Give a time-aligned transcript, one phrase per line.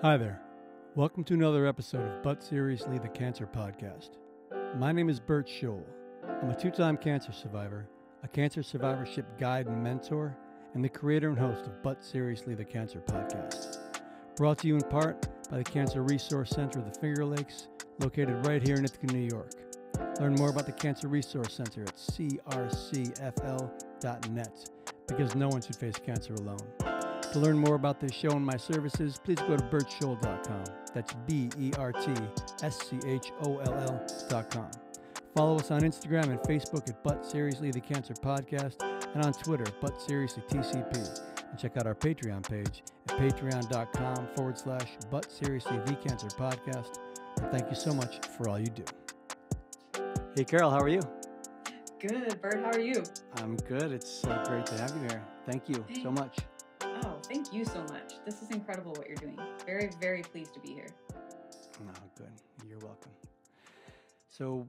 [0.00, 0.40] Hi there.
[0.94, 4.10] Welcome to another episode of But Seriously the Cancer Podcast.
[4.76, 5.82] My name is Bert Scholl.
[6.40, 7.88] I'm a two time cancer survivor,
[8.22, 10.36] a cancer survivorship guide and mentor,
[10.74, 13.78] and the creator and host of But Seriously the Cancer Podcast.
[14.36, 17.66] Brought to you in part by the Cancer Resource Center of the Finger Lakes,
[17.98, 19.50] located right here in Ithaca, New York.
[20.20, 23.10] Learn more about the Cancer Resource Center at crcfl.net
[25.08, 26.97] because no one should face cancer alone.
[27.32, 30.64] To learn more about this show and my services, please go to bertscholl.com.
[30.94, 32.12] That's B E R T
[32.62, 34.70] S C H O L L.com.
[35.34, 38.82] Follow us on Instagram and Facebook at But Seriously the Cancer Podcast
[39.14, 41.20] and on Twitter, But Seriously TCP.
[41.50, 46.98] And check out our Patreon page at patreon.com forward slash But Seriously the Cancer Podcast.
[47.40, 48.84] And thank you so much for all you do.
[50.34, 51.02] Hey, Carol, how are you?
[52.00, 52.60] Good, Bert.
[52.64, 53.02] How are you?
[53.36, 53.92] I'm good.
[53.92, 55.22] It's uh, great to have you here.
[55.46, 56.38] Thank you so much.
[57.28, 58.14] Oh, thank you so much.
[58.24, 59.38] This is incredible what you're doing.
[59.66, 60.88] Very, very pleased to be here.
[61.84, 62.32] No, good.
[62.66, 63.10] You're welcome.
[64.28, 64.66] So,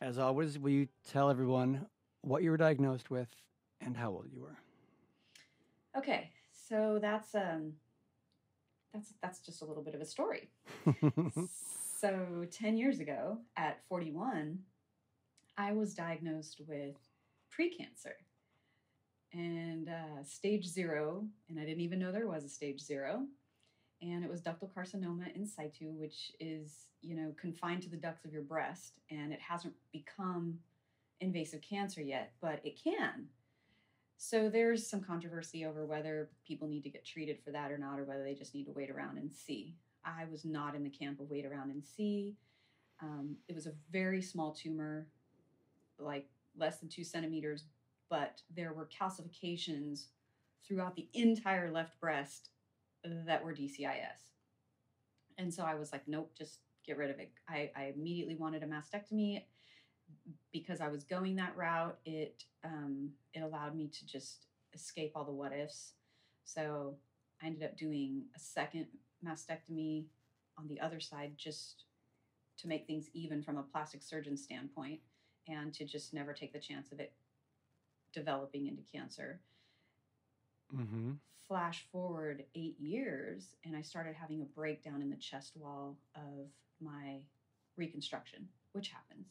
[0.00, 1.86] as always, will you tell everyone
[2.22, 3.28] what you were diagnosed with
[3.80, 4.58] and how old you were?
[5.96, 7.72] Okay, so that's um,
[8.92, 10.50] that's that's just a little bit of a story.
[12.00, 14.58] so, ten years ago, at 41,
[15.56, 16.96] I was diagnosed with
[17.50, 18.14] precancer
[19.32, 23.26] and uh, stage zero, and I didn't even know there was a stage zero.
[24.00, 28.24] And it was ductal carcinoma in situ, which is, you know, confined to the ducts
[28.24, 30.58] of your breast, and it hasn't become
[31.20, 33.26] invasive cancer yet, but it can.
[34.16, 37.98] So there's some controversy over whether people need to get treated for that or not,
[37.98, 39.74] or whether they just need to wait around and see.
[40.04, 42.36] I was not in the camp of wait around and see.
[43.02, 45.08] Um, it was a very small tumor,
[45.98, 47.64] like less than two centimeters,
[48.10, 50.06] but there were calcifications
[50.66, 52.50] throughout the entire left breast
[53.04, 54.32] that were DCIS.
[55.38, 57.30] And so I was like, nope, just get rid of it.
[57.48, 59.44] I, I immediately wanted a mastectomy
[60.52, 61.98] because I was going that route.
[62.04, 65.92] It um, it allowed me to just escape all the what ifs.
[66.44, 66.96] So
[67.42, 68.86] I ended up doing a second
[69.24, 70.06] mastectomy
[70.58, 71.84] on the other side just
[72.58, 75.00] to make things even from a plastic surgeon standpoint
[75.46, 77.12] and to just never take the chance of it
[78.12, 79.40] developing into cancer.
[80.74, 81.12] Mm-hmm.
[81.46, 86.48] Flash forward eight years, and I started having a breakdown in the chest wall of
[86.80, 87.20] my
[87.76, 89.28] reconstruction, which happens.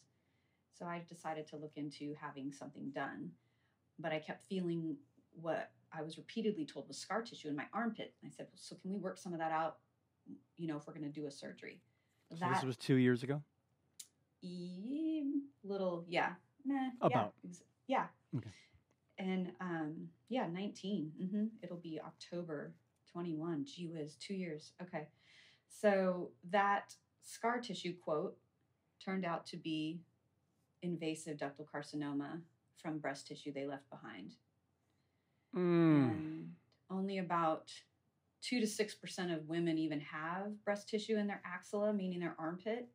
[0.73, 3.31] So I decided to look into having something done,
[3.99, 4.97] but I kept feeling
[5.41, 8.13] what I was repeatedly told was scar tissue in my armpit.
[8.25, 9.79] I said, "So can we work some of that out?
[10.57, 11.81] You know, if we're going to do a surgery."
[12.37, 13.41] So this was two years ago.
[14.41, 16.33] E- little, yeah,
[16.66, 17.33] meh, About.
[17.43, 17.51] yeah,
[17.87, 18.05] yeah.
[18.37, 18.49] Okay.
[19.19, 21.11] And um, yeah, 19.
[21.19, 22.73] hmm It'll be October
[23.11, 23.66] 21.
[23.66, 24.72] Gee whiz, two years.
[24.81, 25.07] Okay.
[25.69, 28.38] So that scar tissue quote
[29.03, 30.00] turned out to be
[30.81, 32.41] invasive ductal carcinoma
[32.78, 34.35] from breast tissue they left behind.
[35.55, 36.09] Mm.
[36.09, 36.51] And
[36.89, 37.72] only about
[38.41, 42.35] two to six percent of women even have breast tissue in their axilla, meaning their
[42.39, 42.88] armpit.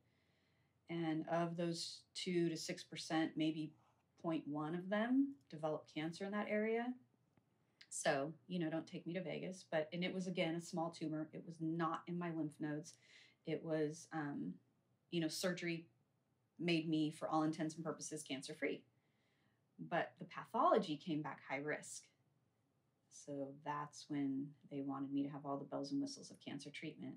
[0.90, 3.72] And of those two to six percent, maybe
[4.24, 6.86] 0.1 of them develop cancer in that area.
[7.88, 9.64] So, you know, don't take me to Vegas.
[9.70, 11.28] But, and it was again a small tumor.
[11.32, 12.94] It was not in my lymph nodes.
[13.46, 14.54] It was, um,
[15.10, 15.86] you know, surgery
[16.58, 18.82] made me, for all intents and purposes, cancer free.
[19.90, 22.04] But the pathology came back high risk.
[23.10, 26.70] So that's when they wanted me to have all the bells and whistles of cancer
[26.70, 27.14] treatment.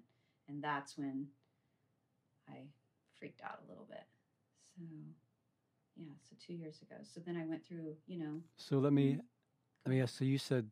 [0.47, 1.27] And that's when
[2.49, 2.63] I
[3.17, 4.03] freaked out a little bit.
[4.77, 4.83] So,
[5.95, 6.95] yeah, so two years ago.
[7.03, 9.19] So then I went through, you know, So let me
[9.85, 10.17] let me ask.
[10.17, 10.69] So you said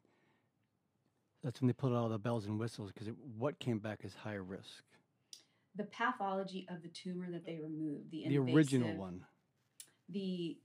[1.44, 4.34] that's when they put all the bells and whistles because what came back is high
[4.36, 4.84] risk?
[5.76, 9.26] the pathology of the tumor that they removed, the, The original one,
[10.10, 10.60] The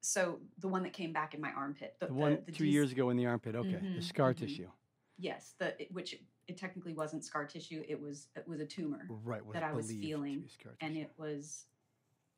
[0.00, 2.70] so the one that came back in my armpit, the, the one the two DC
[2.70, 3.54] years ago in the armpit.
[3.56, 4.38] Okay, the Mhm, scar mhm.
[4.38, 4.68] tissue.
[5.18, 6.16] Yes, the which
[6.48, 7.84] it technically wasn't scar tissue.
[7.88, 9.08] It was it was a tumor.
[9.08, 9.44] Right.
[9.44, 10.48] Was that I was feeling,
[10.80, 11.66] and it was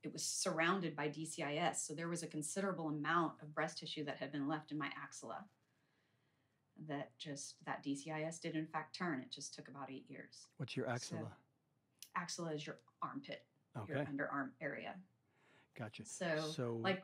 [0.05, 1.77] it was surrounded by DCIS.
[1.77, 4.91] So there was a considerable amount of breast tissue that had been left in my
[5.03, 5.45] axilla.
[6.89, 9.21] That just that DCIS did in fact turn.
[9.21, 10.49] It just took about eight years.
[10.59, 11.33] What's your axilla?
[12.17, 13.45] Axilla is your armpit,
[13.89, 14.95] your underarm area.
[15.79, 16.05] gotcha.
[16.05, 17.03] So, So like,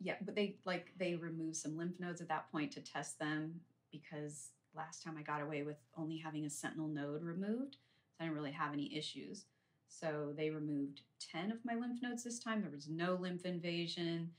[0.00, 3.60] yeah, but they like they removed some lymph nodes at that point to test them
[3.90, 8.24] because last time I got away with only having a sentinel node removed, so I
[8.24, 9.46] didn't really have any issues.
[9.90, 12.62] So they removed ten of my lymph nodes this time.
[12.62, 14.30] There was no lymph invasion.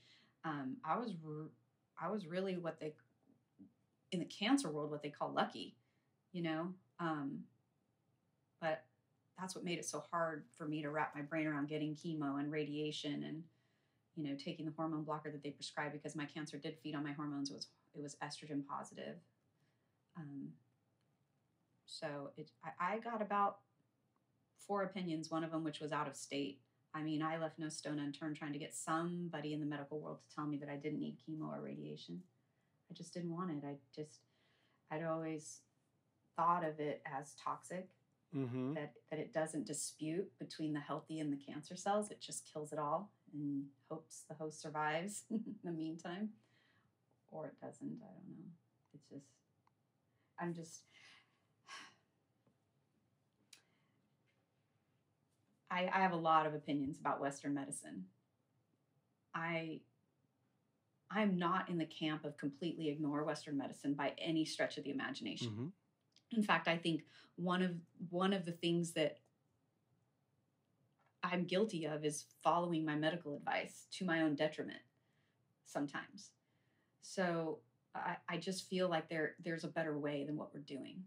[0.44, 1.50] Um, I was r-
[2.00, 2.94] I was really what they
[4.10, 5.76] in the cancer world what they call lucky,
[6.32, 6.68] you know.
[6.98, 7.40] Um,
[8.60, 8.84] but
[9.38, 12.40] that's what made it so hard for me to wrap my brain around getting chemo
[12.40, 13.42] and radiation and
[14.16, 17.02] you know taking the hormone blocker that they prescribed because my cancer did feed on
[17.04, 19.16] my hormones it was it was estrogen positive
[20.16, 20.48] um,
[21.86, 23.58] so it I, I got about
[24.66, 26.60] four opinions one of them which was out of state
[26.94, 30.18] i mean i left no stone unturned trying to get somebody in the medical world
[30.28, 32.20] to tell me that i didn't need chemo or radiation
[32.90, 34.20] i just didn't want it i just
[34.90, 35.60] i'd always
[36.36, 37.88] thought of it as toxic
[38.34, 38.72] Mm-hmm.
[38.72, 42.10] that that it doesn't dispute between the healthy and the cancer cells.
[42.10, 46.30] It just kills it all and hopes the host survives in the meantime,
[47.30, 48.00] or it doesn't.
[48.00, 48.50] I don't know.
[48.94, 49.26] It's just
[50.40, 50.84] I'm just
[55.72, 58.04] I, I have a lot of opinions about Western medicine.
[59.34, 59.80] I
[61.10, 64.90] I'm not in the camp of completely ignore Western medicine by any stretch of the
[64.90, 66.36] imagination Mm-hmm.
[66.36, 67.02] in fact i think
[67.36, 67.72] one of
[68.10, 69.18] one of the things that
[71.22, 74.80] i'm guilty of is following my medical advice to my own detriment
[75.64, 76.30] sometimes
[77.02, 77.58] so
[77.94, 81.02] i, I just feel like there there's a better way than what we're doing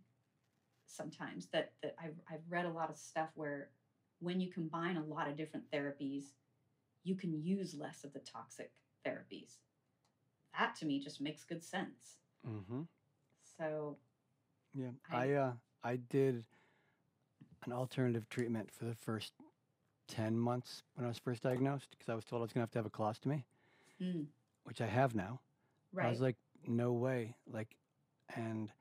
[0.88, 3.70] sometimes that that I've, I've read a lot of stuff where
[4.20, 6.34] when you combine a lot of different therapies
[7.04, 8.72] you can use less of the toxic
[9.06, 9.58] therapies
[10.58, 12.18] that to me just makes good sense
[12.48, 12.82] Mm-hmm.
[13.58, 13.98] so
[14.74, 15.54] Yeah, I- I uh,
[15.84, 16.46] I did
[17.66, 19.34] an alternative treatment for the first
[20.08, 22.72] ten months when I was first diagnosed because I was told I was gonna have
[22.72, 23.44] to have a colostomy,
[24.02, 24.26] mm,
[24.66, 25.40] which I have now.
[25.94, 26.06] Right.
[26.06, 26.36] I was like,
[26.68, 27.76] no way, like,
[28.36, 28.72] and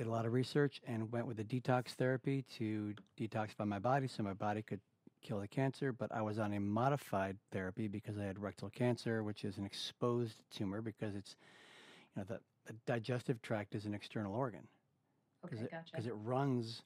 [0.00, 4.08] did a lot of research and went with a detox therapy to detoxify my body
[4.08, 4.80] so my body could
[5.20, 5.92] kill the cancer.
[5.92, 9.66] But I was on a modified therapy because I had rectal cancer, which is an
[9.66, 11.36] exposed tumor because it's,
[12.16, 14.66] you know, the, the digestive tract is an external organ.
[15.44, 15.92] Okay because it, gotcha.
[15.94, 16.82] 'cause it runs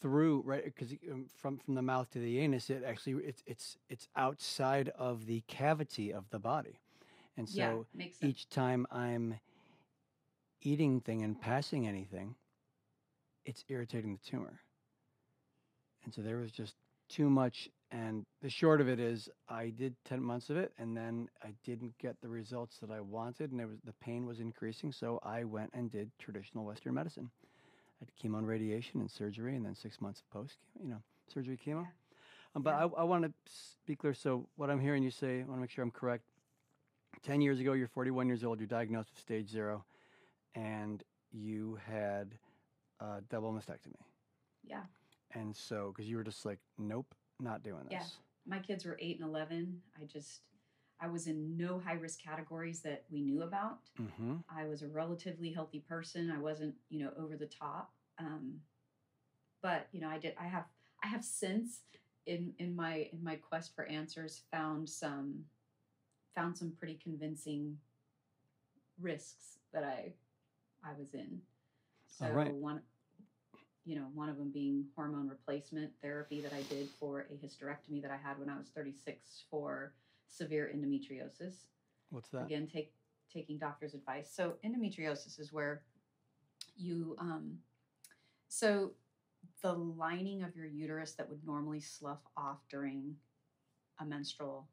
[0.00, 3.76] through right because um, from from the mouth to the anus it actually it's it's
[3.90, 6.80] it's outside of the cavity of the body.
[7.36, 9.38] And so yeah, each time i'm
[10.66, 12.34] eating thing and passing anything
[13.44, 14.58] it's irritating the tumor.
[16.04, 16.74] And so there was just
[17.08, 20.96] too much and the short of it is i did 10 months of it and
[20.96, 24.40] then i didn't get the results that i wanted and it was the pain was
[24.40, 27.30] increasing so i went and did traditional western medicine.
[28.02, 31.00] I had chemo and radiation and surgery and then six months of post you know
[31.32, 31.82] surgery chemo.
[31.82, 32.56] Yeah.
[32.56, 32.86] um, but Yeah.
[32.96, 33.32] I, I want to
[33.86, 36.24] be clear so what i'm hearing you say i want to make sure i'm correct.
[37.22, 39.84] 10 years ago you're 41 years old you're diagnosed with stage zero
[40.56, 42.34] and you had
[43.00, 44.00] a double mastectomy.
[44.64, 44.82] Yeah.
[45.32, 47.92] And so because you were just like nope not doing this.
[47.92, 48.02] Yeah.
[48.46, 50.40] my kids were 8 and 11 i just
[51.00, 53.78] i was in no high risk categories that we knew about.
[54.00, 54.36] Mm-hmm.
[54.48, 56.32] I was a relatively healthy person.
[56.34, 57.92] I wasn't you know over the top.
[58.18, 58.60] Um,
[59.62, 60.64] but you know i did i have
[61.02, 61.80] i have since
[62.26, 65.44] in in my in my quest for answers found some
[66.34, 67.76] found some pretty convincing
[69.00, 70.12] risks that i
[70.86, 71.40] i was in.
[72.06, 72.52] So right.
[72.52, 72.80] one
[73.84, 78.02] you know one of them being hormone replacement therapy that i did for a hysterectomy
[78.02, 79.92] that i had when i was 36 for
[80.28, 81.66] severe endometriosis.
[82.10, 82.46] What's that?
[82.46, 82.92] Again take
[83.32, 84.30] taking doctor's advice.
[84.32, 85.82] So endometriosis is where
[86.76, 87.58] you um
[88.48, 88.92] so
[89.62, 93.14] the lining of your uterus that would normally slough off during
[94.00, 94.68] a menstrual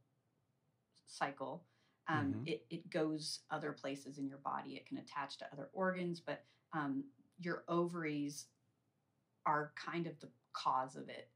[1.08, 1.63] cycle
[2.10, 2.48] um, Mhm.
[2.48, 4.75] it, it goes other places in your body.
[4.75, 6.43] It can attach to other organs but
[6.74, 7.03] um,
[7.39, 8.48] your ovaries
[9.45, 11.29] are kind of the cause of it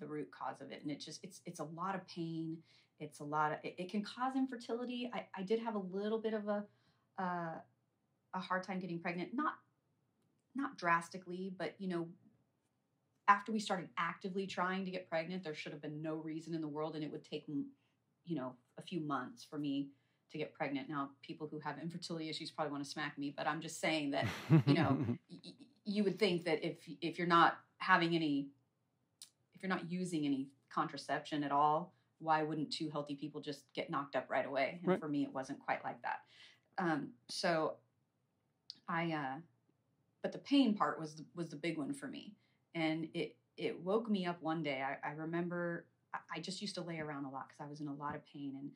[0.00, 2.58] the root cause of it and it just it's it's a lot of pain.
[3.00, 5.10] It's a lot of it, it can cause infertility.
[5.14, 6.64] I, I did have a little bit of a
[7.18, 7.54] uh,
[8.34, 9.30] a hard time getting pregnant.
[9.34, 9.54] Not
[10.54, 12.08] not drastically but you know
[13.28, 16.60] after we started actively trying to get pregnant there should have been no reason in
[16.60, 17.44] the world and it would take
[18.24, 19.88] you know a few months for me
[20.34, 20.88] to get pregnant.
[20.88, 24.10] Now people who have infertility issues probably want to smack me but i'm just saying
[24.10, 24.26] that
[24.66, 24.98] you know,
[25.30, 25.52] y-
[25.84, 28.48] you would think that if if you're not having any
[29.54, 33.90] if you're not using any contraception at all why wouldn't two healthy people just get
[33.90, 34.78] knocked up right away?
[34.82, 35.00] And Right.
[35.00, 36.20] for me it wasn't quite like that.
[36.78, 37.74] Um, so
[38.88, 39.38] i uh
[40.22, 42.34] but the pain part was the, was the big one for me.
[42.74, 44.82] And it it woke me up one day.
[44.82, 47.80] I, I remember I, I just used to lay around a lot because i was
[47.80, 48.54] in a lot of pain.
[48.58, 48.70] And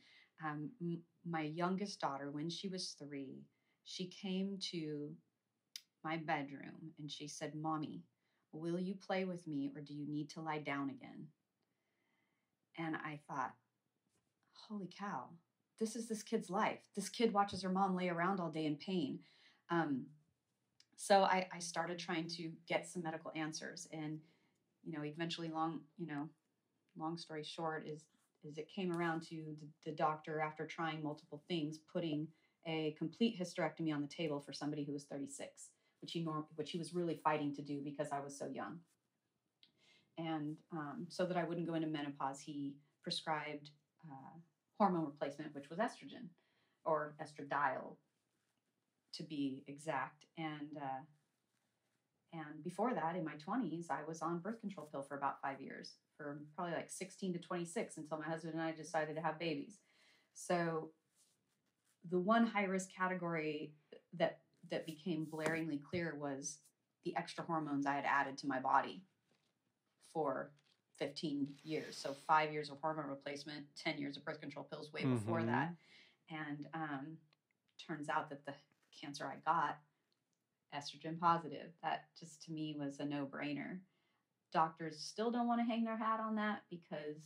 [0.44, 3.42] um, m- my youngest daughter when she was three
[3.84, 5.10] she came to
[6.04, 8.02] my bedroom and she said, Mommy,
[8.52, 11.26] will you play with me or do you need to lie down again?
[12.76, 13.54] And I thought,
[14.68, 15.24] Holy cow,
[15.80, 16.80] this is this kid's life.
[16.94, 19.20] This kid watches her mom lay around all day in pain.
[19.70, 20.04] Um,
[20.96, 23.88] so I, I started trying to get some medical answers.
[23.92, 24.18] And
[24.84, 26.28] you know, eventually, long, you know,
[26.98, 28.04] long story short, is
[28.44, 32.28] is it came around to the, the doctor after trying multiple things, putting
[32.66, 36.70] a complete hysterectomy on the table for somebody who was 36, which he norm, which
[36.70, 38.78] he was really fighting to do because I was so young.
[40.18, 43.70] And um, so that I wouldn't go into menopause, he prescribed
[44.04, 44.38] uh,
[44.78, 46.28] hormone replacement, which was estrogen
[46.84, 47.96] or estradiol,
[49.14, 50.26] to be exact.
[50.36, 51.02] And uh,
[52.32, 55.60] and before that, in my 20s, I was on birth control pill for about five
[55.60, 59.38] years, for probably like 16 to 26, until my husband and I decided to have
[59.38, 59.78] babies.
[60.34, 60.90] So
[62.10, 63.72] the one high risk category
[64.18, 66.58] that that became blaringly clear was
[67.04, 69.02] the extra hormones I had added to my body
[70.12, 70.50] for
[70.98, 71.96] 15 years.
[71.96, 75.46] So five years of hormone replacement, 10 years of birth control pills way before Mhm.
[75.46, 75.74] that.
[76.30, 77.18] And um,
[77.78, 78.54] turns out that the
[79.00, 79.78] cancer I got,
[80.74, 83.80] estrogen positive, that just to me was a no brainer.
[84.52, 87.16] Doctors still don't want to hang their hat on that because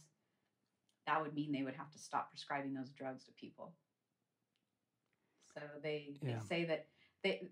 [1.06, 3.74] that would mean they would have to stop prescribing those drugs to people.
[5.54, 6.38] So they, Yeah.
[6.38, 6.86] they say that
[7.22, 7.50] they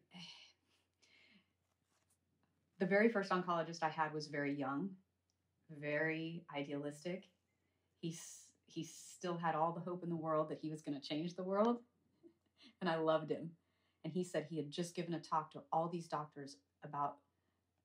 [2.79, 4.97] the very first oncologist I had was very young,
[5.71, 7.31] very idealistic.
[8.01, 8.17] He
[8.67, 11.35] he still had all the hope in the world that he was going to change
[11.35, 11.85] the world,
[12.81, 13.51] and I loved him.
[14.03, 17.19] And he said he had just given a talk to all these doctors about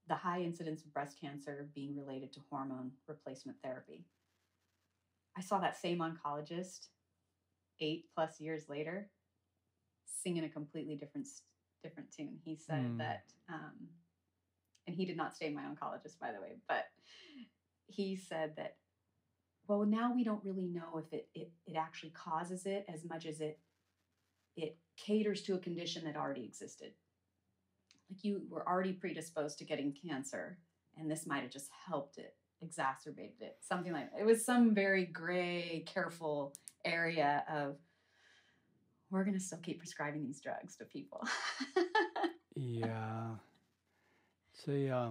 [0.07, 4.05] the high incidence of breast cancer being related to hormone replacement therapy.
[5.37, 6.87] I saw that same oncologist
[7.79, 9.09] eight plus years later
[10.05, 11.27] singing a completely different
[11.83, 12.39] different tune.
[12.43, 12.97] He said Hmm.
[12.97, 13.89] that, um,
[14.87, 16.85] and he did not stay my oncologist, by the way, but
[17.87, 18.77] he said that,
[19.67, 23.25] well, now we don't really know if it it, it actually causes it as much
[23.25, 23.59] as it
[24.55, 26.93] it caters to a condition that already existed.
[28.09, 30.59] Like you were already predisposed to getting cancer,
[30.97, 34.21] and this might have just helped it, exacerbated it, something like that.
[34.21, 37.77] It was some very gray, careful area of
[39.11, 41.27] we're going to still keep prescribing these drugs to people.
[42.55, 43.35] Yeah.
[44.65, 45.09] See, uh,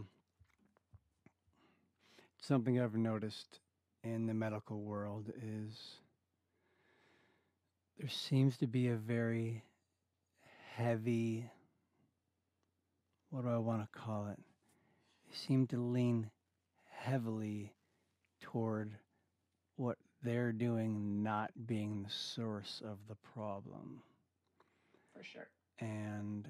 [2.41, 3.61] something I've noticed
[4.03, 5.99] in the medical world is
[7.99, 9.63] there seems to be a very
[10.75, 11.51] heavy,
[13.35, 14.39] what do I want to call it?
[15.29, 16.31] They seem to lean
[16.89, 17.73] heavily
[18.41, 18.93] toward
[19.75, 24.03] what they're doing not being the source of the problem
[25.17, 25.49] For sure.
[25.81, 26.49] and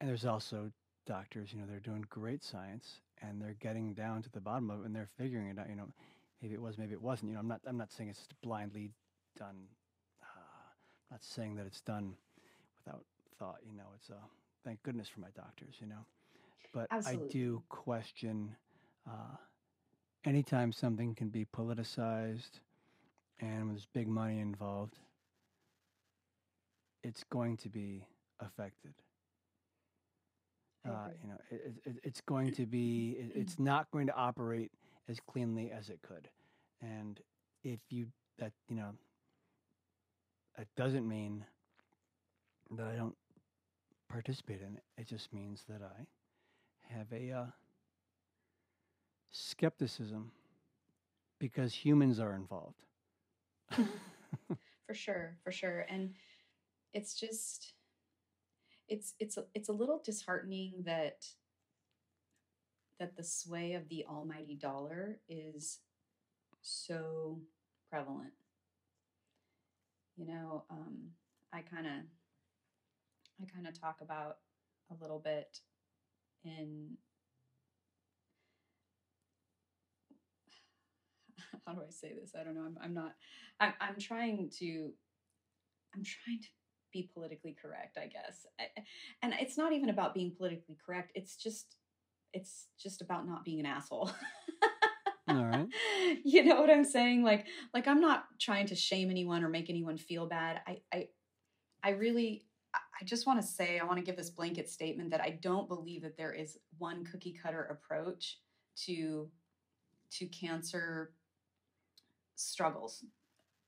[0.00, 0.70] and there's also
[1.06, 4.80] doctors you know they're doing great science and they're getting down to the bottom of
[4.80, 5.88] it and they're figuring it out you know
[6.40, 8.40] maybe it was maybe it wasn't you know i'm not i'm not saying it's just
[8.40, 8.90] blindly
[9.38, 9.66] done
[10.22, 10.24] uh,
[11.10, 12.14] i'm not saying that it's done
[12.78, 13.04] without
[13.38, 14.14] thought you know it's uh
[14.64, 16.04] thank goodness for my doctors you know
[16.72, 18.54] but i do question
[19.08, 19.36] uh,
[20.24, 22.60] anytime something can be politicized
[23.40, 24.98] and there's big money involved
[27.02, 28.06] it's going to be
[28.40, 28.94] affected.
[30.86, 34.14] Uh, you know, it, it, it- it's going to be, it, it's not going to
[34.14, 34.70] operate
[35.08, 36.28] as cleanly as it could.
[36.80, 37.20] And
[37.62, 38.06] if you,
[38.38, 38.90] that, you know,
[40.56, 41.44] that doesn't mean
[42.76, 43.14] that I don't
[44.14, 44.84] participate in it.
[44.96, 47.46] It just means that I have a uh,
[49.32, 50.30] skepticism
[51.40, 52.84] because humans are involved.
[54.86, 56.10] for sure for sure and
[56.92, 57.72] it's just
[58.88, 61.24] it's it's it's a little disheartening that
[63.00, 65.78] that the sway of the almighty dollar is
[66.60, 67.40] so
[67.90, 68.34] prevalent
[70.16, 70.98] you know um
[71.54, 71.92] i kind of
[73.42, 74.38] i kind of talk about
[74.90, 75.58] a little bit
[76.44, 76.96] in
[81.66, 82.32] how do I say this?
[82.38, 82.62] I don't know.
[82.62, 83.14] I'm, I'm not.
[83.60, 84.92] I'm, I'm trying to.
[85.94, 86.48] I'm trying to
[86.92, 88.46] be politically correct, I guess.
[88.60, 88.82] I-
[89.22, 91.12] And it's not even about being politically correct.
[91.14, 91.76] It's just.
[92.32, 94.10] It's just about not being an asshole.
[95.28, 95.66] All right.
[96.24, 97.22] You know what I'm saying?
[97.22, 100.60] Like, like I'm not trying to shame anyone or make anyone feel bad.
[100.66, 101.08] I, I,
[101.82, 102.44] I really.
[103.00, 105.68] I- just want to say, I want to give this blanket statement that I don't
[105.68, 108.38] believe that there is one cookie cutter approach
[108.86, 109.28] to
[110.10, 111.12] to cancer
[112.36, 113.04] struggles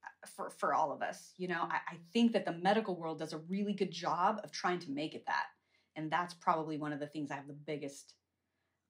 [0.05, 3.19] uh, for for all of us you know I, I think that the medical world
[3.19, 5.47] does a really good job of trying to make it that
[5.95, 8.15] and that's probably one of the things i have the biggest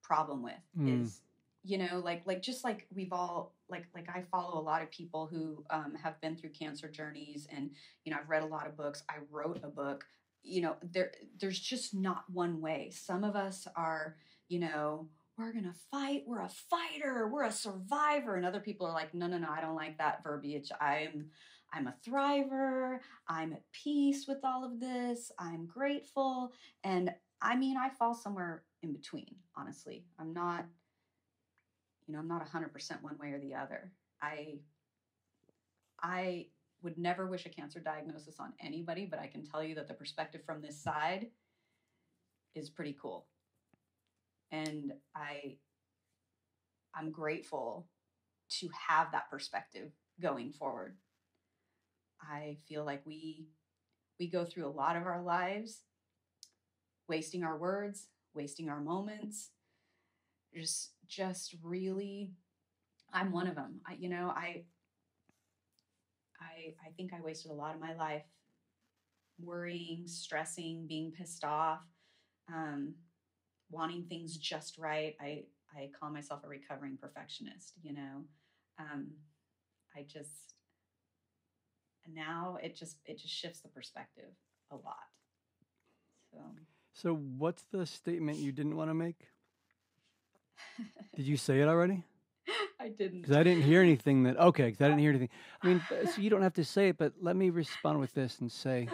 [0.02, 1.02] problem with Mm.
[1.02, 1.20] is
[1.62, 4.90] you know like like just like we've all like like i follow a lot of
[4.90, 7.70] people who um, have been through cancer journeys and
[8.04, 10.04] you know i've read a lot of books i wrote a book
[10.46, 14.16] you know there there's just not one way some of us are
[14.48, 16.22] you know we're to fight.
[16.26, 17.28] We're a fighter.
[17.28, 18.36] We're a survivor.
[18.36, 20.70] And other people are like, no, no, no, I don't like that verbiage.
[20.80, 21.26] I'm
[21.72, 23.00] I'm a thriver.
[23.28, 25.30] I'm at peace with all of this.
[25.38, 26.52] I'm grateful.
[26.84, 27.12] And
[27.42, 30.04] I mean, I fall somewhere in between, honestly.
[30.18, 30.64] I'm not,
[32.06, 33.92] you know, I'm not 100% one way or the other.
[34.22, 34.60] I,
[36.00, 36.46] I
[36.86, 39.94] would never wish a cancer diagnosis on anybody, but I can tell you that the
[39.94, 41.26] perspective from this side
[42.54, 43.26] is pretty cool.
[44.52, 45.56] And I,
[46.94, 47.88] I'm grateful
[48.60, 49.90] to have that perspective
[50.20, 50.96] going forward
[52.20, 53.46] I feel like we
[54.18, 55.80] we go through a lot of our lives
[57.08, 59.50] wasting our words, wasting our moments.
[60.54, 62.32] Just just really
[63.12, 63.80] I'm one of them.
[63.86, 64.64] I you know, I
[66.40, 68.24] I I think I wasted a lot of my life
[69.38, 71.82] worrying, stressing, being pissed off,
[72.52, 72.94] um,
[73.70, 75.14] wanting things just right.
[75.20, 75.44] I
[75.76, 78.24] I call myself a recovering perfectionist, you know.
[78.78, 79.08] Um,
[79.96, 80.54] I just
[82.14, 84.30] now it just it just shifts the perspective
[84.70, 84.96] a lot
[86.30, 86.38] so
[86.92, 89.28] so what's the statement you didn't want to make
[91.16, 92.04] did you say it already
[92.80, 95.28] i didn't because i didn't hear anything that okay because i didn't hear anything
[95.62, 98.12] i mean uh, so you don't have to say it but let me respond with
[98.14, 98.88] this and say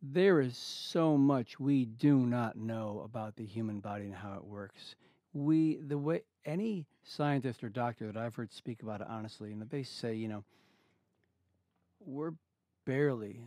[0.00, 4.44] there is so much we do not know about the human body and how it
[4.44, 4.94] works
[5.32, 9.62] we the way any scientist or doctor that i've heard speak about it honestly and
[9.70, 10.44] they say you know
[12.00, 12.32] we're
[12.86, 13.40] barely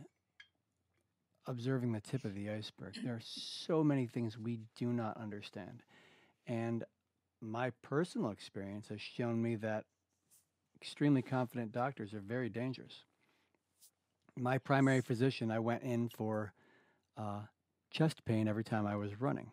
[1.46, 2.94] observing the tip of the iceberg.
[3.02, 5.82] There are so many things we do not understand.
[6.46, 6.84] And
[7.42, 9.84] my personal experience has shown me that
[10.80, 13.04] extremely confident doctors are very dangerous.
[14.36, 16.52] My primary physician, I went in for
[17.18, 17.40] uh,
[17.90, 19.50] chest pain every time I was running.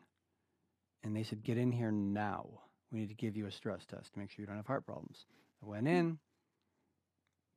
[1.04, 2.48] And they said, Get in here now.
[2.92, 4.86] We need to give you a stress test to make sure you don't have heart
[4.86, 5.26] problems.
[5.64, 6.20] I went in,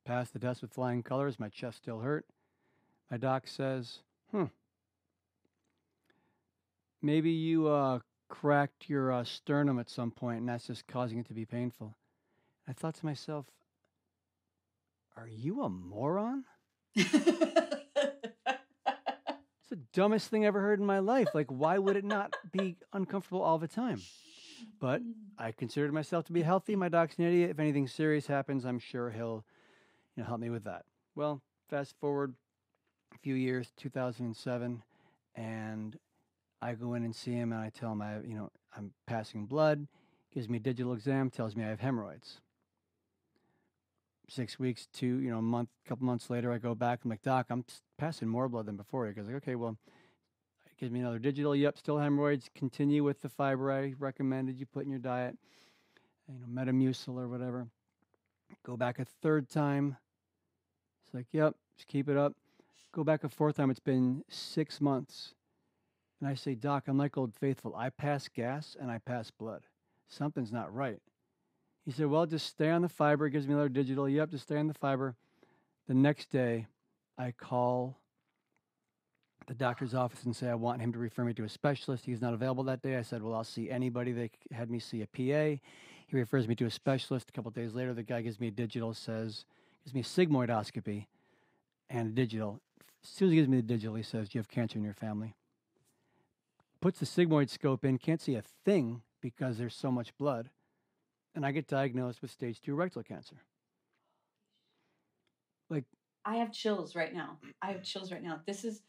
[0.05, 1.39] Passed the test with flying colors.
[1.39, 2.25] My chest still hurt.
[3.09, 3.99] My doc says,
[4.31, 4.45] hmm,
[7.01, 7.99] maybe you uh,
[8.33, 11.95] cracked your uh, sternum at some point and that's just causing it to be painful.
[12.67, 13.45] I thought to myself,
[15.15, 16.43] are you a moron?
[16.95, 17.11] it's
[19.69, 21.27] the dumbest thing I ever heard in my life.
[21.35, 24.01] Like, why would it not be uncomfortable all the time?
[24.79, 25.03] But
[25.37, 26.75] I considered myself to be healthy.
[26.75, 27.51] My doc's an idiot.
[27.51, 29.45] If anything serious happens, I'm sure he'll
[30.15, 30.85] you know, help me with that.
[31.13, 32.33] Well, fast forward
[33.13, 34.81] a few years, 2007,
[35.35, 35.99] and
[36.63, 39.45] I go in and see him, and I tell him I, you know, I'm passing
[39.45, 39.85] blood.
[40.33, 42.39] Gives me a digital exam, tells me I have hemorrhoids.
[44.29, 47.01] Six weeks, two, you know, a month, couple months later, I go back.
[47.03, 47.65] I'm like, Doc, I'm
[47.97, 49.05] passing more blood than before.
[49.05, 49.77] He goes, like, okay, well,
[50.79, 51.55] gives me another digital.
[51.55, 52.49] Yep, still hemorrhoids.
[52.55, 55.37] Continue with the fiber I recommended you put in your diet.
[56.27, 57.67] You know, Metamucil or whatever.
[58.65, 59.97] Go back a third time.
[61.05, 62.33] It's like, yep, just keep it up.
[62.93, 63.69] Go back a fourth time.
[63.69, 65.33] It's been six months.
[66.23, 67.75] And I say, Doc, I'm like Old Faithful.
[67.75, 69.63] I pass gas and I pass blood.
[70.07, 71.01] Something's not right.
[71.83, 73.25] He said, Well, just stay on the fiber.
[73.25, 74.07] It gives me another digital.
[74.07, 75.17] Yep, just stay on the fiber.
[75.85, 76.67] The next day,
[77.17, 77.97] I call
[79.47, 82.05] the doctor's office and say I want him to refer me to a specialist.
[82.05, 82.95] He's not available that day.
[82.95, 84.13] I said, Well, I'll see anybody.
[84.13, 85.59] They had me see a PA.
[86.07, 87.27] He refers me to a specialist.
[87.27, 89.43] A couple days later, the guy gives me a digital, says,
[89.83, 91.07] gives me a sigmoidoscopy
[91.89, 92.61] and a digital.
[93.03, 94.93] As soon as he gives me the digital, he says, You have cancer in your
[94.93, 95.35] family.
[96.83, 100.49] Puts the sigmoid scope in, can't see a thing because there's so much blood.
[101.33, 103.37] And I get diagnosed with stage two rectal cancer.
[105.69, 105.85] Like,
[106.25, 107.37] I have chills right now.
[107.61, 108.41] I have chills right now.
[108.45, 108.81] This is.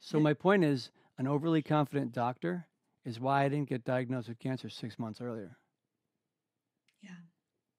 [0.00, 2.66] So, my point is an overly confident doctor
[3.04, 5.56] is why I didn't get diagnosed with cancer six months earlier.
[7.02, 7.10] Yeah.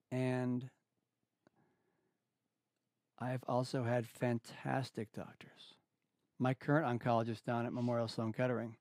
[0.09, 0.69] And
[3.19, 5.75] I've also had fantastic doctors.
[6.39, 8.75] My current oncologist down at Memorial Sloan Kettering,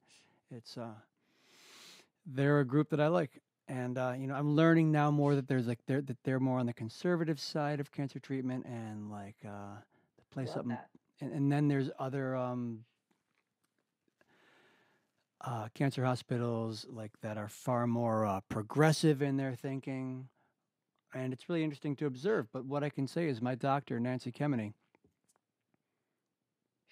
[0.50, 0.94] it's uh,
[2.26, 5.48] they're a group that I like, and uh, you know I'm learning now more that
[5.48, 9.36] there's like they're that they're more on the conservative side of cancer treatment, and like
[9.44, 9.76] uh,
[10.16, 10.64] the place up,
[11.20, 12.84] and, and then there's other um,
[15.44, 20.28] uh, cancer hospitals like that are far more uh, progressive in their thinking.
[21.14, 22.46] And it's really interesting to observe.
[22.52, 24.72] But what I can say is my doctor, Nancy Kemeny,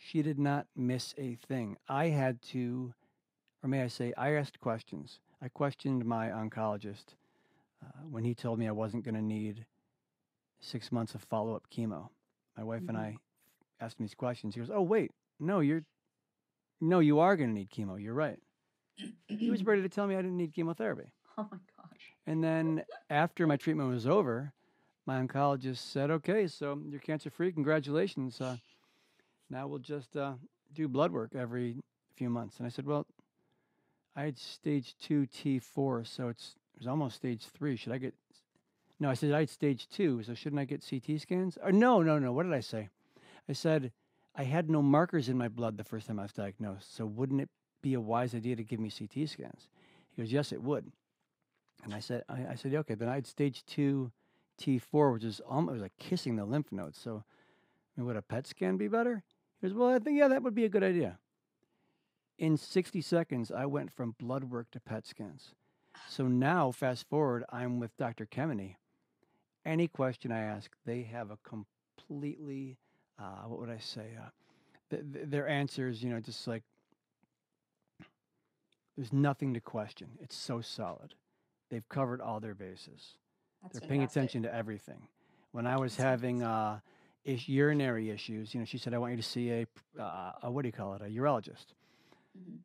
[0.00, 1.76] she did not miss a thing.
[1.88, 2.94] I had to,
[3.62, 5.20] or may I say, I asked questions.
[5.42, 7.14] I questioned my oncologist
[7.84, 9.66] uh, when he told me I wasn't going to need
[10.58, 12.08] six months of follow up chemo.
[12.56, 12.88] My wife mm-hmm.
[12.90, 13.16] and I
[13.80, 14.54] asked him these questions.
[14.54, 15.84] He goes, "Oh wait, no, you're,
[16.80, 18.02] no, you are going to need chemo.
[18.02, 18.38] You're right."
[19.28, 21.12] he was ready to tell me I didn't need chemotherapy.
[21.38, 22.00] Oh my gosh.
[22.26, 24.52] And then after my treatment was over,
[25.06, 27.50] my oncologist said, "Okay, so you're cancer free.
[27.50, 28.40] Congratulations.
[28.40, 28.56] Uh,
[29.50, 30.34] now we'll just uh,
[30.72, 31.76] do blood work every
[32.16, 33.06] few months." And I said, "Well,
[34.16, 37.76] I had stage two T4, so it's it was almost stage three.
[37.76, 38.14] Should I get?"
[38.98, 41.58] No, I said I had stage two, so shouldn't I get CT scans?
[41.62, 42.32] Or no, no, no.
[42.32, 42.88] What did I say?
[43.48, 43.92] I said
[44.34, 47.40] I had no markers in my blood the first time I was diagnosed, so wouldn't
[47.40, 47.48] it
[47.82, 49.68] be a wise idea to give me CT scans?
[50.10, 50.92] He goes, "Yes, it would."
[51.84, 54.12] And I said, I, I said, okay, then I had stage two
[54.60, 56.98] T4, which is almost like kissing the lymph nodes.
[56.98, 57.24] So
[57.96, 59.22] I mean, would a PET scan be better?
[59.60, 61.18] He goes, well, I think, yeah, that would be a good idea.
[62.38, 65.54] In 60 seconds, I went from blood work to PET scans.
[66.08, 68.26] So now, fast forward, I'm with Dr.
[68.26, 68.76] Kemeny.
[69.66, 72.78] Any question I ask, they have a completely,
[73.18, 74.16] uh, what would I say?
[74.18, 74.30] Uh,
[74.88, 76.62] th- th- their answers, you know, just like
[78.96, 80.08] there's nothing to question.
[80.20, 81.14] It's so solid.
[81.70, 83.14] They've covered all their bases.
[83.62, 85.08] That's They're paying attention to everything.
[85.52, 86.80] When I was having uh,
[87.24, 89.66] ish, urinary issues, you know, she said, "I want you to see a,
[89.98, 91.74] uh, a what do you call it, a urologist."
[92.36, 92.60] Mhm.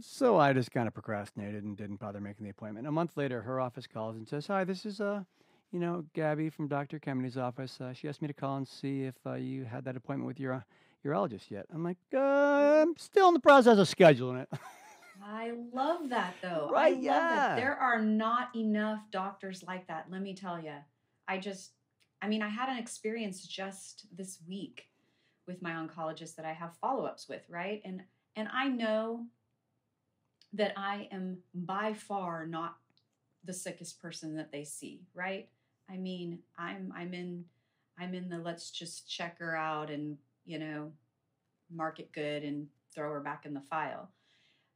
[0.00, 2.86] So I just kind of procrastinated and didn't bother making the appointment.
[2.86, 5.24] A month later, her office calls and says, "Hi, this is uh,
[5.72, 6.98] you know, Gabby from Dr.
[6.98, 7.80] Kemeny's office.
[7.80, 10.38] Uh, she asked me to call and see if uh, you had that appointment with
[10.40, 10.60] your uh,
[11.04, 12.18] urologist yet." I'm like, uh,
[12.82, 14.48] "I'm still in the process of scheduling it."
[15.22, 16.68] I love that though.
[16.70, 17.28] I Right, love yeah.
[17.28, 17.56] that.
[17.56, 20.74] There are not enough doctors like that, let me tell you.
[21.26, 21.72] I just
[22.20, 24.88] I mean, I had an experience just this week
[25.46, 27.80] with my oncologist that I have follow-ups with, right?
[27.84, 28.02] And
[28.36, 29.26] and I know
[30.52, 32.76] that I am by far not
[33.44, 35.48] the sickest person that they see, right?
[35.90, 37.44] I mean, I'm I'm in
[37.98, 40.92] I'm in the let's just check her out and, you know,
[41.70, 44.10] mark it good and throw her back in the file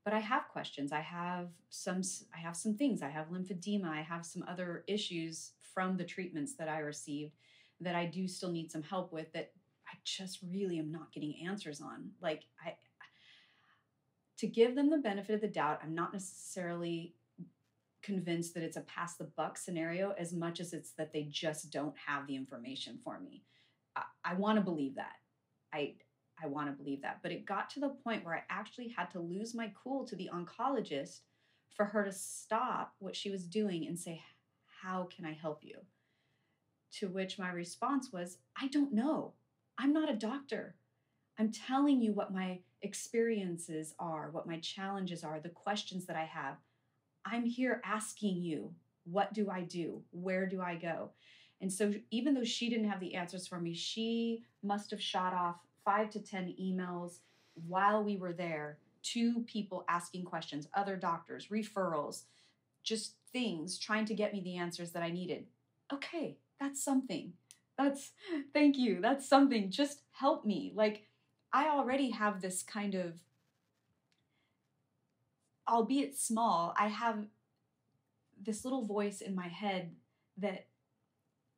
[0.04, 0.92] but I have questions.
[0.92, 2.02] I have some
[2.34, 3.02] I have some things.
[3.02, 3.88] I have lymphedema.
[3.88, 7.32] I have some other issues from the treatments that I received
[7.80, 9.52] that I do still need some help with that
[9.88, 12.10] I just really am not getting answers on.
[12.20, 12.74] Like I
[14.38, 17.14] to give them the benefit of the doubt, I'm not necessarily
[18.02, 21.70] convinced that it's a pass the buck scenario as much as it's that they just
[21.70, 23.44] don't have the information for me.
[23.94, 25.16] I, I want to believe that.
[25.72, 25.94] I
[26.42, 27.20] I want to believe that.
[27.22, 30.16] But it got to the point where I actually had to lose my cool to
[30.16, 31.20] the oncologist
[31.76, 34.20] for her to stop what she was doing and say,
[34.82, 35.76] How can I help you?
[36.98, 39.32] To which my response was, I don't know.
[39.78, 40.74] I'm not a doctor.
[41.38, 46.24] I'm telling you what my experiences are, what my challenges are, the questions that I
[46.24, 46.56] have.
[47.24, 50.02] I'm here asking you, what do I do?
[50.10, 51.10] Where do I go?
[51.60, 55.32] And so, even though she didn't have the answers for me, she must have shot
[55.32, 57.20] off five to 10 emails
[57.68, 62.24] while we were there to people asking questions, other doctors, referrals,
[62.82, 65.46] just things, trying to get me the answers that I needed.
[65.92, 67.32] Okay, that's something.
[67.78, 68.12] That's,
[68.52, 69.00] thank you.
[69.00, 69.70] That's something.
[69.70, 70.72] Just help me.
[70.74, 71.06] Like,
[71.52, 73.14] I already have this kind of,
[75.68, 77.26] albeit small, I have
[78.42, 79.92] this little voice in my head
[80.38, 80.66] that,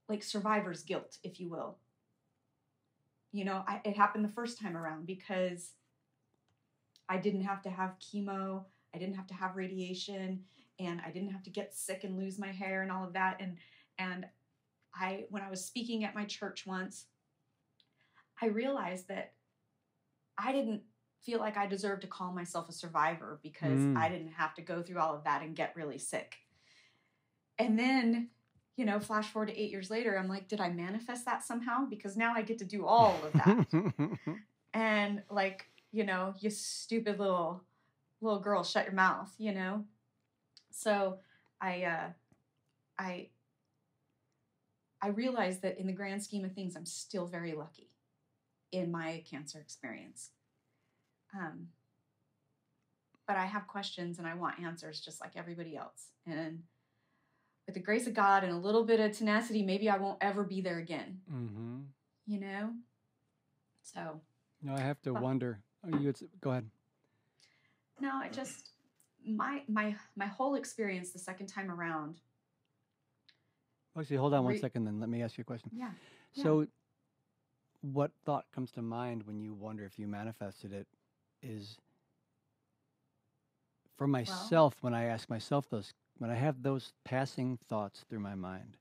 [0.08, 1.78] like, survivor's guilt, if you will
[3.34, 5.72] you know I, it happened the first time around because
[7.08, 10.44] i didn't have to have chemo i didn't have to have radiation
[10.78, 13.36] and i didn't have to get sick and lose my hair and all of that
[13.40, 13.56] and
[13.98, 14.26] and
[14.94, 17.06] i when i was speaking at my church once
[18.42, 19.32] i realized that
[20.38, 20.82] i didn't
[21.22, 23.96] feel like i deserved to call myself a survivor because Mm.
[23.96, 26.36] i didn't have to go through all of that and get really sick
[27.58, 28.28] and then
[28.76, 31.84] you know, flash forward to eight years later, I'm like, did I manifest that somehow?
[31.88, 34.08] Because now I get to do all of that.
[34.74, 37.62] and like, you know, you stupid little
[38.20, 39.84] little girl, shut your mouth, you know?
[40.74, 41.18] So
[41.60, 42.08] I uh
[42.98, 43.28] I
[45.00, 47.90] I realized that in the grand scheme of things, I'm still very lucky
[48.72, 50.30] in my cancer experience.
[51.34, 51.68] Um
[53.26, 56.08] but I have questions and I want answers just like everybody else.
[56.26, 56.62] And
[57.66, 60.44] with the grace of God and a little bit of tenacity, maybe I won't ever
[60.44, 61.78] be there again, mm-hmm.
[62.26, 62.74] you know?
[63.82, 64.20] So,
[64.60, 65.62] No, I have to Well- wonder.
[65.82, 66.68] Oh, you would, go ahead.
[68.00, 68.73] no, I just
[69.26, 72.20] my my my whole experience the second time around.
[73.98, 74.84] Actually, hold on one Re- second.
[74.84, 75.70] Then let me ask you a question.
[75.72, 75.90] Yeah.
[76.34, 76.42] Yeah.
[76.42, 76.66] So,
[77.80, 80.86] what thought comes to mind when you wonder if you manifested it?
[81.42, 81.76] Is
[83.96, 88.34] for myself when I ask myself those when I have those passing thoughts through my
[88.34, 88.76] mind,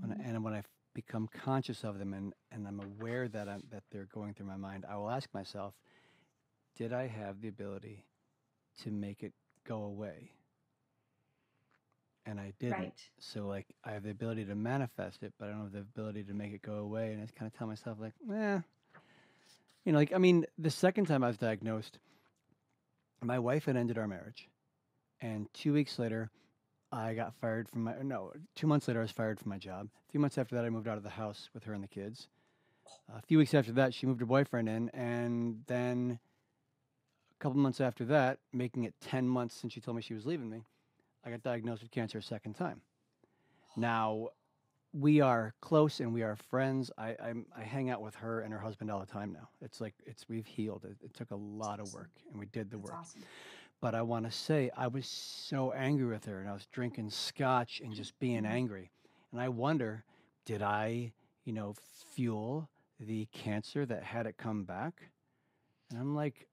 [0.00, 0.20] when Mhm.
[0.20, 0.62] I, and when I
[0.94, 4.56] become conscious of them and, and I'm aware that I'm, that they're going through my
[4.56, 5.74] mind, I will ask myself,
[6.74, 8.04] did I have the ability
[8.82, 9.32] to make it
[9.70, 10.32] go away.
[12.26, 12.78] And I didn't.
[12.78, 13.02] Right.
[13.18, 16.24] So like I have the ability to manifest it, but I don't have the ability
[16.24, 17.12] to make it go away.
[17.12, 18.58] And I just kind of tell myself like, eh.
[19.84, 21.98] You know, like I mean, the second time I was diagnosed,
[23.22, 24.48] my wife had ended our marriage,
[25.20, 26.30] and two weeks later,
[26.92, 28.32] I got fired from my no.
[28.54, 29.88] Two months later, I was fired from my job.
[30.08, 31.88] A few months after that, I moved out of the house with her and the
[31.88, 32.28] kids.
[33.14, 36.18] A few weeks after that, she moved her boyfriend in, and then
[37.40, 40.48] couple months after that, making it ten months since she told me she was leaving
[40.50, 40.62] me,
[41.24, 42.80] I got diagnosed with cancer a second time.
[43.76, 44.28] Now,
[44.92, 46.90] we are close and we are friends.
[46.98, 49.48] I I'm, I hang out with her and her husband all the time now.
[49.62, 50.84] It's like it's we've healed.
[50.84, 52.98] It, it took a lot of work, and we did the That's work.
[53.00, 53.22] awesome.
[53.80, 57.10] But I want to say I was so angry with her, and I was drinking
[57.10, 58.50] scotch and just being Mhm.
[58.50, 58.90] angry.
[59.32, 60.04] And I wonder,
[60.44, 61.12] did I,
[61.44, 61.74] you know,
[62.14, 65.10] fuel the cancer that had it come back?
[65.90, 66.46] And I'm like,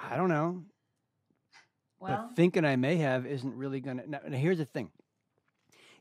[0.00, 0.64] I don't know.
[2.00, 4.10] Well, but thinking I may have isn't really going to.
[4.10, 4.90] Now, here's the thing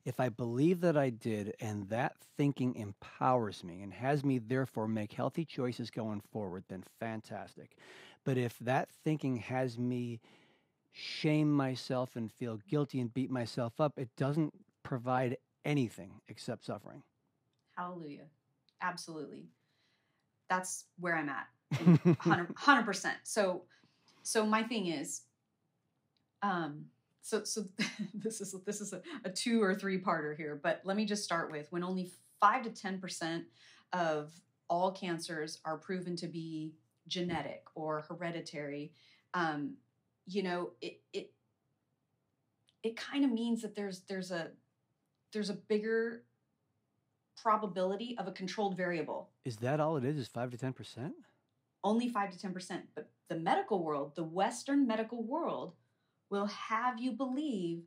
[0.06, 4.88] if I believe that I did, and that thinking empowers me and has me therefore
[4.88, 7.76] make healthy choices going forward, then fantastic.
[8.24, 10.22] But if that thinking has me
[10.94, 17.04] shame myself and feel guilty and beat myself up, it doesn't provide anything except suffering.
[17.78, 18.28] hallelujah.
[18.82, 19.48] Absolutely.
[20.50, 21.48] That's where I'm at.
[21.82, 23.18] in 100 percent.
[23.24, 23.64] So,
[24.28, 25.22] so my thing is,
[26.42, 26.84] um,
[27.22, 27.63] so so
[28.13, 31.24] this is this is a, a two or three parter here, but let me just
[31.24, 32.12] start with when only
[32.42, 33.46] five to ten percent
[33.94, 34.34] of
[34.70, 36.74] all cancers are proven to be
[37.08, 38.92] genetic or hereditary.
[39.34, 39.76] Um,
[40.26, 41.32] you know, it it
[42.84, 44.50] it kind of means that there's there's a
[45.32, 46.24] there's a bigger
[47.42, 50.18] probability of a controlled variable Is that all it is?
[50.18, 51.13] Is 5 to 10%?
[51.84, 52.82] only 5 to 10%.
[52.96, 55.74] But the medical world, the Western medical world,
[56.30, 57.84] will have you believe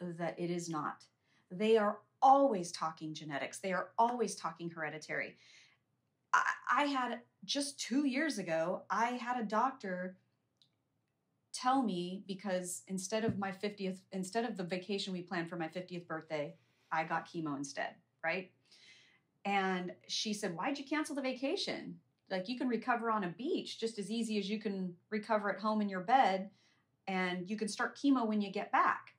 [0.00, 1.04] that it is not.
[1.50, 5.36] They are always talking genetics, they are always talking hereditary.
[6.32, 10.16] I, I had just two years ago, I had a doctor
[11.52, 15.68] tell me because instead of my 50th, instead of the vacation we planned for my
[15.68, 16.54] 50th birthday,
[16.92, 18.50] I got chemo instead, right?
[19.44, 21.98] And she said, Why'd you cancel the vacation?
[22.30, 25.60] Like you can recover on a beach just as easy as you can recover at
[25.60, 26.50] home in your bed
[27.06, 29.12] and you can start chemo when you get back.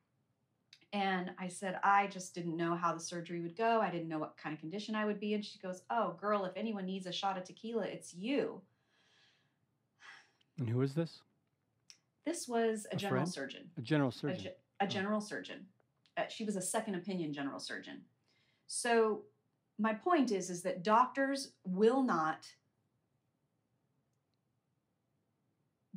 [0.93, 3.81] And i said i just didn't know how the surgery would go.
[3.81, 6.45] I didn't know what kind of condition i would be and she goes oh girl
[6.45, 8.61] if anyone needs a shot of tequila it's you.
[10.57, 11.21] And who is this?
[12.25, 13.33] this was a, A general friend?
[13.33, 13.69] surgeon.
[13.77, 14.51] A general a, surgeon.
[14.51, 15.65] ge- a general surgeon.
[16.17, 18.01] Uh, she was a second opinion general surgeon.
[18.65, 19.21] So
[19.79, 22.47] my point is is that doctors will not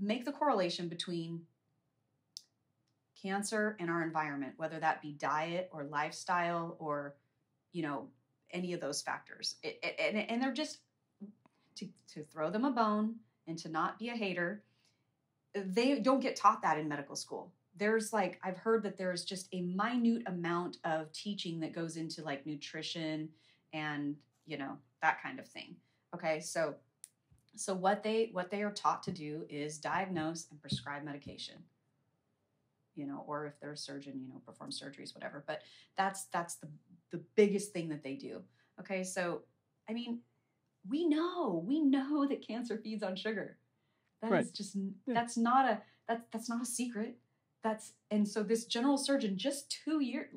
[0.00, 1.42] make the correlation between
[3.20, 7.14] cancer and our environment whether that be diet or lifestyle or
[7.72, 8.08] you know
[8.52, 9.56] any of those factors.
[9.62, 10.78] It, it- and, and they're just
[11.76, 13.14] to, to throw them a bone
[13.46, 14.62] and to not be a hater
[15.54, 17.52] they don't get taught that in medical school.
[17.76, 22.22] There's like i've heard that there's just a minute amount of teaching that goes into
[22.22, 23.28] like nutrition
[23.72, 25.76] and you know that kind of thing.
[26.14, 26.74] Okay so
[27.56, 31.56] so what they what they are taught to do is diagnose and prescribe medication.
[32.96, 35.44] You know or if they're a surgeon you know perform surgeries whatever.
[35.46, 35.62] But
[35.96, 36.68] that's that's the
[37.10, 38.42] the biggest thing that they do.
[38.80, 39.42] Okay so
[39.88, 40.20] i mean
[40.88, 43.58] we know we know that cancer feeds on sugar.
[44.22, 44.54] That is Right.
[44.54, 45.14] just Yeah.
[45.14, 47.18] that's not a that's that's not a secret.
[47.62, 50.30] That's and so this general surgeon just two year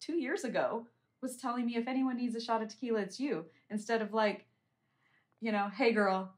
[0.00, 0.86] two years ago
[1.22, 3.46] was telling me if anyone needs a shot of tequila it's you.
[3.70, 4.46] Instead of like
[5.40, 6.32] you know hey girl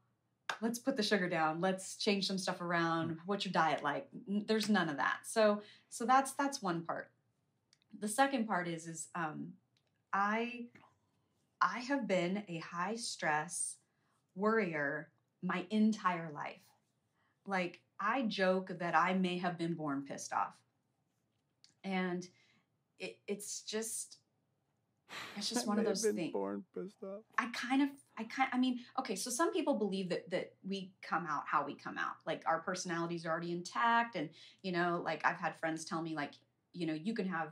[0.61, 1.61] let's put the sugar down.
[1.61, 3.17] Let's change some stuff around.
[3.25, 4.07] What's your diet like?
[4.27, 5.19] There's none of that.
[5.25, 7.11] So so that's that's one part.
[7.99, 9.53] The second part is is um
[10.13, 10.65] i
[11.61, 13.77] i have been a high stress
[14.35, 15.09] worrier
[15.41, 16.61] my entire life.
[17.45, 20.55] Like i joke that i may have been born pissed off.
[21.83, 22.27] And
[22.99, 24.17] it, it's just
[25.35, 27.21] it's just one of those things Born pissed off.
[27.37, 29.15] I kind of, I kind, I mean, okay.
[29.15, 32.59] So some people believe that that we come out how we come out, like our
[32.59, 34.29] personalities are already intact, and
[34.61, 36.33] you know, like I've had friends tell me, like,
[36.73, 37.51] you know, you can have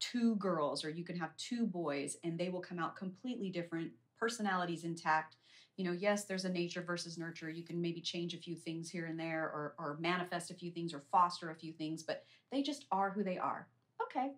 [0.00, 3.92] two girls or you can have two boys, and they will come out completely different,
[4.18, 5.36] personalities intact.
[5.76, 7.48] You know, yes, there's a nature versus nurture.
[7.48, 10.72] You can maybe change a few things here and there, or or manifest a few
[10.72, 13.68] things, or foster a few things, but they just are who they are.
[14.02, 14.32] Okay,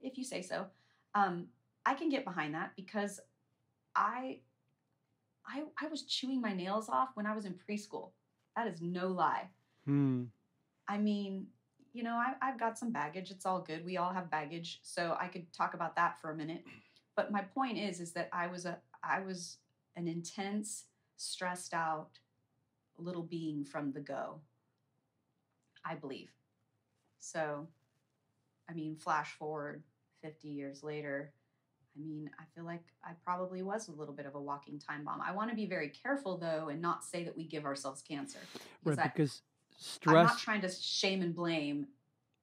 [0.00, 0.66] if you say so.
[1.14, 1.48] Um,
[1.84, 3.18] I can get behind that because
[3.96, 4.40] I
[5.48, 8.10] I I was chewing my nails off when I was in preschool.
[8.56, 9.48] That is no lie.
[9.84, 10.24] Hmm.
[10.88, 11.46] I mean,
[11.92, 13.30] you know, I, I've got some baggage.
[13.30, 13.84] It's all good.
[13.84, 16.64] We all have baggage, so I could talk about that for a minute.
[17.16, 19.58] But my point is, is that I was a, I was
[19.96, 20.84] an intense,
[21.16, 22.10] stressed out
[22.98, 24.40] little being from the go.
[25.84, 26.30] I believe.
[27.20, 27.66] So,
[28.68, 29.82] I mean, flash forward
[30.22, 31.32] 50 years later,
[31.98, 35.04] I mean, I feel like I probably was a little bit of a walking time
[35.04, 35.20] bomb.
[35.20, 38.38] I want to be very careful though and not say that we give ourselves cancer.
[38.84, 39.42] Right, I- because
[39.76, 41.86] stress I'm not trying to shame and blame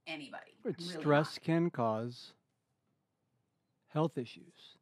[0.08, 0.58] anybody.
[0.64, 1.44] really stress not.
[1.44, 2.34] can cause
[3.88, 4.78] health issues.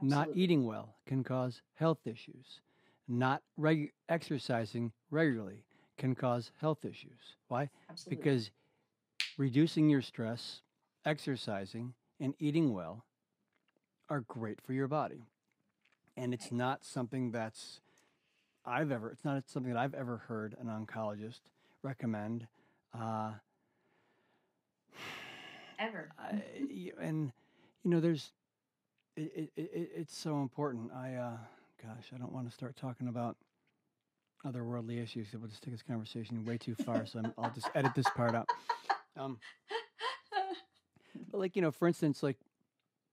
[0.00, 2.60] Not eating well can cause health issues.
[3.08, 5.64] Not reg- exercising regularly
[5.96, 7.36] can cause health issues.
[7.48, 7.70] Why?
[7.90, 8.16] Absolutely.
[8.22, 8.50] Because
[9.38, 10.60] reducing your stress,
[11.04, 13.04] exercising, and eating well
[14.10, 15.24] are great for your body.
[16.16, 17.80] And it's not something that's
[18.64, 21.40] I've ever it's not something that I've ever heard an oncologist
[21.82, 22.46] recommend.
[22.98, 23.32] Uh,
[25.78, 26.10] ever.
[26.18, 26.42] I,
[27.00, 27.32] and
[27.84, 28.32] you know, there's
[29.16, 30.90] it, it, it, it- it's so important.
[30.92, 31.36] I uh,
[31.82, 33.36] gosh, I don't want to start talking about
[34.44, 35.28] otherworldly issues.
[35.32, 37.06] It will just take this conversation way too far.
[37.06, 38.48] so I'm, I'll just edit this part out.
[39.16, 39.38] Um,
[41.30, 42.36] but like you know, for instance, like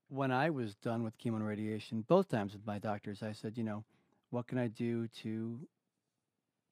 [0.09, 3.57] when I was done with chemo and radiation, both times with my doctors, I said,
[3.57, 3.83] you know,
[4.29, 5.59] what can I do to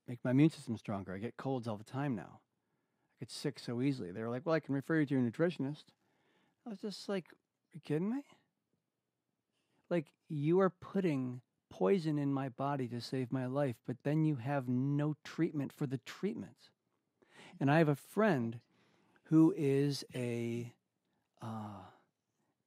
[0.07, 1.13] make my immune system stronger?
[1.13, 2.39] I get colds all the time now.
[2.39, 4.11] I get sick so easily.
[4.11, 5.85] They were like, well, I can refer you to your nutritionist.
[6.65, 7.25] I was just like,
[7.73, 8.23] you kidding me?
[9.89, 14.35] Like you are putting poison in my body to save my life, but then you
[14.35, 16.69] have no treatment for the treatment.
[17.59, 18.59] And I have a friend
[19.23, 20.71] who is a
[21.41, 21.85] uh,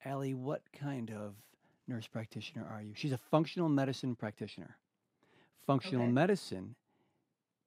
[0.06, 1.34] Allie, what kind of
[1.88, 2.92] nurse practitioner are you?
[2.94, 4.76] She's a functional medicine practitioner.
[5.66, 6.12] Functional Okay.
[6.12, 6.76] medicine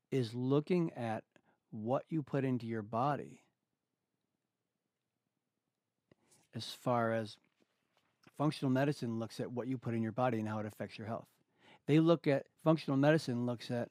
[0.10, 1.26] is looking at
[1.72, 3.44] what you put into your body
[6.56, 7.38] as far as
[8.38, 11.08] functional medicine looks at what you put in your body and how it affects your
[11.08, 11.28] health.
[11.88, 13.90] They look at functional medicine looks at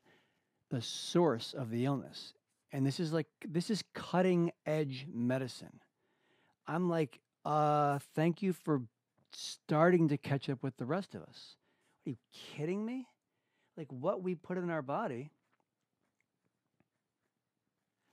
[0.71, 2.33] the source of the illness.
[2.73, 5.81] And this is like this is cutting edge medicine.
[6.67, 8.83] I'm like, uh, thank you for
[9.33, 11.57] starting to catch up with the rest of us.
[12.07, 13.07] Are you kidding me?
[13.77, 15.31] Like what we put in our body.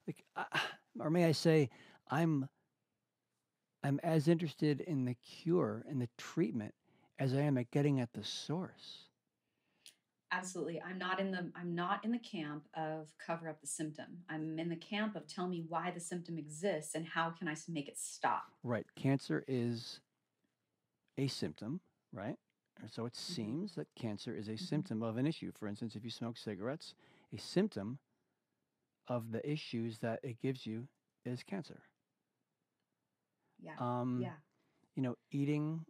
[0.07, 0.23] Like,
[0.99, 1.69] or may I say,
[2.09, 2.47] I'm,
[3.83, 6.73] I'm as interested in the cure and the treatment
[7.17, 9.04] as I am at getting at the source.
[10.31, 10.81] Absolutely.
[10.81, 14.23] I'm not in the I'm not in the camp of cover up the symptom.
[14.29, 17.55] I'm in the camp of tell me why the symptom exists and how can i
[17.69, 18.45] make it stop.
[18.63, 18.85] Right.
[18.95, 19.99] Cancer is
[21.17, 21.79] a symptom,
[22.11, 22.37] right?
[22.91, 23.33] So it Mm-hmm.
[23.33, 24.59] seems that cancer is a Mhm.
[24.59, 25.51] symptom of an issue.
[25.53, 26.93] For instance, if you smoke cigarettes,
[27.31, 27.99] a symptom
[29.07, 30.87] of the issues that it gives you
[31.23, 31.81] is cancer.
[33.59, 33.75] Yeah.
[33.79, 34.35] Um, yeah.
[34.95, 35.85] You know, eating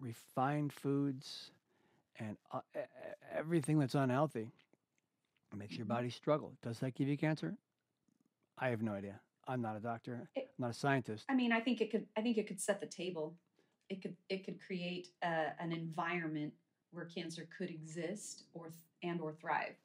[0.00, 1.50] refined foods
[2.18, 2.60] and uh,
[3.32, 4.52] everything that's unhealthy
[5.56, 5.90] makes your Mhm.
[5.90, 6.56] body struggle.
[6.62, 7.56] Does that give you cancer?
[8.58, 9.20] I have no idea.
[9.46, 10.28] I'm not a doctor.
[10.34, 11.26] It- I'm not a scientist.
[11.28, 13.36] I mean, I think it could I think it could set the table.
[13.88, 16.54] It could it could create a, an environment
[16.90, 19.76] where cancer could exist or th- and or thrive.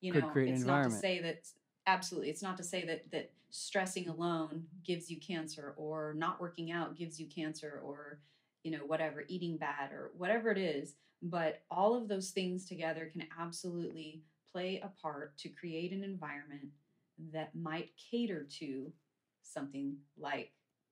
[0.00, 1.46] You Could know, create an it's not to say that
[1.86, 6.70] absolutely it's not to say that that stressing alone gives you cancer or not working
[6.70, 8.20] out gives you cancer or
[8.66, 13.08] you know whatever eating bad or whatever it is but all of those things together
[13.12, 16.66] can absolutely play a part to create an environment
[17.32, 18.92] that might cater to
[19.42, 20.50] something like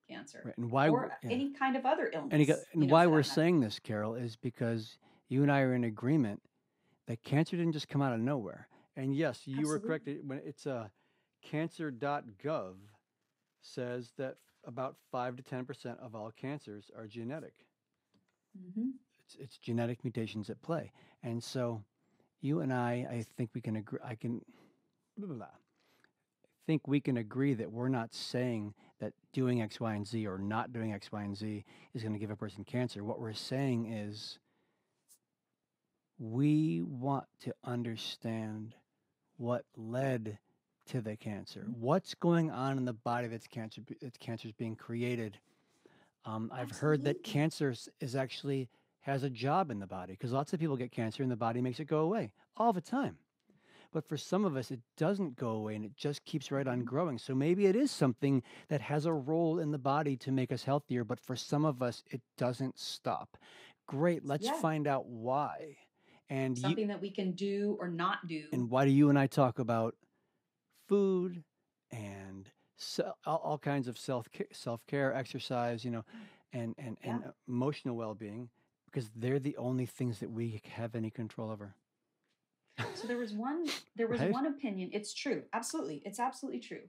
[0.09, 0.57] cancer Right.
[0.57, 0.87] And why?
[0.89, 1.29] or yeah.
[1.31, 2.29] any kind of other illness.
[2.31, 3.29] And, you go- you and know, why we're matter.
[3.37, 6.41] saying this, Carol, is because you and I are in agreement
[7.07, 8.67] that cancer didn't just come out of nowhere.
[8.95, 10.07] And yes, you were correct.
[10.25, 10.87] When it's uh,
[11.43, 12.75] cancer.gov
[13.61, 17.53] says that about five to ten percent of all cancers are genetic.
[18.57, 18.93] Mhm.
[19.25, 20.91] It's, it's genetic mutations at play.
[21.23, 21.83] And so,
[22.41, 23.99] you and I, I think we can agree.
[24.03, 24.41] I can.
[25.17, 25.47] Blah, blah, blah.
[26.67, 30.37] think we can agree that we're not saying that doing X, Y, and Z or
[30.37, 31.63] not doing X, Y, and Z
[31.93, 33.03] is going to give a person cancer.
[33.03, 34.39] What we're saying is
[36.17, 38.73] we want to understand
[39.37, 40.39] what led
[40.87, 41.65] to the cancer.
[41.79, 45.37] What's going on in the body that's cancer that's cancer is being created.
[46.25, 48.69] Um, I've heard that cancer is actually
[49.01, 51.61] has a job in the body because lots of people get cancer and the body
[51.61, 53.17] makes it go away all the time.
[53.91, 56.81] But for some of us, it doesn't go away and it just keeps right on
[56.81, 56.85] Mhm.
[56.85, 57.17] growing.
[57.17, 60.63] So maybe it is something that has a role in the body to make us
[60.63, 61.03] healthier.
[61.03, 63.37] But for some of us, it doesn't stop.
[63.87, 64.25] Great.
[64.25, 64.59] Let's Yeah.
[64.59, 65.77] find out why.
[66.29, 68.49] And you, something that we can do or not do.
[68.51, 69.95] and why do you and I talk about
[70.87, 71.43] food
[71.91, 76.05] and se- all, all kinds of self self care, exercise, you know,
[76.53, 78.49] and and and emotional well being,
[78.85, 81.75] because they're the only things that we have any control over.
[82.95, 83.65] So there was one
[83.95, 84.31] there was Right?
[84.31, 84.89] one opinion.
[84.93, 85.43] It's true.
[85.53, 86.01] Absolutely.
[86.05, 86.81] It's absolutely true.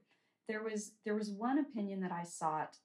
[0.48, 2.76] There was there was one opinion that I sought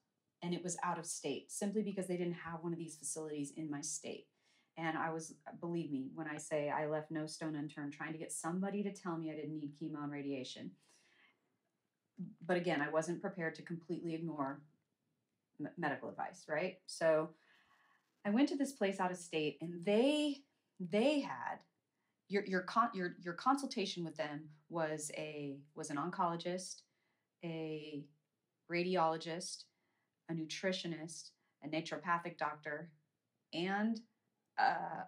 [0.42, 3.52] and it was out of state simply because they didn't have one of these facilities
[3.56, 4.26] in my state.
[4.76, 8.18] And I was believe me when I say I left no stone unturned trying to
[8.18, 10.70] get somebody to tell me I didn't need chemo and radiation.
[12.46, 14.60] But again, I wasn't prepared to completely ignore
[15.60, 16.78] m- medical advice, right?
[16.86, 17.30] So
[18.24, 20.38] I went to this place out of state and they
[20.80, 21.58] they had
[22.28, 26.82] your your con- your your consultation with them was a was an oncologist,
[27.44, 28.04] a
[28.70, 29.64] radiologist,
[30.30, 31.30] a nutritionist,
[31.64, 32.90] a naturopathic doctor,
[33.52, 34.00] and
[34.58, 35.04] a,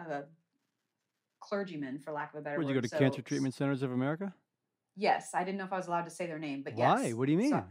[0.00, 0.24] a
[1.40, 2.74] clergyman, for lack of a better Where'd word.
[2.74, 4.34] you go to So- Cancer Treatment Centers of America?
[4.96, 7.00] Yes, I didn't know if I was allowed to say their name, but yes.
[7.00, 7.10] Why?
[7.12, 7.50] What do you mean?
[7.50, 7.64] So-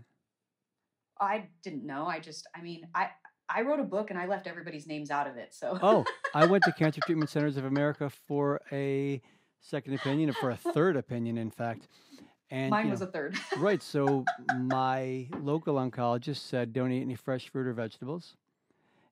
[1.20, 2.06] I didn't know.
[2.06, 3.10] I just, I mean, I
[3.50, 5.54] I wrote a book and I left everybody's names out of it.
[5.54, 9.22] So oh, I went to Cancer Treatment Centers of America for a
[9.62, 11.88] second opinion, or for a third opinion, in fact.
[12.50, 13.38] And mine you was a third.
[13.58, 13.82] right.
[13.82, 14.26] So
[14.58, 18.36] my local oncologist said, "Don't eat any fresh fruit or vegetables."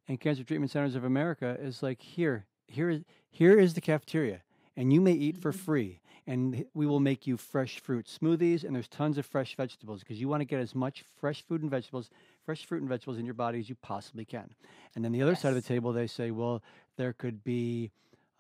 [0.08, 4.42] And Cancer Treatment Centers of America is like, "Here, here is here is the cafeteria,
[4.76, 8.76] and you may eat for free, and we will make you fresh fruit smoothies, and
[8.76, 11.72] there's tons of fresh vegetables because you want to get as much fresh food and
[11.72, 12.10] vegetables,
[12.46, 14.54] fresh fruit and vegetables in your body as you possibly can."
[14.96, 16.62] And then the other side of the table, they say, "Well,
[16.98, 17.92] there could be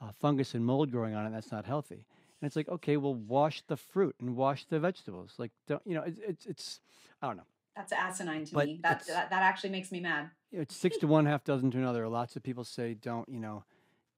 [0.01, 1.31] uh, fungus and mold growing on it.
[1.31, 2.05] That's not healthy."
[2.41, 5.35] And it's like, okay, well, wash the fruit and wash the vegetables.
[5.37, 6.01] Like, don't you know?
[6.01, 6.79] It's it's, it's
[7.21, 7.43] I don't know.
[7.75, 8.79] That's asinine to But me.
[8.81, 10.31] That, that that actually makes me mad.
[10.51, 12.07] It's six to one, half dozen to another.
[12.07, 13.63] Lots of people say, don't you know,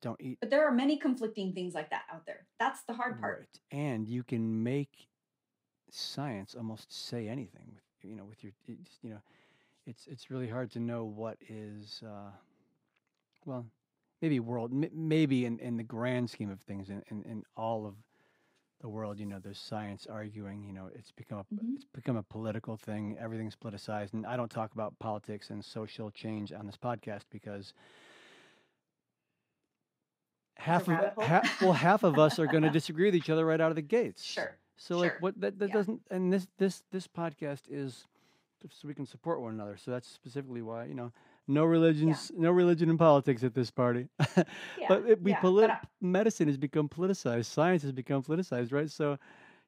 [0.04, 0.38] don't eat.
[0.40, 2.46] But there are many conflicting things like that out there.
[2.60, 3.40] That's the hard part.
[3.40, 3.80] Right.
[3.80, 5.08] And you can make
[5.90, 9.22] science almost say anything with you know with your you know,
[9.86, 12.32] it's it's really hard to know what is uh,
[13.46, 13.66] well,
[14.22, 17.86] maybe world m- maybe in, in the grand scheme of things in, in, in all
[17.86, 17.96] of
[18.82, 21.76] the world, you know, there's science arguing, you know, it's become a Mhm.
[21.76, 23.18] it's become a political thing.
[23.18, 27.74] Everything's politicized, and I don't talk about politics and social change on this podcast because
[30.64, 33.60] half of half, well half of us are going to disagree with each other right
[33.62, 34.24] out of the gates.
[34.24, 34.58] Sure.
[34.78, 35.74] So like what that, that Yeah.
[35.74, 38.06] doesn't and this this this podcast is
[38.70, 39.78] so we can support one another.
[39.78, 41.12] So that's specifically why you know
[41.48, 44.08] no religions no religion and politics at this party.
[44.80, 44.88] Yeah.
[44.90, 47.46] but it, we yeah, polit- but I- medicine has become politicized.
[47.46, 48.90] Science has become politicized, right?
[48.90, 49.18] So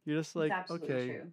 [0.06, 1.32] you're just like okay, true.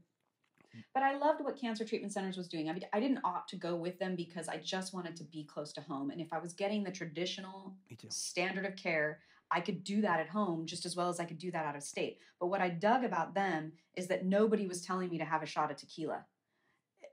[0.94, 2.70] But I loved what Cancer Treatment Centers was doing.
[2.70, 5.44] I mean, I didn't opt to go with them because I just wanted to be
[5.44, 6.10] close to home.
[6.10, 7.74] And if I was getting the traditional
[8.08, 9.18] standard of care,
[9.52, 11.76] I could do that at home just as well as I could do that out
[11.76, 12.18] of state.
[12.40, 15.46] But what I dug about them is that nobody was telling me to have a
[15.46, 16.24] shot of tequila.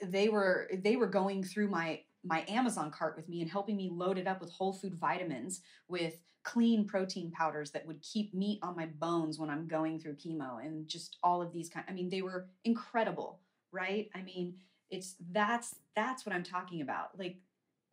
[0.02, 3.90] They were they were going through my my Amazon cart with me and helping me
[3.92, 8.60] load it up with whole food vitamins with clean protein powders that would keep meat
[8.62, 11.92] on my bones when I'm going through chemo and just all of these kind I
[11.92, 13.42] mean they were incredible,
[13.74, 14.10] right?
[14.16, 14.56] I mean,
[14.90, 17.18] it's that's that's what I'm talking about.
[17.20, 17.38] Like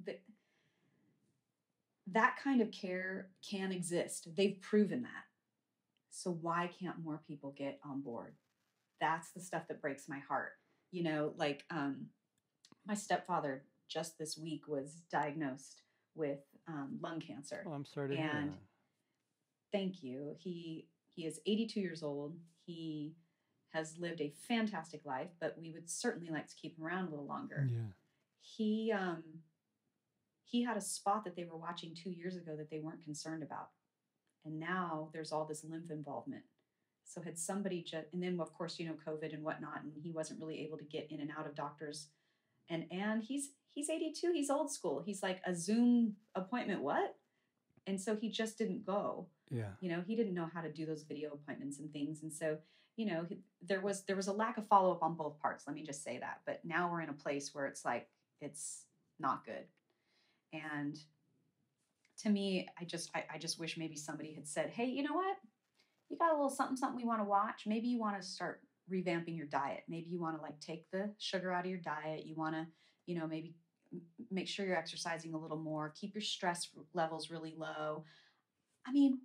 [0.04, 0.16] the
[2.12, 4.28] that kind of care can exist.
[4.36, 5.24] They've proven that.
[6.10, 8.34] So why can't more people get on board?
[9.00, 10.52] That's the stuff that breaks my heart.
[10.92, 12.06] You know, like um,
[12.86, 15.82] my stepfather just this week was diagnosed
[16.14, 16.38] with
[16.68, 17.64] um, lung cancer.
[17.66, 18.52] Oh, I'm sorry to hear And.
[19.72, 20.34] Thank you.
[20.38, 22.36] He he is 82 years old.
[22.64, 23.14] He
[23.70, 27.10] has lived a fantastic life, but we would certainly like to keep him around a
[27.10, 27.78] little longer Yeah.
[28.40, 29.22] he um
[30.48, 33.42] he had a spot that they were watching two years ago that they weren't concerned
[33.42, 33.68] about.
[34.44, 36.44] And now there's all this lymph involvement.
[37.04, 40.10] So had somebody just and then of course you know covid and whatnot and he
[40.10, 42.08] wasn't really able to get in and out of doctors.
[42.68, 45.02] And and he's he's 82 he's old school.
[45.04, 47.16] He's like a zoom appointment what?
[47.86, 49.26] And so he just didn't go.
[49.48, 49.70] Yeah.
[49.80, 52.22] you know he didn't know how to do those video appointments and things.
[52.22, 52.58] And so
[52.96, 55.74] you know he- there was there was a lack of follow-up on both parts let
[55.76, 56.40] me just say that.
[56.46, 58.08] But now we're in a place where it's like
[58.40, 58.84] it's
[59.18, 59.64] not good
[60.74, 60.98] and
[62.18, 65.14] to me i just I, I just wish maybe somebody had said hey you know
[65.14, 65.36] what?
[66.08, 67.62] You got a little something something we want to watch.
[67.66, 69.82] Maybe you want to start revamping your diet.
[69.88, 72.26] Maybe you want to like take the sugar out of your diet.
[72.26, 72.66] You want to
[73.06, 73.54] you know maybe
[74.30, 75.92] make sure you're exercising a little more.
[76.00, 78.04] Keep your stress levels really low.
[78.86, 79.20] I mean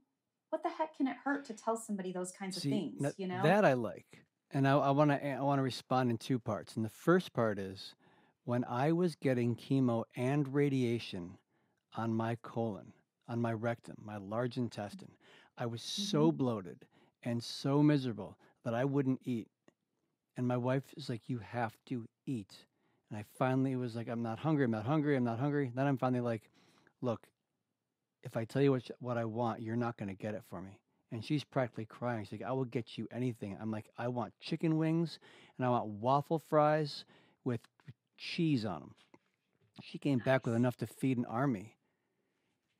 [0.49, 3.41] what the heck can it hurt to tell somebody those kinds of things you know?
[3.41, 6.75] that I like, and I want to I want to respond in two parts.
[6.75, 7.95] And the first part is
[8.45, 11.37] when I was getting chemo and radiation
[11.95, 12.93] on my colon,
[13.27, 15.11] on my rectum, my large intestine,
[15.57, 16.37] I was so mm-hmm.
[16.37, 16.85] bloated
[17.23, 19.47] and so miserable that I wouldn't eat
[20.37, 22.55] And my wife is like, You have to eat.
[23.09, 24.63] And I finally was like, I'm not hungry.
[24.65, 25.15] I'm not hungry.
[25.17, 25.71] I'm not hungry.
[25.75, 26.49] Then I'm finally like,
[27.01, 27.27] Look,
[28.23, 30.61] if I tell you what, what I want, you're not going to get it for
[30.61, 30.79] me.
[31.11, 32.23] And she's practically crying.
[32.23, 33.57] She's like, I will get you anything.
[33.59, 35.19] I'm like, I want chicken wings
[35.57, 37.03] and I want waffle fries
[37.43, 37.59] with
[38.21, 38.95] cheese on them.
[39.81, 41.75] She came back with enough to feed an army.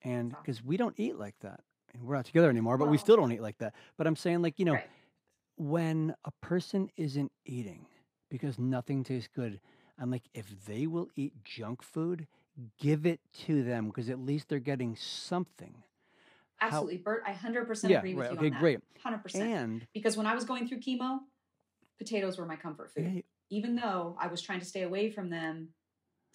[0.04, 1.62] And because we don't eat like that.
[1.94, 3.74] And we're not together anymore, but we still don't eat like that.
[3.98, 4.90] But I'm saying, like, you know, Right.
[5.58, 7.86] when a person isn't eating
[8.30, 9.60] because nothing tastes good,
[10.00, 12.28] I'm like, if they will eat junk food,
[12.78, 15.84] give it to them because at least they're getting something.
[16.58, 17.24] How- Absolutely, Bert.
[17.26, 18.60] I hundred percent Yeah, agree with right, you okay, on that.
[18.60, 18.80] great.
[19.04, 19.44] Hundred percent.
[19.50, 21.20] And Because when I was going through chemo,
[21.98, 23.24] potatoes were my comfort food.
[23.52, 25.70] Even though I was trying to stay away from them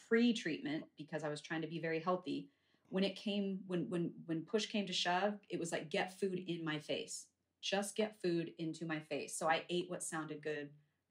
[0.08, 2.48] pre-treatment because I was trying to be very healthy.
[2.88, 6.44] When it came, when when when push came to shove, it was like get food
[6.46, 7.26] in my face.
[7.60, 9.36] Just get food into my face.
[9.36, 10.68] So I ate what sounded good,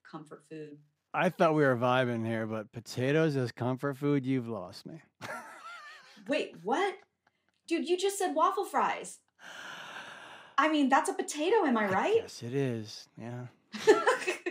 [0.09, 0.77] comfort food.
[1.13, 5.01] I thought we were vibing here, but potatoes as comfort food, you've lost me.
[6.27, 6.95] Wait, what?
[7.67, 9.19] Dude, you just said waffle fries.
[10.57, 12.15] I mean, that's a potato, am I right?
[12.15, 13.09] Yes, it is.
[13.17, 13.47] Yeah.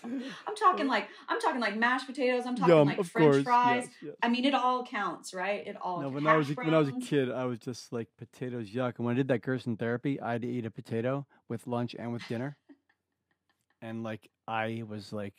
[0.46, 2.44] I'm talking like I'm talking like mashed potatoes.
[2.46, 3.88] I'm talking like French fries.
[4.22, 5.66] I mean, it all counts, right?
[5.66, 6.02] It all.
[6.02, 8.70] No, when I was a, when I was a kid, I was just like potatoes
[8.70, 8.94] yuck.
[8.98, 11.94] And when I did that Gerson therapy, I had to eat a potato with lunch
[11.98, 12.56] and with dinner.
[13.82, 15.34] and like I was like,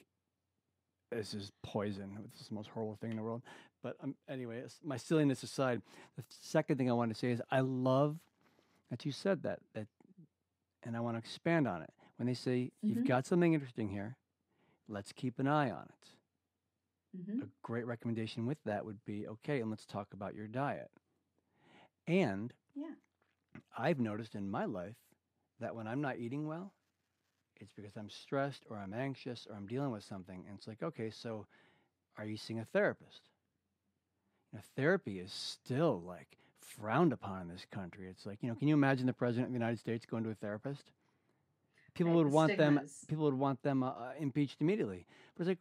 [1.12, 2.18] this is poison.
[2.32, 3.41] This is the most horrible thing in the world.
[3.82, 5.82] But um, anyway, my silliness aside,
[6.18, 8.18] the second thing I want to say is I love
[8.89, 9.60] that you said that.
[9.74, 9.88] That,
[10.84, 11.89] and I want to expand on it.
[12.18, 13.07] When they say you've Mhm.
[13.07, 14.18] got something interesting here,
[14.89, 16.09] let's keep an eye on it
[17.13, 17.41] Mhm.
[17.41, 20.91] a great recommendation with that would be okay, and let's talk about your diet.
[22.07, 22.95] And Yeah.
[23.77, 24.95] I've noticed in my life
[25.59, 26.73] that when I'm not eating well,
[27.57, 30.45] it's because I'm stressed or I'm anxious or I'm dealing with something.
[30.47, 31.47] And it's like, okay, so
[32.17, 33.29] are you seeing a therapist?
[34.51, 38.07] You know, therapy is still like frowned upon in this country.
[38.09, 40.29] It's like, you know, can you imagine the president of the United States going to
[40.31, 40.91] a therapist?
[41.99, 42.79] People Right, would the want them
[43.09, 45.05] people would want them uh, impeached immediately.
[45.35, 45.59] But it's like,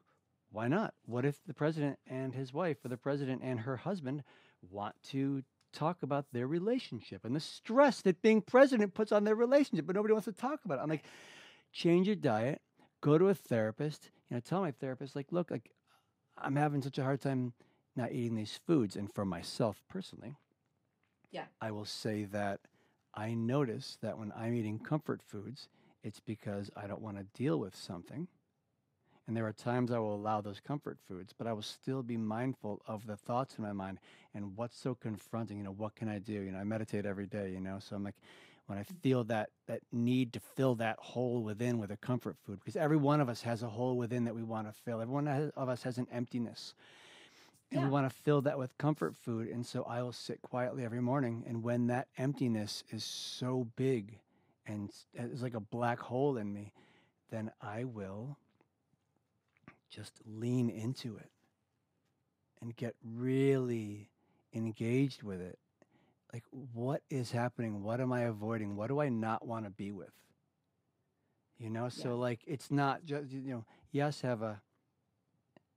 [0.52, 0.94] why not?
[1.04, 4.22] What if the president and his wife, or the president and her husband,
[4.70, 9.34] want to talk about their relationship and the stress that being president puts on their
[9.34, 10.82] relationship, but nobody wants to talk about it?
[10.82, 11.04] I'm like,
[11.72, 12.62] change your diet,
[13.00, 14.10] go to a therapist.
[14.30, 15.72] You know, tell my therapist, like, look, like,
[16.36, 17.52] I'm having such a hard time
[17.96, 20.36] not eating these foods, and for myself personally,
[21.32, 21.46] Yeah.
[21.60, 22.60] I will say that
[23.12, 25.68] I notice that when I'm eating comfort foods,
[26.08, 28.26] it's because I don't want to deal with something.
[29.26, 32.16] And there are times I will allow those comfort foods, but I will still be
[32.16, 33.98] mindful of the thoughts in my mind
[34.34, 35.58] and what's so confronting.
[35.58, 36.32] You know, what can I do?
[36.32, 38.14] You know, I meditate every day, you know, so I'm like,
[38.68, 38.94] when I mm-hmm.
[39.02, 42.96] feel that that need to fill that hole within with a comfort food, because every
[42.96, 45.02] one of us has a hole within that we want to fill.
[45.02, 46.72] Every one of us has an emptiness,
[47.70, 47.84] and Yeah.
[47.86, 49.48] we want to fill that with comfort food.
[49.48, 54.20] And so I will sit quietly every morning, and when that emptiness is so big
[54.68, 56.72] and it's uh, like a black hole in me,
[57.30, 58.36] then I will
[59.90, 61.30] just lean into it
[62.60, 64.10] and get really
[64.52, 65.58] engaged with it.
[66.32, 66.44] Like,
[66.74, 67.82] what is happening?
[67.82, 68.76] What am I avoiding?
[68.76, 70.12] What do I not want to be with?
[71.58, 72.14] You know, so Yeah.
[72.14, 74.60] like, it's not just, you know, yes, have a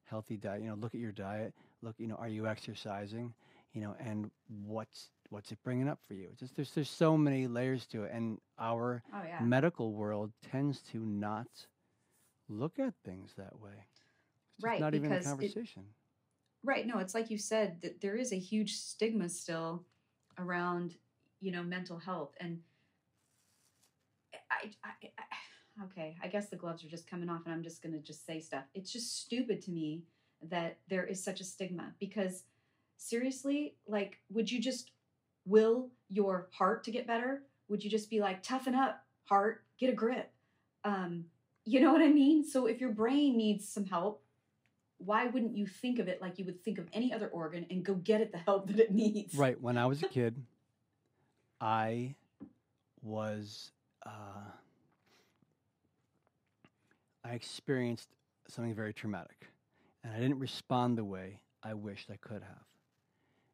[0.04, 3.34] healthy diet, you know, look at your diet, look, you know, are you exercising,
[3.74, 4.30] you know, and
[4.66, 6.28] what's, what's it bringing up for you?
[6.32, 8.12] It's just, there's, there's so many layers to it.
[8.14, 9.42] And our Oh yeah.
[9.44, 11.48] medical world tends to not
[12.50, 13.72] look at things that way.
[14.60, 15.84] It's Right, not even a because it- conversation.
[16.64, 16.86] Right.
[16.86, 19.84] No, it's like you said that there is a huge stigma still
[20.38, 20.96] around,
[21.40, 22.36] you know, mental health.
[22.40, 22.60] And
[24.52, 27.82] I, I, I okay, I guess the gloves are just coming off and I'm just
[27.82, 28.66] going to just say stuff.
[28.76, 30.04] It's just stupid to me
[30.44, 32.44] that there is such a stigma because
[33.02, 34.92] seriously, like, would you just
[35.46, 37.42] will your heart to get better?
[37.68, 40.32] Would you just be like, toughen up, heart, get a grip?
[40.84, 41.26] Um,
[41.66, 42.46] you know what I mean?
[42.46, 44.24] So if your brain needs some help,
[44.98, 47.84] why wouldn't you think of it like you would think of any other organ and
[47.84, 49.36] go get it the help that it needs?
[49.36, 49.60] Right.
[49.60, 50.36] When I was a kid,
[51.60, 52.16] I
[53.02, 53.72] was,
[54.06, 54.52] uh,
[57.24, 58.10] I experienced
[58.48, 59.48] something very traumatic
[60.04, 62.71] and I didn't respond the way I wished I could have.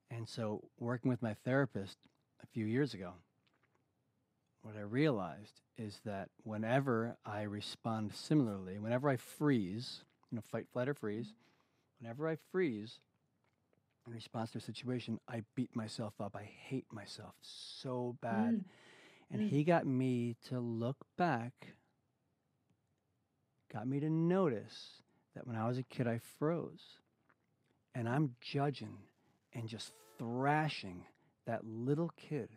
[0.10, 1.98] And so, working with my therapist
[2.42, 3.14] a few years ago,
[4.62, 10.02] what I realized is that whenever I respond similarly, whenever I freeze,
[10.32, 11.34] you know, fight, flight, or freeze,
[12.00, 13.00] whenever I freeze
[14.06, 16.36] in response to a situation, I beat myself up.
[16.36, 18.56] I hate myself so bad.
[18.56, 18.64] Mm,
[19.32, 19.50] And mm.
[19.50, 21.54] he got me to look back
[23.72, 25.02] got me to notice
[25.36, 27.00] that when I was a kid, I froze.
[27.94, 28.98] And I'm judging
[29.58, 31.04] and just thrashing
[31.48, 32.50] that little kid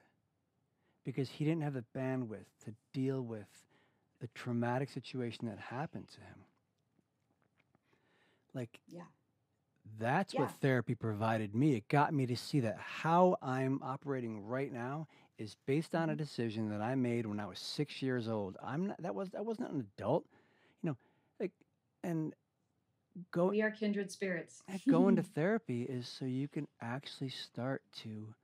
[1.04, 3.48] because he didn't have the bandwidth to deal with
[4.20, 6.44] the traumatic situation that happened to him.
[8.52, 9.04] Like, Yeah.
[9.98, 11.74] that's what therapy provided me.
[11.74, 16.14] It got me to see that how I'm operating right now is based on a
[16.14, 16.18] Mhm.
[16.18, 18.58] decision that I made when I was six years old.
[18.62, 20.26] I'm not, that was, I wasn't an adult,
[20.82, 20.96] you know,
[21.38, 21.52] like,
[22.02, 22.34] and
[23.30, 24.62] go, We are kindred spirits.
[24.88, 28.34] going to therapy is so you can actually start to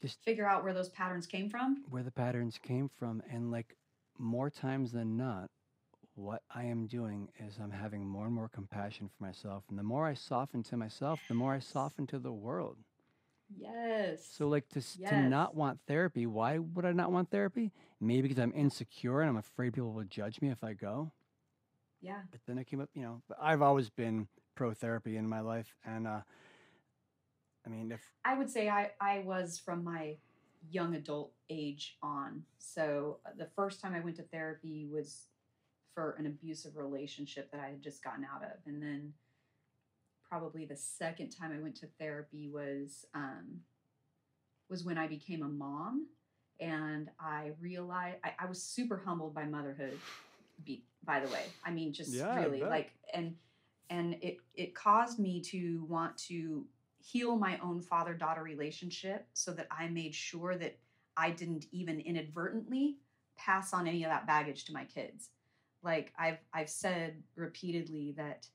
[0.00, 1.84] just Figure out where those patterns came from.
[1.90, 3.76] where the patterns came from and like
[4.18, 5.48] more times than not
[6.14, 9.82] what i am doing is i'm having more and more compassion for myself and the
[9.82, 12.76] more i soften to myself the more i soften to the world
[13.56, 14.26] Yes.
[14.30, 18.22] so like to, s to not want therapy why would i not want therapy maybe
[18.28, 21.10] because i'm insecure and i'm afraid people will judge me if i go
[22.02, 22.20] yeah.
[22.30, 25.40] but then i came up you know but i've always been pro therapy in my
[25.40, 26.20] life and uh
[27.64, 30.16] i mean if I would say I, I was from my
[30.70, 32.42] young adult age on.
[32.58, 35.26] So uh, the first time I went to therapy was
[35.94, 38.58] for an abusive relationship that I had just gotten out of.
[38.66, 39.12] And then
[40.28, 43.60] probably the second time I went to therapy was um,
[44.70, 46.06] was when I became a mom.
[46.60, 49.98] And I realized I, I was super humbled by motherhood,
[50.64, 51.44] be, by the way.
[51.64, 53.36] I mean, just Yeah, really like, and
[53.90, 56.66] and it it caused me to want to
[56.98, 60.78] heal my own father daughter relationship so that I made sure that
[61.16, 62.98] I didn't even inadvertently
[63.36, 65.30] pass on any of that baggage to my kids.
[65.82, 68.46] Like I've I've said repeatedly that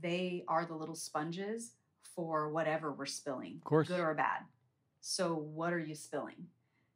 [0.00, 1.72] they are the little sponges
[2.02, 4.42] for whatever we're spilling, good or bad.
[5.00, 6.46] So what are you spilling?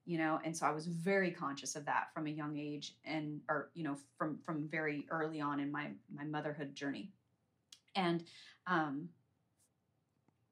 [0.07, 3.41] You know, and so I was very conscious of that from a young age and
[3.49, 7.11] or you know from from very early on in my my motherhood journey.
[7.97, 8.25] And
[8.67, 9.11] um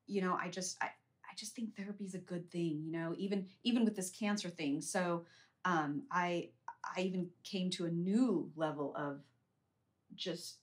[0.07, 3.15] you know i just i i just think therapy is a good thing you know
[3.17, 5.25] even even with this cancer thing so
[5.65, 6.49] um i
[6.97, 9.21] i even came to a new level of
[10.15, 10.57] just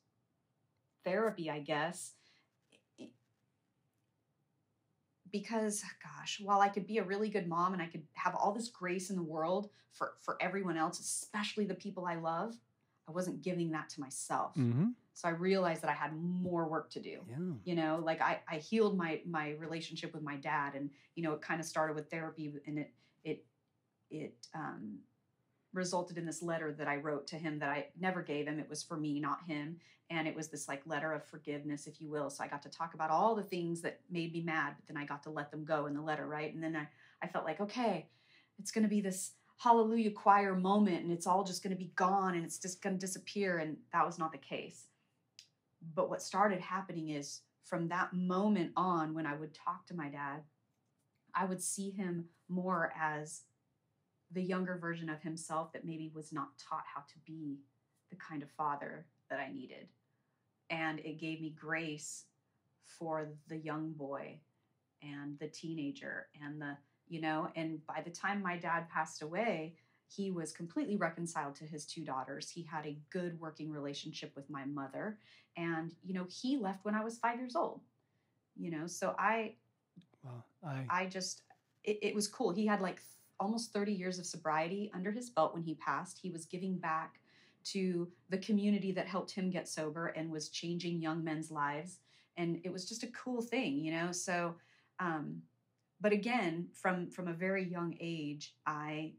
[1.04, 2.14] therapy i guess
[3.00, 3.10] i-
[5.32, 8.52] because gosh while i could be a really good mom and i could have all
[8.52, 12.56] this grace in the world for for everyone else especially the people i love
[13.08, 14.54] i wasn't giving that to myself.
[14.56, 14.88] Mm-hmm.
[15.14, 17.20] so i realized that i had more work to do.
[17.30, 17.38] Yeah.
[17.64, 21.34] You know like i i healed my my relationship with my dad and you know
[21.34, 22.92] it kind of started with therapy and it
[23.24, 23.46] it
[24.10, 25.00] it um
[25.74, 28.60] resulted in this letter that i wrote to him that i never gave him.
[28.60, 29.78] It was for me not him.
[30.10, 32.30] And it was this like letter of forgiveness if you will.
[32.30, 35.02] So i got to talk about all the things that made me mad but then
[35.02, 36.54] i got to let them go in the letter right?
[36.54, 36.88] And then i
[37.24, 38.08] i felt like okay
[38.60, 41.92] it's going to be this hallelujah choir moment and it's all just going to be
[41.96, 43.60] gone and it's just going to disappear.
[43.60, 44.86] And that was not the case.
[45.96, 50.10] But what started happening is from that moment on, when I would talk to my
[50.10, 50.42] dad,
[51.36, 53.42] I would see him more as
[54.34, 57.60] the younger version of himself that maybe was not taught how to be
[58.10, 59.88] the kind of father that I needed.
[60.70, 62.26] And it gave me grace
[62.86, 64.40] for the young boy
[65.02, 66.78] and the teenager and the,
[67.08, 69.76] you know, and by the time my dad passed away,
[70.08, 72.50] he was completely reconciled to his two daughters.
[72.50, 75.18] He had a good working relationship with my mother
[75.58, 77.82] and you know he left when i was five years old
[78.56, 79.54] you know so i
[80.24, 81.44] well i i just
[81.84, 83.02] it, it was cool he had like
[83.42, 87.20] almost 30 years of sobriety under his belt when he passed he was giving back
[87.64, 92.00] to the community that helped him get sober and was changing young men's lives.
[92.38, 94.12] And it was just a cool thing you know?
[94.12, 94.56] So
[95.00, 95.42] um
[96.00, 99.14] but again from from a very young age i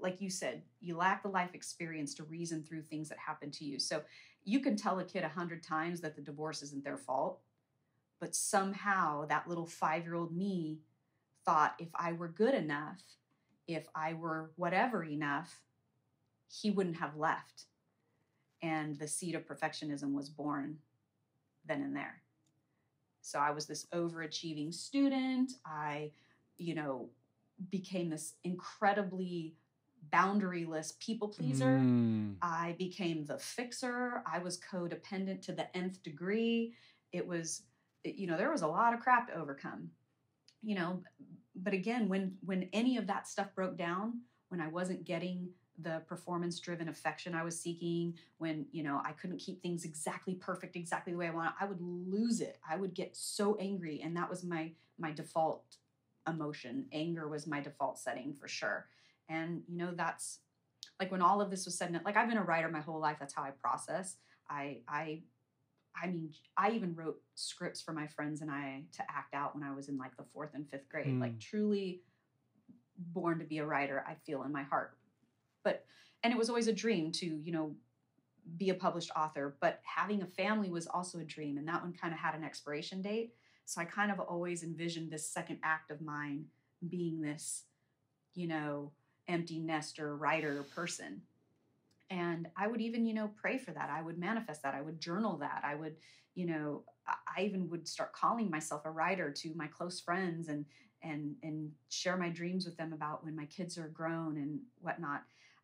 [0.00, 3.64] like you said you lack the life experience to reason through things that happen to
[3.64, 3.78] you.
[3.78, 4.02] So
[4.44, 7.40] you can tell a kid a hundred times that the divorce isn't their fault
[8.22, 10.78] but somehow that little five year old me
[11.44, 13.02] thought if i were good enough
[13.66, 15.62] if i were whatever enough
[16.48, 17.64] he wouldn't have left
[18.62, 20.78] and the seed of perfectionism was born
[21.66, 22.22] then and there
[23.20, 26.10] so i was this overachieving student i
[26.58, 27.08] you know
[27.70, 29.54] became this incredibly
[30.12, 32.34] boundaryless people pleaser Mm.
[32.42, 34.22] I became the fixer.
[34.26, 36.74] I was codependent to the nth degree.
[37.12, 37.62] It was,
[38.04, 39.90] you know, there was a lot of crap to overcome.
[40.62, 41.02] You know,
[41.56, 45.48] but again, when when any of that stuff broke down, when I wasn't getting
[45.78, 50.34] the performance driven affection I was seeking, when you know I couldn't keep things exactly
[50.34, 52.58] perfect, exactly the way I want, I would lose it.
[52.68, 55.76] I would get so angry, and that was my my default
[56.28, 56.86] emotion.
[56.92, 58.86] Anger was my default setting for sure.
[59.28, 60.40] And you know that's
[61.00, 63.16] like when all of this was said like I've been a writer my whole life.
[63.18, 64.16] That's how I process.
[64.48, 65.22] I I
[66.00, 69.64] I mean, I even wrote scripts for my friends and I to act out when
[69.64, 71.20] I was in like the fourth and fifth grade.
[71.20, 71.40] Like Mm.
[71.40, 72.02] truly
[72.96, 74.96] born to be a writer, I feel in my heart.
[75.62, 75.84] But
[76.22, 77.74] and it was always a dream to, you know,
[78.56, 79.56] be a published author.
[79.60, 82.44] But having a family was also a dream, and that one kind of had an
[82.44, 83.34] expiration date.
[83.64, 86.46] So I kind of always envisioned this second act of mine
[86.88, 87.64] being this,
[88.34, 88.92] you know,
[89.28, 91.22] empty nester writer person
[92.12, 93.90] and i would even you know pray for that.
[93.90, 94.74] I would manifest that.
[94.74, 95.62] I would journal that.
[95.64, 95.96] I would
[96.34, 96.84] you know
[97.36, 100.64] i even would start calling myself a writer to my close friends and
[101.02, 105.22] and and share my dreams with them about when my kids are grown and whatnot.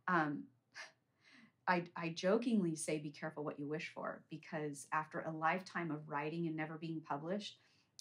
[0.08, 0.44] Um,
[1.68, 6.08] I, I jokingly say be careful what you wish for because after a lifetime of
[6.08, 7.58] writing and never being published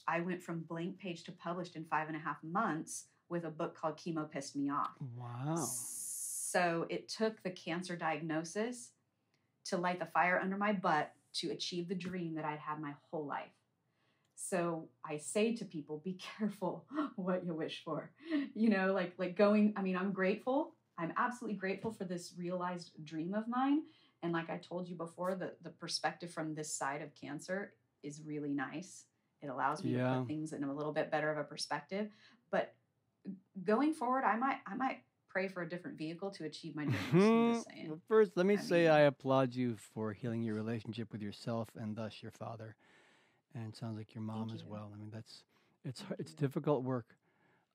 [0.07, 3.49] i went from blank page to published in five and a half months with a
[3.49, 4.91] book called chemo pissed me off.
[5.17, 5.55] Wow.
[6.89, 8.91] It took the cancer diagnosis
[9.65, 12.93] to light the fire under my butt to achieve the dream that I'd had my
[13.11, 13.51] whole life.
[14.35, 16.85] So I say to people, be careful
[17.15, 18.11] what you wish for.
[18.53, 20.73] You know, like like going, I mean, I'm grateful.
[20.97, 23.83] I'm absolutely grateful for this realized dream of mine.
[24.23, 28.21] And like I told you before, the, the perspective from this side of cancer is
[28.25, 29.05] really nice.
[29.41, 32.09] It allows me to put things in a little bit better of a perspective.
[32.49, 32.73] But
[33.63, 35.01] going forward, I might I might
[35.37, 37.63] pray for a different vehicle to achieve my dreams.
[37.87, 41.21] Well, first, let me I say mean- I applaud you for healing your relationship with
[41.21, 42.75] yourself and thus your father.
[43.53, 44.69] And it sounds like your mom as you.
[44.69, 44.91] well.
[44.93, 45.43] I mean, that's
[45.85, 47.15] it's it's difficult work.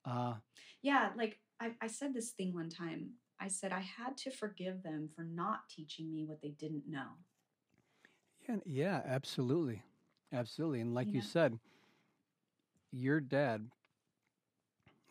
[0.05, 0.35] Uh,
[0.83, 3.11] Yeah, like I, I said this thing one time.
[3.39, 7.11] I said I had to forgive them for not teaching me what they didn't know.
[8.49, 9.83] yeah, yeah, absolutely,
[10.33, 10.81] absolutely.
[10.81, 11.59] And like You you said,
[12.91, 13.71] your dad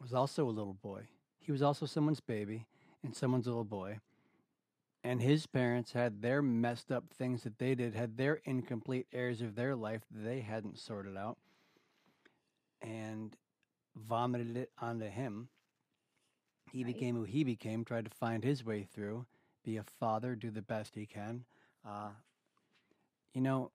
[0.02, 1.08] was also a little boy.
[1.42, 2.68] He was also someone's baby
[3.04, 4.00] and someone's little boy.
[5.04, 9.42] And his parents had their messed up things that they did, had their incomplete areas
[9.42, 11.40] of their life that they hadn't sorted out,
[12.82, 13.36] and
[13.96, 15.50] vomited it onto him.
[16.72, 16.94] He Right.
[16.94, 19.26] became who he became, tried to find his way through,
[19.64, 21.44] be a father, do the best he can.
[21.84, 22.12] Uh,
[23.34, 23.72] you know,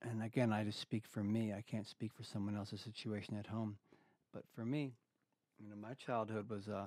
[0.00, 1.52] and again, I just speak for me.
[1.52, 3.78] I can't speak for someone else's situation at home.
[4.32, 4.92] But for me,
[5.58, 6.86] you know, my childhood was uh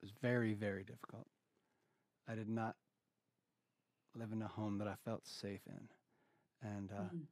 [0.00, 1.26] was very, very difficult.
[2.28, 2.76] I did not
[4.14, 5.88] live in a home that I felt safe in.
[6.68, 7.26] And uh, Mhm.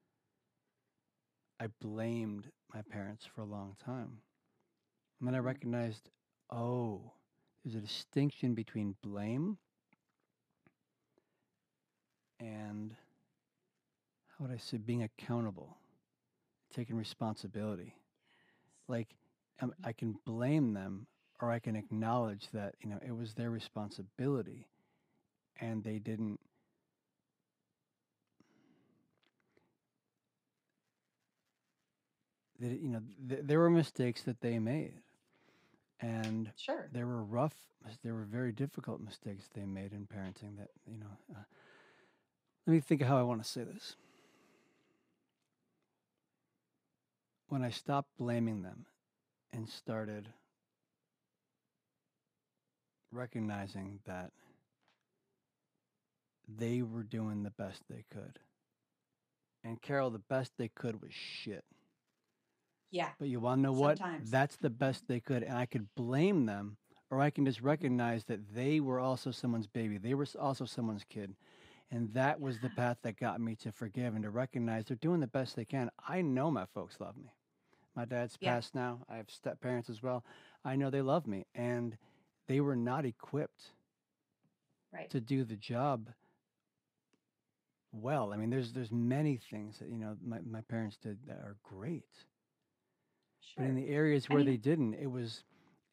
[1.60, 4.20] I blamed my parents for a long time.
[5.18, 5.62] And then I Mhm.
[5.62, 6.10] recognized,
[6.50, 7.12] oh,
[7.64, 9.58] there's a distinction between blame
[12.40, 12.94] and
[14.28, 15.76] how would I say being accountable,
[16.74, 17.94] taking responsibility.
[18.88, 19.14] Like
[19.62, 21.06] um, I can blame them
[21.40, 24.68] or I can acknowledge that, you know, it was their responsibility
[25.60, 26.40] and they didn't
[32.60, 34.94] that you know th- there were mistakes that they made
[36.00, 36.88] and Sure.
[36.92, 37.54] there were rough
[38.04, 41.42] there were very difficult mistakes they made in parenting that you know uh,
[42.66, 43.96] let me think of how i want to say this
[47.48, 48.86] when i stopped blaming them
[49.52, 50.28] and started
[53.12, 54.30] recognizing that
[56.48, 58.38] they were doing the best they could
[59.64, 61.64] and carol the best they could was shit
[62.90, 63.10] Yeah.
[63.18, 63.98] but you want to know what?
[63.98, 64.30] Sometimes.
[64.30, 65.42] That's the best they could.
[65.42, 66.76] And I could blame them,
[67.10, 69.98] or I can just recognize that they were also someone's baby.
[69.98, 71.34] They were also someone's kid.
[71.90, 75.20] And that was the path that got me to forgive and to recognize they're doing
[75.20, 75.90] the best they can.
[76.08, 77.32] I know my folks love me.
[77.94, 78.54] My dad's Yeah.
[78.54, 79.04] passed now.
[79.08, 80.24] I have step parents as well.
[80.64, 81.46] I know they love me.
[81.54, 81.96] And
[82.46, 83.72] they were not equipped
[84.92, 85.08] Right.
[85.10, 86.10] to do the job
[87.92, 88.32] well.
[88.32, 91.56] I mean, there's there's many things that, you know, my, my parents did that are
[91.62, 92.26] great.
[93.56, 95.44] But in the areas I where mean- they didn't, it was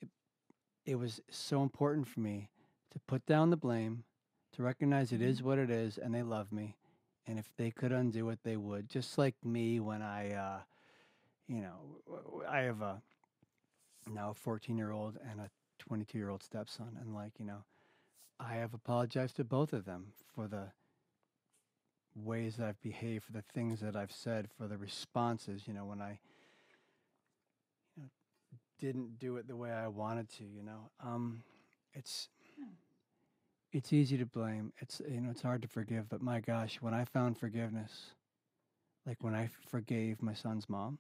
[0.02, 0.10] it,
[0.86, 2.50] it was so important for me
[2.92, 4.06] to put down the blame,
[4.54, 5.46] to recognize it is Mhm.
[5.46, 6.76] what it is, and they love me.
[7.28, 8.90] And if they could undo it, they would.
[8.90, 10.64] Just like me when I, uh,
[11.50, 13.02] you know, I have a
[14.08, 17.64] now a 14 year old and a 22 year old stepson, and like you know,
[18.40, 20.72] I have apologized to both of them for the
[22.16, 25.64] ways that I've behaved, for the things that I've said, for the responses.
[25.68, 26.20] You know, when I
[27.98, 28.10] you know,
[28.80, 30.44] didn't do it the way I wanted to.
[30.44, 31.42] You know, um,
[31.94, 32.30] it's
[33.72, 34.72] it's easy to blame.
[34.78, 36.10] It's you know, it's hard to forgive.
[36.10, 38.12] But my gosh, when I found forgiveness,
[39.08, 41.00] like when I forgave my son's mom,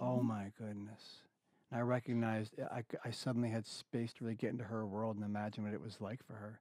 [0.00, 0.26] oh Mhm.
[0.26, 1.22] my goodness,
[1.70, 5.16] And I recognized I, I, I suddenly had space to really get into her world
[5.16, 6.60] and imagine what it was like for her,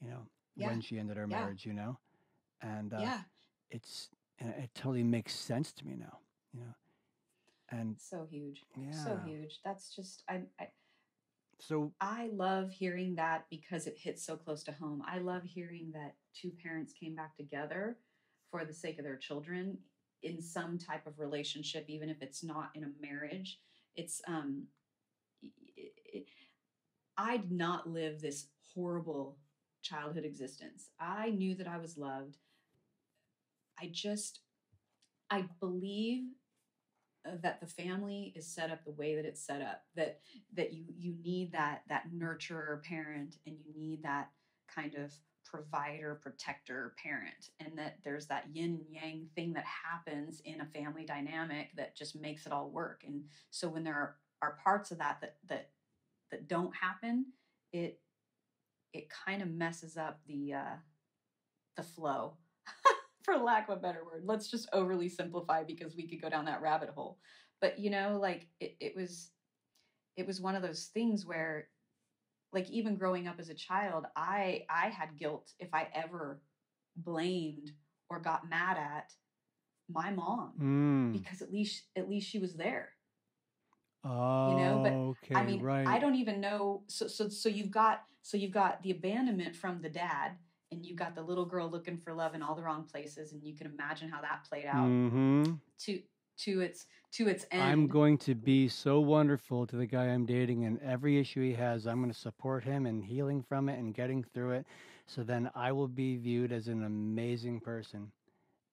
[0.00, 0.66] you know, Yeah.
[0.68, 1.40] when she ended her Yeah.
[1.40, 1.98] marriage, you know?
[2.62, 3.20] And uh, yeah.
[3.70, 6.18] it's, and it totally makes sense to me now,
[6.52, 6.74] you know?
[7.70, 8.64] And So huge.
[8.76, 8.92] yeah.
[8.92, 9.60] So huge.
[9.64, 10.68] That's just I, I
[11.60, 15.02] So, I love hearing that because it hits so close to home.
[15.06, 17.98] I love hearing that two parents came back together
[18.50, 19.78] for the sake of their children
[20.22, 23.60] in some type of relationship, even if it's not in a marriage.
[23.96, 24.66] It's um,
[25.44, 26.26] i- i-
[27.16, 29.38] I did not live this horrible
[29.82, 30.90] childhood existence.
[30.98, 32.38] I knew that I was loved.
[33.80, 34.40] I just,
[35.30, 36.24] I believe
[37.26, 39.84] uh, that the family is set up the way that it's set up.
[39.96, 40.20] That
[40.54, 44.30] that you you need that that nurturer parent and you need that
[44.74, 45.12] kind of
[45.44, 51.04] provider protector parent and that there's that yin yang thing that happens in a family
[51.04, 53.02] dynamic that just makes it all work.
[53.06, 55.70] And so when there are, are parts of that that that
[56.30, 57.26] that don't happen
[57.72, 58.00] it
[58.92, 60.76] it kind of messes up the uh
[61.76, 62.34] the flow
[63.22, 64.22] for lack of a better word.
[64.24, 67.18] Let's just overly simplify because we could go down that rabbit hole.
[67.60, 69.30] But you know like it, it was
[70.16, 71.68] it was one of those things where
[72.52, 76.40] like even growing up as a child i i had guilt if i ever
[76.96, 77.70] blamed
[78.08, 79.12] or got mad at
[79.88, 82.90] my mom mm, because at least at least she was there
[84.04, 85.86] oh, know, but okay, I mean, right.
[85.86, 86.82] I don't even know.
[86.86, 90.32] So, so, so you've got, so you've got the abandonment from the dad,
[90.70, 93.42] and you've got the little girl looking for love in all the wrong places, and
[93.42, 95.42] you can imagine how that played out hmm
[95.80, 96.00] to
[96.44, 97.62] to its to its end.
[97.62, 101.54] I'm going to be so wonderful to the guy I'm dating, and every issue he
[101.54, 104.66] has, I'm going to support him in healing from it and getting through it.
[105.06, 108.12] So then I will be viewed as an amazing person.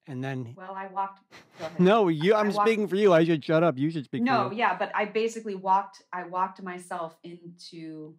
[0.06, 1.20] And then, well, I walked.
[1.80, 2.34] No, you.
[2.34, 3.12] I'm walk- speaking for you.
[3.12, 3.76] I should shut up.
[3.76, 4.22] You should speak.
[4.22, 8.14] no yeah but i basically walked i walked myself into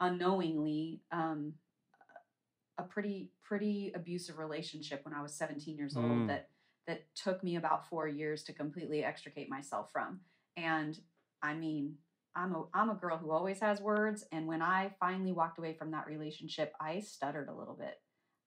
[0.00, 1.52] unknowingly um
[2.78, 6.10] a pretty pretty abusive relationship when i was 17 years Mm.
[6.20, 6.48] old that
[6.88, 10.18] that took me about four years to completely extricate myself from
[10.56, 10.98] and
[11.42, 11.94] i mean
[12.34, 15.72] i'm a i'm a girl who always has words and when i finally walked away
[15.72, 18.00] from that relationship i stuttered a little bit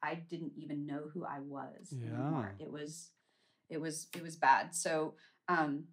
[0.03, 3.11] i didn't even know who i was anymore it was
[3.69, 5.13] it was it was bad so
[5.47, 5.85] um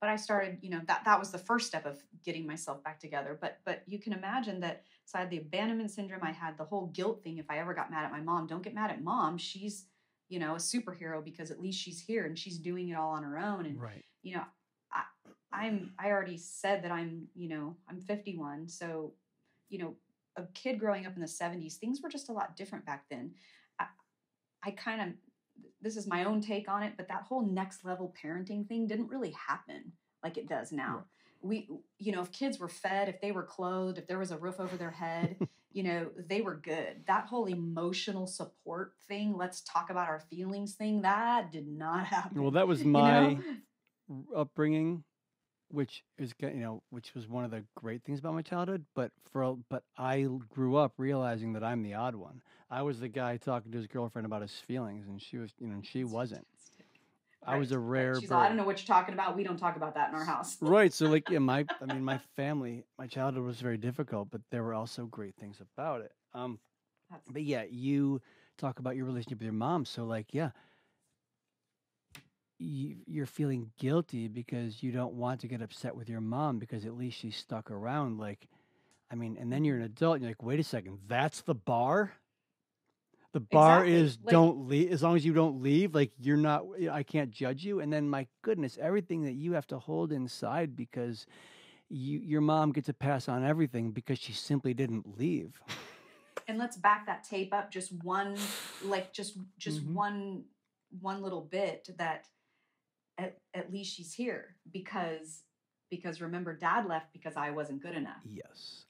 [0.00, 2.98] but I started, you know, that that was the first step of getting myself back
[2.98, 3.36] together.
[3.38, 6.64] But but you can imagine that so I had the abandonment syndrome, I had the
[6.64, 7.38] whole guilt thing.
[7.38, 9.36] If I ever got mad at my mom, don't get mad at mom.
[9.36, 9.86] She's,
[10.30, 13.24] you know, a superhero because at least she's here and she's doing it all on
[13.24, 13.66] her own.
[13.66, 14.04] And Right.
[14.22, 14.44] you know,
[14.92, 15.02] I
[15.52, 18.68] I'm I already said that I'm, you know, I'm 51.
[18.68, 19.12] So,
[19.68, 19.96] you know,
[20.36, 23.34] a kid growing up in the 70s, things were just a lot different back then.
[23.80, 23.86] I,
[24.64, 25.08] I kind of
[25.82, 29.08] this is my own take on it, but that whole next level parenting thing didn't
[29.08, 30.94] really happen like it does now.
[30.94, 31.04] Right.
[31.42, 31.68] We,
[31.98, 34.60] you know, if kids were fed, if they were clothed, if there was a roof
[34.60, 35.36] over their head,
[35.72, 37.02] you know, they were good.
[37.06, 42.42] That whole emotional support thing, let's talk about our feelings thing, that did not happen.
[42.42, 44.24] Well, that was you my know?
[44.34, 45.04] upbringing,
[45.70, 48.84] which is you know, which was one of the great things about my childhood.
[48.94, 52.42] But for but I grew up realizing that I'm the odd one.
[52.70, 55.68] I was the guy talking to his girlfriend about his feelings, and she was, you
[55.68, 56.46] know, and she wasn't.
[57.46, 58.00] I was a right.
[58.00, 58.34] rare She's bird.
[58.36, 59.36] like, I don't know what you're talking about.
[59.36, 60.56] We don't talk about that in our house.
[60.60, 60.92] right.
[60.92, 64.62] So like, yeah, my, I mean, my family, my childhood was very difficult, but there
[64.62, 66.12] were also great things about it.
[66.34, 66.58] Um,
[67.10, 68.20] That's- but yeah, you
[68.58, 69.84] talk about your relationship with your mom.
[69.84, 70.50] So like, yeah,
[72.58, 76.84] you, you're feeling guilty because you don't want to get upset with your mom because
[76.84, 78.18] at least she stuck around.
[78.18, 78.46] Like,
[79.10, 81.54] I mean, and then you're an adult and you're like, wait a second, that's the
[81.54, 82.12] bar.
[83.32, 84.90] The bar Exactly, is like- don't leave.
[84.92, 86.64] As long as you don't leave, like you're not.
[86.90, 87.78] I can't judge you.
[87.80, 91.26] And then, my goodness, everything that you have to hold inside because
[91.88, 95.60] you, your mom gets a pass on everything because she simply didn't leave.
[96.48, 98.36] and let's back that tape up just one
[98.84, 99.92] like just just Mhm.
[99.94, 100.44] one
[101.00, 102.26] one little bit that
[103.18, 105.44] at, at least she's here because
[105.90, 108.86] because remember dad left because i wasn't good enough Yes.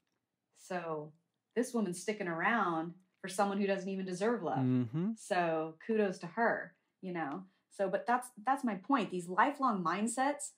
[0.57, 1.11] so
[1.55, 4.59] this woman's sticking around for someone who doesn't even deserve love.
[4.59, 5.11] Mm-hmm.
[5.15, 7.43] so kudos to her you know?
[7.71, 9.11] So but that's that's my point.
[9.11, 10.51] These lifelong mindsets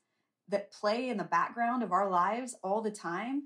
[0.50, 3.44] that play in the background of our lives all the time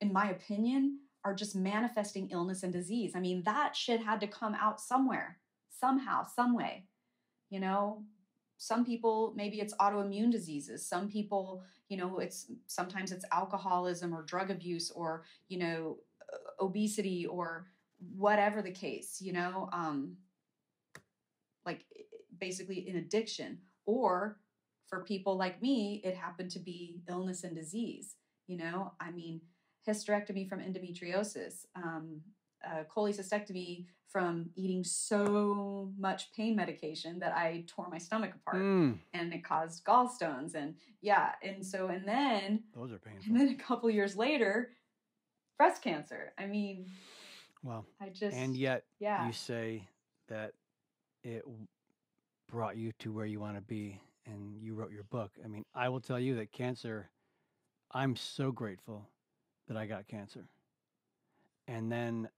[0.00, 3.12] in my opinion are just manifesting illness and disease.
[3.14, 5.38] I mean that shit had to come out somewhere
[5.70, 6.84] somehow some way.
[7.50, 8.02] You know
[8.56, 10.86] some people maybe it's autoimmune diseases.
[10.86, 15.98] Some people you know it's sometimes it's alcoholism or drug abuse or you know
[16.58, 17.66] obesity or
[18.16, 20.16] whatever the case you know um
[21.66, 21.84] like
[22.38, 24.38] basically an addiction or
[24.88, 28.16] for people like me, it happened to be illness and disease.
[28.46, 29.40] You know, I mean,
[29.88, 32.20] hysterectomy from endometriosis, um,
[32.64, 38.98] uh, cholecystectomy from eating so much pain medication that I tore my stomach apart Mm,
[39.12, 40.54] and it caused gallstones.
[40.54, 43.24] And yeah, and so, and then, those are painful.
[43.26, 44.70] and then a couple years later,
[45.58, 46.32] breast cancer.
[46.38, 46.86] I mean,
[47.64, 49.88] Well, I just, and yet yeah, you say
[50.28, 50.52] that
[51.22, 51.44] it
[52.46, 55.32] brought you to where you want to be and you wrote your book.
[55.42, 57.10] I mean, I will tell you that cancer,
[57.90, 59.08] I'm so grateful
[59.66, 60.46] that I got cancer.
[61.66, 62.28] And then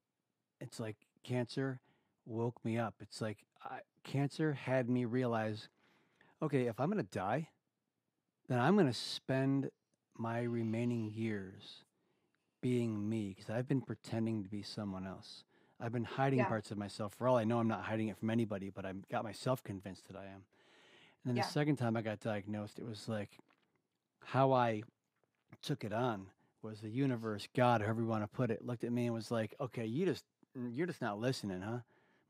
[0.60, 1.80] it's like cancer
[2.24, 2.94] woke me up.
[3.00, 5.68] It's like I, cancer had me realize
[6.42, 7.48] okay, if I'm going to die,
[8.48, 9.70] then I'm going to spend
[10.16, 11.84] my remaining years
[12.60, 15.44] being me because I've been pretending to be someone else.
[15.80, 16.46] I've been hiding Yeah.
[16.46, 17.14] parts of myself.
[17.14, 20.08] For all I know, I'm not hiding it from anybody, but I've got myself convinced
[20.08, 20.44] that I am.
[21.24, 21.42] And then Yeah.
[21.42, 23.38] the second time I got diagnosed, it was like
[24.20, 24.82] how I
[25.62, 26.26] took it on
[26.62, 29.30] was the universe, God, however you want to put it, looked at me and was
[29.30, 31.72] like, "Okay, you just you're just not listening, huh?
[31.72, 31.82] I'm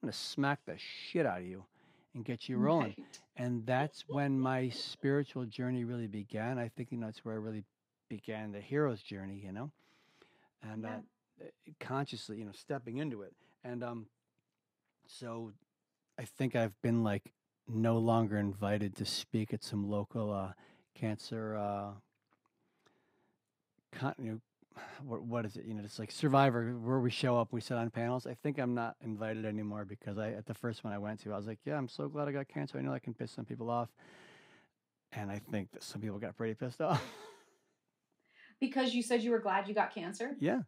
[0.02, 1.64] gonna smack the shit out of you
[2.14, 3.20] and get you rolling." right.
[3.36, 6.58] And that's when my spiritual journey really began.
[6.58, 7.64] I think you know, that's where I really
[8.08, 9.70] began the hero's journey, you know,
[10.72, 10.96] and Yeah.
[10.96, 13.34] uh, uh, consciously, you know, stepping into it.
[13.64, 14.06] And um,
[15.06, 15.52] so
[16.18, 17.32] I think I've been like
[17.68, 20.52] no longer invited to speak at some local uh,
[20.94, 21.56] cancer.
[21.56, 21.90] Uh,
[23.92, 24.40] con- you know,
[25.04, 25.64] what, what is it?
[25.64, 28.26] You know, it's like Survivor, where we show up, we sit on panels.
[28.26, 31.32] I think I'm not invited anymore because I at the first one I went to,
[31.32, 32.78] I was like, yeah, I'm so glad I got cancer.
[32.78, 33.88] I know I can piss some people off,
[35.12, 37.02] and I think that some people got pretty pissed off.
[38.60, 40.36] Because you said you were glad you got cancer.
[40.40, 40.60] yeah,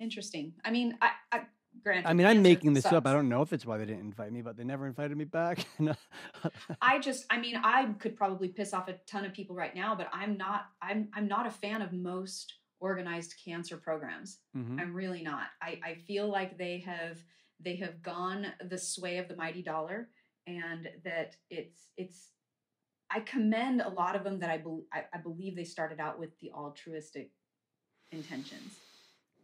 [0.00, 0.52] Interesting.
[0.64, 1.42] I mean, I, I
[1.82, 2.08] granted.
[2.08, 3.06] I mean, I'm making this up.
[3.06, 5.24] I don't know if it's why they didn't invite me, but they never invited me
[5.24, 5.64] back.
[6.82, 9.94] I just, I mean, I could probably piss off a ton of people right now,
[9.94, 10.66] but I'm not.
[10.80, 14.38] I'm I'm not a fan of most organized cancer programs.
[14.56, 14.80] Mhm.
[14.80, 15.46] I'm really not.
[15.60, 17.18] I, I feel like they have
[17.60, 20.08] they have gone the sway of the mighty dollar,
[20.48, 22.31] and that it's it's.
[23.14, 26.18] I commend a lot of them that I, bel I, I believe they started out
[26.18, 27.30] with the altruistic
[28.10, 28.74] intentions,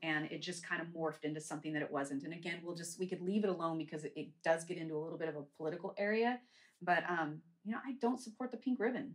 [0.03, 2.23] and it just kind of morphed into something that it wasn't.
[2.25, 4.97] And again, we'll just we could leave it alone because it, it does get into
[4.97, 6.41] a little bit of a political area.
[6.81, 9.15] But um, you know, I don't support the pink ribbon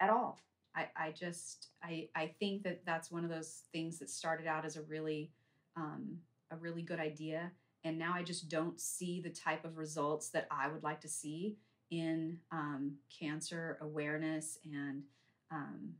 [0.00, 0.38] at all.
[0.76, 4.64] I, I just I, I think that that's one of those things that started out
[4.64, 5.32] as a really
[5.76, 6.18] um,
[6.50, 7.50] a really good idea
[7.84, 11.08] and now i just don't see the type of results that i would like to
[11.08, 11.56] see
[11.90, 15.02] in um, cancer awareness and
[15.50, 15.94] um,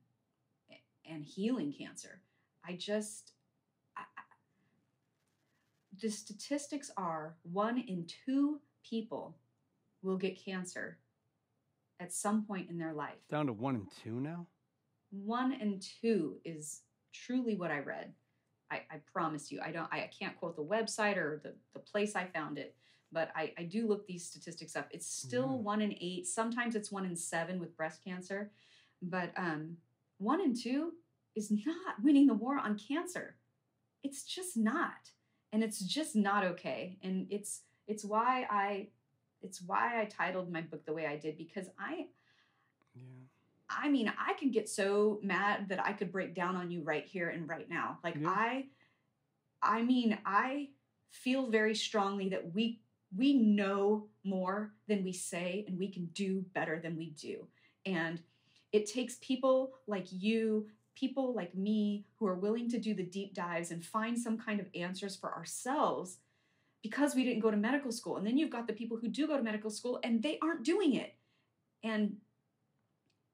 [1.11, 2.21] and healing cancer
[2.67, 3.33] i just
[3.97, 4.03] I,
[6.01, 9.37] the statistics are one in two people
[10.03, 10.99] will get cancer
[12.01, 14.47] at some point in their life Down to one in two now.
[15.11, 16.83] one and two is
[17.13, 18.13] truly what I read.
[18.71, 19.61] I, I promise you.
[19.65, 19.89] I don't.
[19.91, 22.77] I can't quote the website or the, the place I found it,
[23.13, 24.89] but I, I do look these statistics up.
[24.91, 25.63] It's still Yeah.
[25.63, 26.27] one in eight.
[26.27, 28.51] Sometimes it's one in seven with breast cancer,
[29.03, 29.77] but um,
[30.19, 30.93] one in two
[31.35, 33.37] is not winning the war on cancer.
[34.03, 35.11] It's just not,
[35.53, 36.99] and it's just not okay.
[37.03, 38.89] And it's it's why I
[39.41, 42.07] it's why I titled my book the way I did because I
[42.95, 43.03] Yeah.
[43.71, 47.05] I mean, I could get so mad that I could break down on you right
[47.07, 47.99] here and right now.
[48.05, 48.31] Like Yeah.
[48.31, 48.67] I
[49.63, 50.71] I mean, I
[51.11, 52.81] feel very strongly that we
[53.17, 57.47] we know more than we say and we can do better than we do.
[57.87, 58.21] And
[58.73, 63.35] it takes people like you, people like me who are willing to do the deep
[63.35, 66.19] dives and find some kind of answers for ourselves
[66.83, 68.19] because we didn't go to medical school.
[68.19, 70.65] And then you've got the people who do go to medical school and they aren't
[70.65, 71.15] doing it.
[71.83, 72.17] And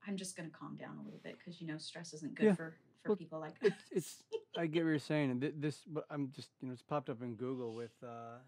[0.06, 2.44] I'm just going to calm down a little bit because you know stress isn't good
[2.46, 2.54] Yeah.
[2.54, 4.22] for for Well, people like it's it's
[4.56, 7.08] I get what you're saying, and th- this but I'm just you know it's popped
[7.10, 8.38] up in Google with uh,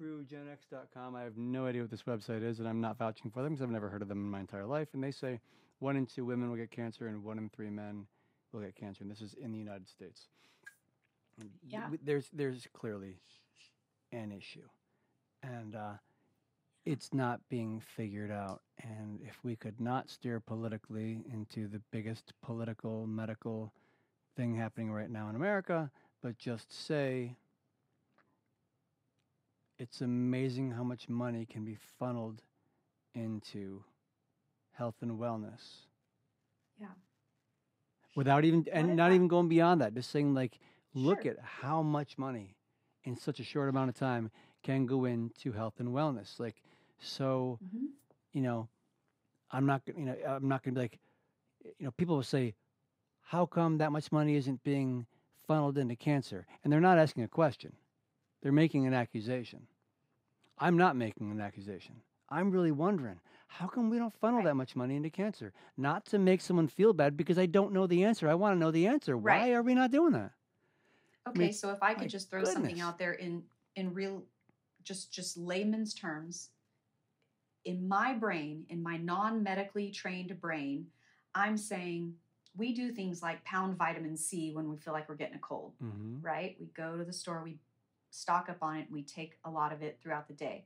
[0.00, 1.14] TrueGenX.com.
[1.14, 3.62] I have no idea what this website is, and I'm not vouching for them because
[3.62, 4.88] I've never heard of them in my entire life.
[4.92, 5.40] And they say
[5.78, 8.06] one in two women will get cancer, and one in three men
[8.52, 10.28] will get cancer, and this is in the United States.
[11.38, 11.90] And Yeah.
[12.02, 13.18] there's there's clearly
[14.12, 14.68] an issue,
[15.42, 15.94] and uh,
[16.84, 18.62] it's not being figured out.
[18.82, 23.72] And if we could not steer politically into the biggest political medical
[24.36, 25.90] thing happening right now in America,
[26.22, 27.36] but just say
[29.78, 32.42] it's amazing how much money can be funneled
[33.14, 33.82] into
[34.72, 35.86] health and wellness.
[36.80, 36.88] Yeah.
[38.16, 40.58] Without even and not even going beyond that, just saying like
[40.94, 41.32] look Sure.
[41.32, 42.56] at how much money
[43.04, 44.30] in such a short amount of time
[44.62, 46.38] can go into health and wellness.
[46.38, 46.62] Like
[46.98, 47.88] so Mhm.
[48.32, 48.68] you know,
[49.50, 50.98] I'm not gonna, you know, I'm not going to be like,
[51.78, 52.54] you know, people will say,
[53.22, 55.06] how come that much money isn't being
[55.46, 56.46] funneled into cancer?
[56.62, 57.76] And they're not asking a question.
[58.44, 59.66] They're making an accusation.
[60.58, 61.94] I'm not making an accusation.
[62.28, 63.18] I'm really wondering,
[63.48, 64.44] how come we don't funnel Right.
[64.44, 65.54] that much money into cancer?
[65.78, 68.28] Not to make someone feel bad because I don't know the answer.
[68.28, 69.16] I want to know the answer.
[69.16, 70.32] Why are we not doing that?
[71.26, 73.42] Okay, mean, so if I could just throw something out there in
[73.76, 74.22] in real
[74.82, 76.50] just just layman's terms,
[77.64, 80.86] in my brain, in my non-medically trained brain,
[81.34, 82.14] I'm saying
[82.54, 85.72] we do things like pound vitamin C when we feel like we're getting a cold,
[85.82, 86.20] Mm-hmm.
[86.20, 86.56] right?
[86.60, 87.56] We go to the store, we
[88.14, 90.64] stock up on it, we take a lot of it throughout the day.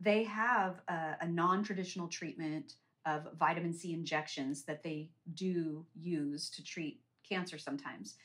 [0.00, 2.74] They have a, a non-traditional treatment
[3.06, 8.16] of vitamin C injections that they do use to treat cancer sometimes,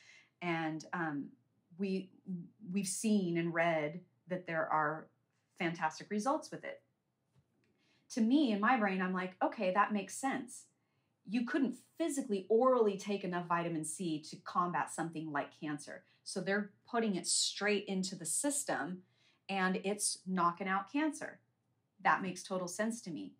[0.42, 1.28] and um,
[1.78, 2.10] we
[2.72, 5.06] we've seen and read that there are
[5.58, 6.82] fantastic results with it.
[8.14, 10.64] To me, in my brain, I'm like, okay, that makes sense.
[11.28, 16.02] You couldn't physically orally take enough vitamin C to combat something like cancer.
[16.24, 19.02] So they're putting it straight into the system
[19.48, 21.40] and it's knocking out cancer.
[22.02, 23.32] That makes total sense to me.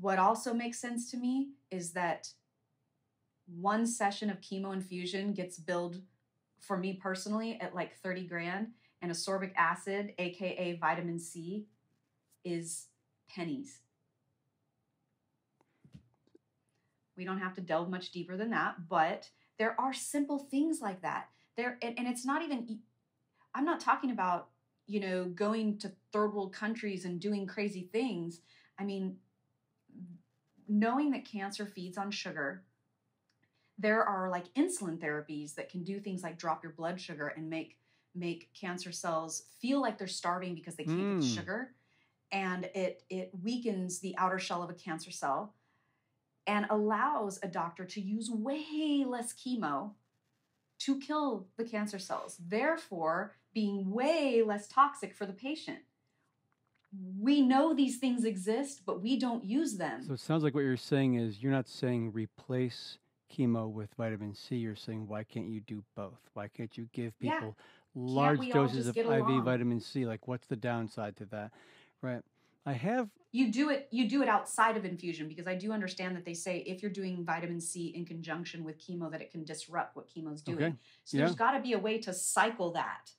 [0.00, 2.28] What also makes sense to me is that
[3.46, 6.00] one session of chemo infusion gets billed
[6.60, 8.68] for me personally at like 30 grand
[9.02, 11.66] and ascorbic acid aka vitamin c
[12.44, 12.86] is
[13.28, 13.80] pennies
[17.16, 21.02] we don't have to delve much deeper than that but there are simple things like
[21.02, 22.78] that there and, and it's not even
[23.54, 24.48] i'm not talking about
[24.86, 28.40] you know going to third world countries and doing crazy things
[28.78, 29.16] i mean
[30.68, 32.62] knowing that cancer feeds on sugar
[33.78, 37.48] there are like insulin therapies that can do things like drop your blood sugar and
[37.48, 37.78] make
[38.14, 41.34] make cancer cells feel like they're starving because they can't get the Mm.
[41.34, 41.74] sugar
[42.30, 45.54] and it it weakens the outer shell of a cancer cell
[46.46, 49.92] and allows a doctor to use way less chemo
[50.84, 55.78] to kill the cancer cells therefore being way less toxic for the patient
[57.18, 60.60] we know these things exist but we don't use them So it sounds like what
[60.64, 62.98] you're saying is you're not saying replace
[63.34, 64.56] chemo with vitamin C.
[64.56, 66.20] You're saying why can't you do both?
[66.34, 67.32] Why can't you give Yeah.
[67.32, 67.56] people
[67.94, 70.04] large doses of IV vitamin C?
[70.04, 71.50] Like what's the downside to that?
[72.02, 72.20] Right.
[72.66, 76.14] I have you do it you do it outside of infusion because i do understand
[76.14, 79.42] that they say if you're doing vitamin c in conjunction with chemo that it can
[79.42, 80.74] disrupt what chemo's doing Okay.
[81.04, 81.24] so Yeah.
[81.24, 83.10] there's got to be a way to cycle that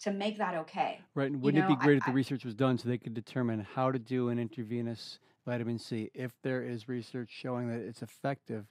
[0.00, 1.30] to make that okay right.
[1.30, 2.98] And wouldn't it know, be I- great if the I- research was done so they
[2.98, 6.10] could determine how to do an intravenous vitamin C?
[6.14, 8.66] If there is research showing that it's effective,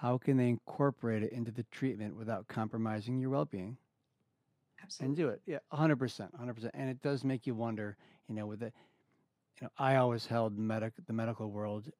[0.00, 3.78] how can they incorporate it into the treatment without compromising your well-being?
[4.82, 5.40] Absolutely and do it.
[5.46, 6.74] Yeah, hundred percent, hundred percent.
[6.74, 7.96] And it does make you wonder,
[8.28, 8.72] you know, with the,
[9.60, 11.90] you know, I always held medic the medical world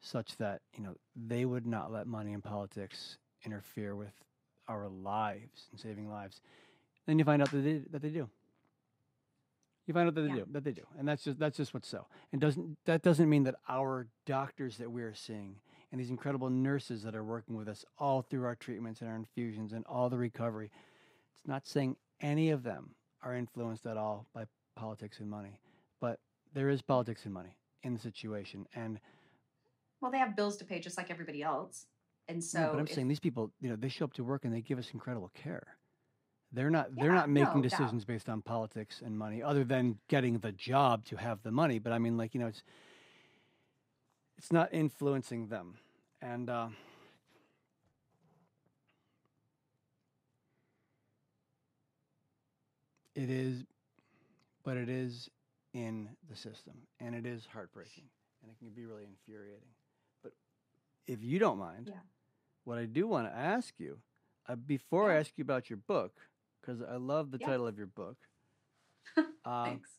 [0.00, 4.12] such that you know they would not let money and politics interfere with
[4.68, 6.40] our lives and saving lives.
[7.06, 8.28] Then you find out that they, that they do.
[9.86, 10.44] You find out that they Yeah.
[10.44, 12.06] do, that they do, and that's just that's just what's so.
[12.32, 15.56] And doesn't that doesn't mean that our doctors that we are seeing
[15.92, 19.16] and these incredible nurses that are working with us all through our treatments and our
[19.16, 20.70] infusions and all the recovery.
[21.36, 25.60] It's not saying any of them are influenced at all by politics and money,
[26.00, 26.18] but
[26.54, 28.66] there is politics and money in the situation.
[28.74, 28.98] And
[30.00, 31.86] well they have bills to pay just like everybody else
[32.28, 34.24] and so yeah, but I'm if- saying these people, you know, they show up to
[34.24, 35.76] work and they give us incredible care.
[36.52, 40.38] They're not they're not making no decisions based on politics and money, other than getting
[40.38, 41.80] the job to have the money.
[41.80, 42.62] But I mean, like you know, it's
[44.38, 45.74] it's not influencing them,
[46.22, 46.68] and uh,
[53.16, 53.64] it is,
[54.62, 55.28] but it is
[55.74, 58.04] in the system, and it is heartbreaking,
[58.42, 59.68] and it can be really infuriating.
[60.22, 60.32] But
[61.06, 62.00] if you don't mind, Yeah.
[62.64, 64.00] what I do want to ask you,
[64.48, 66.20] uh, before I ask you about your book,
[66.60, 67.48] because I love the Yeah.
[67.48, 68.16] title of your book.
[69.44, 69.98] um, thanks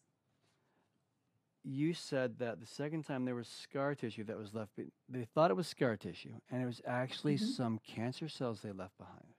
[1.68, 5.26] you said that the second time there was scar tissue that was left, be- they
[5.26, 7.56] thought it was scar tissue, and it was actually Mhm.
[7.56, 9.34] some cancer cells they left behind.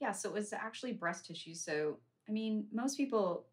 [0.00, 1.54] Yeah, so it was actually breast tissue.
[1.54, 3.48] So, I mean, most people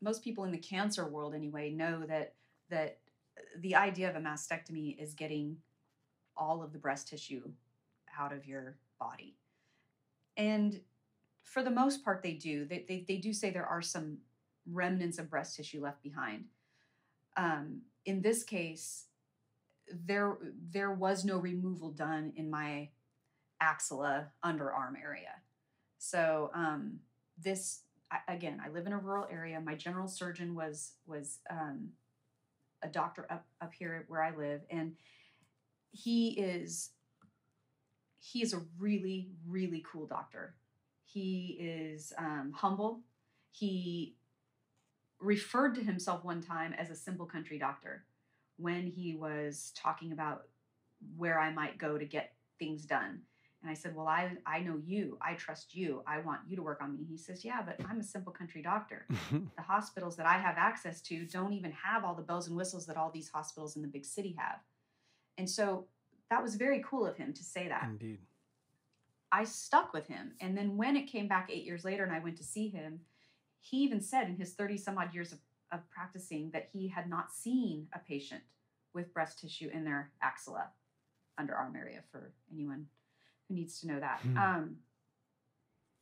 [0.00, 2.34] most people in the cancer world anyway know that
[2.70, 2.98] that
[3.58, 5.56] the idea of a mastectomy is getting
[6.36, 7.42] all of the breast tissue
[8.18, 9.36] out of your body.
[10.36, 10.80] And
[11.46, 12.64] for the most part they do.
[12.66, 14.18] They they, they do say there are some
[14.70, 16.44] remnants of breast tissue left behind.
[17.36, 19.04] Um, in this case,
[19.90, 20.36] there
[20.70, 22.90] there was no removal done in my
[23.60, 25.40] axilla underarm area.
[25.98, 27.00] So um,
[27.42, 27.80] this
[28.28, 29.60] Again, I live in a rural area.
[29.60, 31.88] My general surgeon was was um,
[32.82, 34.94] a doctor up up here where I live, and
[35.90, 36.90] he is
[38.18, 40.54] he is a really really cool doctor.
[41.04, 43.00] He is um, humble.
[43.50, 44.16] He
[45.18, 48.04] referred to himself one time as a simple country doctor
[48.58, 50.46] when he was talking about
[51.16, 53.22] where I might go to get things done.
[53.62, 55.18] And I said, Well, I, I know you.
[55.20, 56.02] I trust you.
[56.06, 57.04] I want you to work on me.
[57.08, 59.06] He says, Yeah, but I'm a simple country doctor.
[59.30, 62.86] the hospitals that I have access to don't even have all the bells and whistles
[62.86, 64.58] that all these hospitals in the big city have.
[65.38, 65.86] And so
[66.30, 67.84] that was very cool of him to say that.
[67.84, 68.18] Indeed.
[69.32, 70.32] I stuck with him.
[70.40, 73.00] And then when it came back eight years later and I went to see him,
[73.60, 75.38] he even said in his 30 some odd years of,
[75.72, 78.42] of practicing that he had not seen a patient
[78.94, 80.68] with breast tissue in their axilla
[81.38, 82.86] underarm area for anyone
[83.48, 84.20] who needs to know that.
[84.20, 84.38] Hmm.
[84.38, 84.76] Um,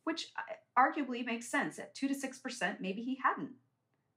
[0.03, 1.79] which uh, arguably makes sense.
[1.79, 3.51] At two to six percent, maybe he hadn't.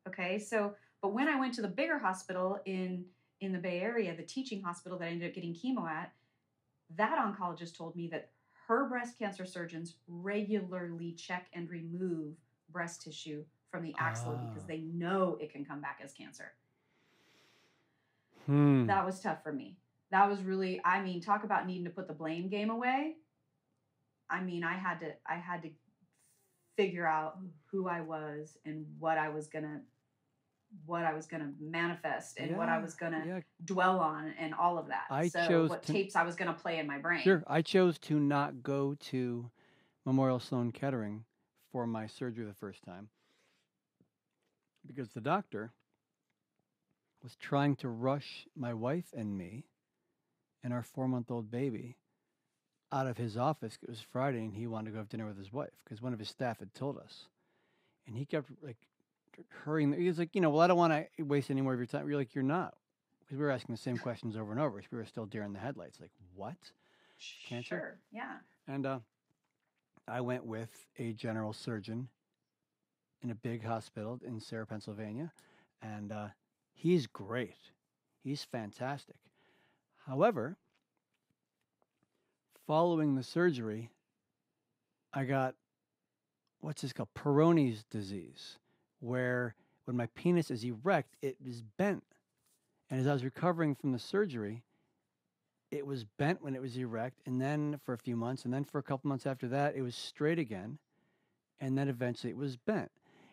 [0.07, 3.05] Okay, so but when I went to the bigger hospital in
[3.41, 6.13] in the Bay Area, the teaching hospital that I ended up getting chemo at,
[6.97, 8.31] that oncologist told me that
[8.67, 12.35] her breast cancer surgeons regularly check and remove
[12.71, 14.67] breast tissue from the axilla because Ah.
[14.69, 16.53] they know it can come back as cancer.
[18.47, 18.87] Hmm.
[18.87, 19.77] That was tough for me.
[20.11, 23.17] That was really, I mean, talk about needing to put the blame game away.
[24.31, 25.71] I mean, I had to, I had to
[26.77, 27.39] figure out
[27.71, 29.81] who I was and what I was gonna,
[30.87, 34.79] what I was gonna manifest and what I was gonna yeah, dwell on and all
[34.79, 35.05] of that.
[35.11, 37.23] I so chose what to- tapes I was gonna play in my brain.
[37.23, 37.43] Sure.
[37.47, 39.51] I chose to not go to
[40.05, 41.25] Memorial Sloan Kettering
[41.73, 43.09] for my surgery the first time
[44.87, 45.73] because the doctor
[47.23, 49.65] was trying to rush my wife and me
[50.63, 51.97] and our four month old baby
[52.93, 53.79] out of his office.
[53.83, 56.13] It was Friday and he wanted to go have dinner with his wife because one
[56.13, 57.27] of his staff had told us.
[58.07, 58.79] And he kept like
[59.65, 59.93] hurrying.
[59.93, 61.87] He was like, you know, well, I don't want to waste any more of your
[61.87, 62.09] time.
[62.09, 62.75] You're like, you're not.
[63.21, 64.83] Because we were asking the same questions over and over.
[64.91, 66.01] We were still deer in the headlights.
[66.01, 66.57] Like, what?
[67.47, 67.69] Cancer?
[67.69, 67.99] Sure.
[68.11, 68.37] Yeah.
[68.67, 69.01] And uh,
[70.07, 72.09] I went with a general surgeon
[73.23, 75.33] in a big hospital in Sayre, Pennsylvania,
[75.83, 76.29] and uh,
[76.73, 77.57] he's great.
[78.23, 79.17] He's fantastic.
[80.09, 80.57] However,
[82.67, 83.91] following the surgery,
[85.13, 85.55] I got
[86.61, 87.11] what's this called?
[87.15, 88.57] Peyronie's disease,
[89.01, 89.55] where
[89.85, 92.05] when my penis is erect, it is bent.
[92.91, 94.63] And as I was recovering from the surgery,
[95.71, 98.65] it was bent when it was erect, and then for a few months, and then
[98.65, 100.79] for a couple months after that, it was straight again,
[101.61, 102.91] and then eventually it was bent.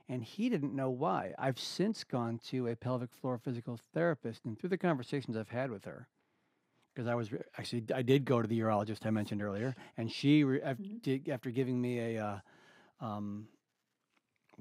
[0.10, 1.34] And he didn't know why.
[1.40, 5.72] I've since gone to a pelvic floor physical therapist, and through the conversations I've had
[5.72, 6.10] with her,
[6.96, 10.44] because I was actually I did go to the urologist I mentioned earlier, and she
[10.44, 11.02] Mhm.
[11.02, 12.40] did, after giving me a uh,
[13.06, 13.48] um,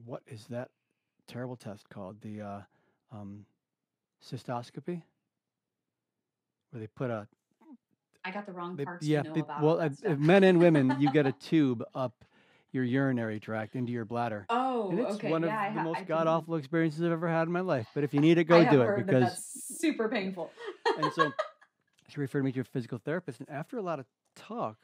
[0.04, 0.70] what is that
[1.26, 2.60] terrible test called the uh,
[3.12, 3.46] um,
[4.22, 5.02] cystoscopy,
[6.70, 7.28] where they put a
[8.24, 9.60] I got the wrong they, parts yeah, to know they- about.
[9.60, 10.18] well, all that stuff.
[10.18, 12.24] men and women, you get a tube up
[12.72, 14.46] your urinary tract into your bladder.
[14.48, 15.30] Oh, and it's okay.
[15.30, 17.86] one of yeah, the ha- most god awful experiences I've ever had in my life.
[17.94, 19.22] But if you need it, go do it because.
[19.24, 20.50] that's super painful.
[20.98, 21.30] and so
[22.14, 23.40] she referred me to a physical therapist.
[23.40, 24.78] And after a lot of talk,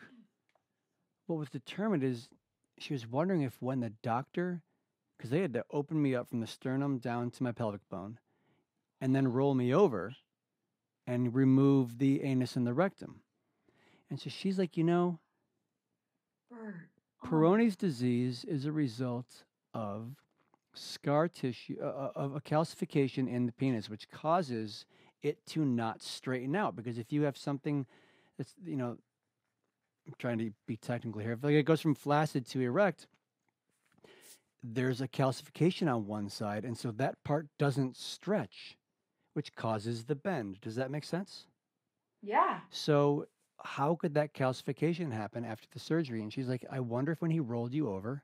[1.26, 2.28] what was determined is
[2.78, 4.62] she was wondering if when the doctor,
[5.16, 8.18] because they had to open me up from the sternum down to my pelvic bone
[9.00, 10.14] and then roll me over
[11.06, 13.20] and remove the anus and the rectum.
[14.10, 15.20] And so she's like, you know,
[16.50, 16.74] Bert,
[17.24, 20.16] Peyronie's disease is a result of
[20.74, 24.84] scar tissue, uh, uh, of a calcification in the penis, which causes
[25.22, 26.76] it to not straighten out.
[26.76, 27.86] Because if you have something
[28.38, 28.96] that's, you know,
[30.06, 33.06] I'm trying to be technical here, if like it goes from flaccid to erect,
[34.62, 38.76] there's a calcification on one side, and so that part doesn't stretch,
[39.32, 40.60] which causes the bend.
[40.60, 41.46] Does that make sense?
[42.22, 42.60] Yeah.
[42.70, 43.26] So
[43.62, 46.22] how could that calcification happen after the surgery?
[46.22, 48.22] And she's like, I wonder if when he rolled you over,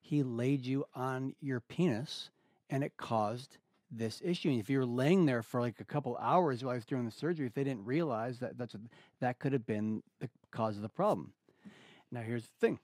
[0.00, 2.30] he laid you on your penis
[2.70, 3.58] and it caused
[3.92, 4.48] this issue.
[4.50, 7.04] And if you were laying there for like a couple hours while I was doing
[7.04, 8.74] the surgery, if they didn't realize that that's
[9.20, 11.32] that could have been the cause of the problem.
[12.10, 12.78] Now here's the thing.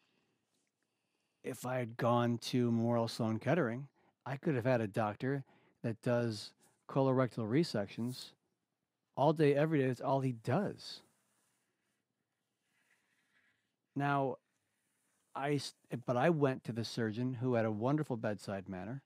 [1.43, 3.89] If I had gone to Memorial Sloan Kettering,
[4.27, 5.45] I could have had a doctor
[5.83, 6.53] that does
[6.89, 8.33] colorectal resections
[9.17, 9.87] all day, every day.
[9.87, 11.01] That's all he does.
[13.97, 14.37] Now,
[15.35, 15.61] I
[16.07, 19.03] but I went to the surgeon who had a wonderful bedside manner.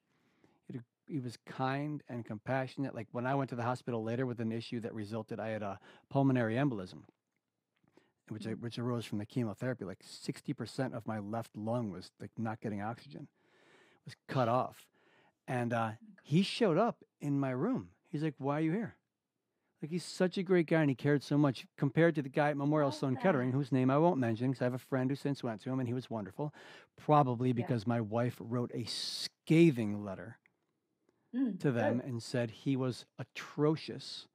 [1.07, 2.95] He, had a- he was kind and compassionate.
[2.95, 5.63] Like when I went to the hospital later with an issue that resulted, I had
[5.63, 5.79] a
[6.11, 7.03] pulmonary embolism,
[8.29, 9.85] which I, which arose from the chemotherapy.
[9.85, 13.29] Like sixty percent of my left lung was like not getting oxygen,
[14.05, 14.87] was cut off,
[15.47, 15.91] and uh,
[16.23, 17.91] he showed up in my room.
[18.11, 18.97] He's like, "Why are you here?"
[19.81, 22.51] Like he's such a great guy and he cared so much compared to the guy
[22.51, 23.17] at Memorial Sloan.
[23.17, 25.71] Kettering, whose name I won't mention because I have a friend who since went to
[25.71, 26.55] him and he was wonderful.
[26.97, 27.55] Probably Yeah.
[27.55, 30.37] because my wife wrote a scathing letter
[31.35, 32.07] Mm, to them good.
[32.07, 34.27] and said he was atrocious.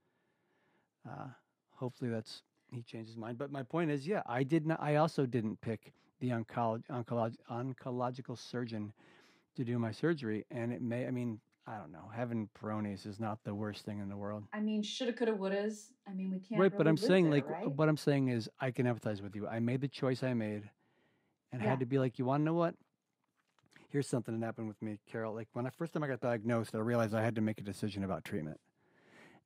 [1.07, 1.27] Uh,
[1.75, 2.41] hopefully that's
[2.71, 3.37] he changed his mind.
[3.37, 4.81] But my point is, yeah, I did not.
[4.81, 8.91] I also didn't pick the oncolo- oncolog- oncological surgeon
[9.55, 11.05] to do my surgery, and it may.
[11.07, 12.09] I mean, I don't know.
[12.13, 14.43] Having Peyronie's is not the worst thing in the world.
[14.53, 15.91] I mean, shoulda, coulda, wouldas.
[16.07, 16.59] I mean, we can't.
[16.59, 17.71] right, but I'm saying there, like right?
[17.71, 19.47] what I'm saying is I can empathize with you.
[19.47, 20.69] I made the choice I made,
[21.51, 21.69] and Yeah.
[21.69, 22.75] had to be like, you want to know what?
[23.89, 25.33] Here's something that happened with me, Carol.
[25.33, 27.63] Like when I first time I got diagnosed, I realized I had to make a
[27.63, 28.59] decision about treatment,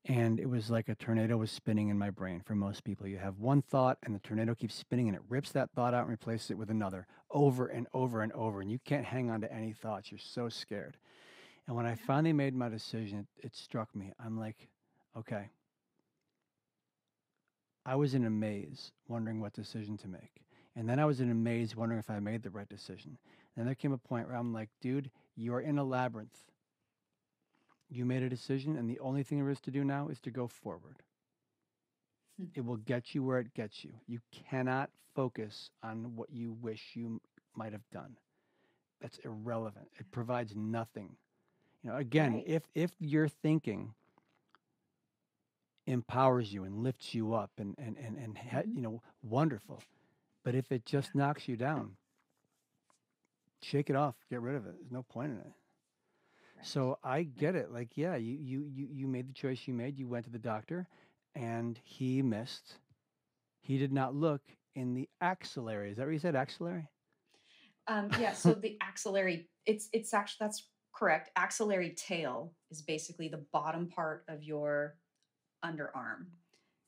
[0.05, 2.41] and it was like a tornado was spinning in my brain.
[2.43, 5.51] For most people, you have one thought, and the tornado keeps spinning, and it rips
[5.51, 8.79] that thought out and replaces it with another, over and over and over, and you
[8.83, 10.11] can't hang on to any thoughts.
[10.11, 10.97] You're so scared.
[11.67, 14.11] And when I finally made my decision, it, it struck me.
[14.19, 14.69] I'm like,
[15.15, 15.49] okay.
[17.85, 20.43] I was in a maze wondering what decision to make.
[20.75, 23.17] And then I was in a maze wondering if I made the right decision.
[23.55, 26.45] And there came a point where I'm like, dude, you're in a labyrinth.
[27.89, 30.31] You made a decision, and the only thing there is to do now is to
[30.31, 31.03] go forward.
[32.37, 32.45] Hmm.
[32.55, 33.91] It will get you where it gets you.
[34.07, 37.19] You cannot focus on what you wish you
[37.55, 38.15] might have done.
[39.01, 39.89] That's irrelevant.
[39.99, 41.17] It provides nothing.
[41.83, 42.43] You know, again, Right.
[42.47, 43.93] if if your thinking
[45.87, 48.75] empowers you and lifts you up and and and, and Mhm.
[48.75, 49.81] you know wonderful
[50.43, 51.97] but if it just knocks you down
[53.61, 55.51] shake it off get rid of it there's no point in it
[56.57, 56.65] Right.
[56.67, 59.97] so i get it like yeah you you you, you made the choice you made
[59.97, 60.87] you went to the doctor
[61.35, 62.75] and he missed
[63.61, 64.41] he did not look
[64.75, 66.87] in the axillary is that what you said axillary
[67.87, 71.29] Um, yeah, so the axillary, it's it's actually that's correct.
[71.35, 74.97] Axillary tail is basically the bottom part of your
[75.65, 76.27] underarm.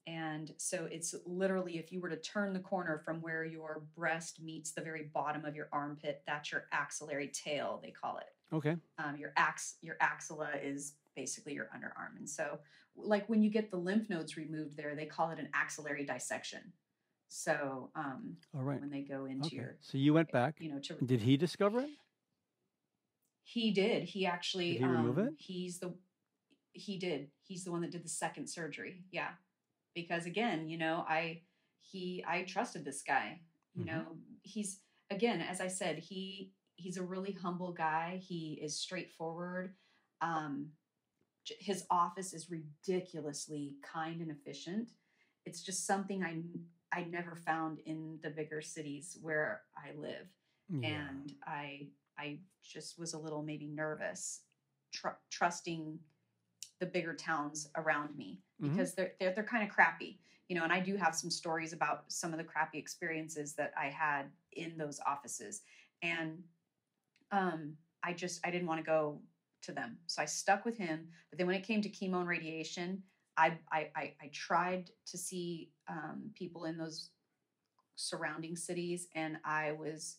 [0.06, 4.42] And so it's literally if you were to turn the corner from where your breast
[4.42, 8.56] meets the very bottom of your armpit, that's your axillary tail, they call it.
[8.56, 12.18] okay Um, your ax your axilla is basically your underarm.
[12.18, 12.60] And so
[12.96, 16.74] like when you get the lymph nodes removed there, they call it an axillary dissection.
[17.30, 20.72] So um, all right when they go into okay your so you went back you
[20.72, 21.90] know to did he discover it
[23.44, 24.04] He did.
[24.04, 25.34] He actually Did he remove um, it?
[25.38, 25.94] He's the
[26.74, 27.30] he did.
[27.42, 29.04] He's the one that did the second surgery.
[29.12, 29.30] Yeah.
[29.95, 31.41] Because again, you know, I
[31.82, 33.41] he I trusted this guy.
[33.76, 33.88] You Mhm.
[33.88, 38.18] know, he's again, as I said, he he's a really humble guy.
[38.18, 39.76] He is straightforward.
[40.22, 40.72] Um
[41.45, 44.91] his office is ridiculously kind and efficient.
[45.45, 46.41] It's just something I
[46.91, 50.28] I never found in the bigger cities where I live
[50.70, 51.10] yeah.
[51.10, 54.41] and I I just was a little maybe nervous,
[54.94, 55.99] tr- trusting
[56.80, 58.72] the bigger towns around me Mhm.
[58.72, 60.64] because they're they're, they're kind of crappy, you know.
[60.64, 64.31] And I do have some stories about some of the crappy experiences that I had
[64.52, 65.61] in those offices,
[66.02, 66.44] and
[67.31, 69.22] um, I just I didn't want to go
[69.64, 71.07] to them, so I stuck with him.
[71.30, 73.03] But then when it came to chemo and radiation,
[73.38, 77.10] I I I, I tried to see um, people in those
[77.95, 80.18] surrounding cities, and I was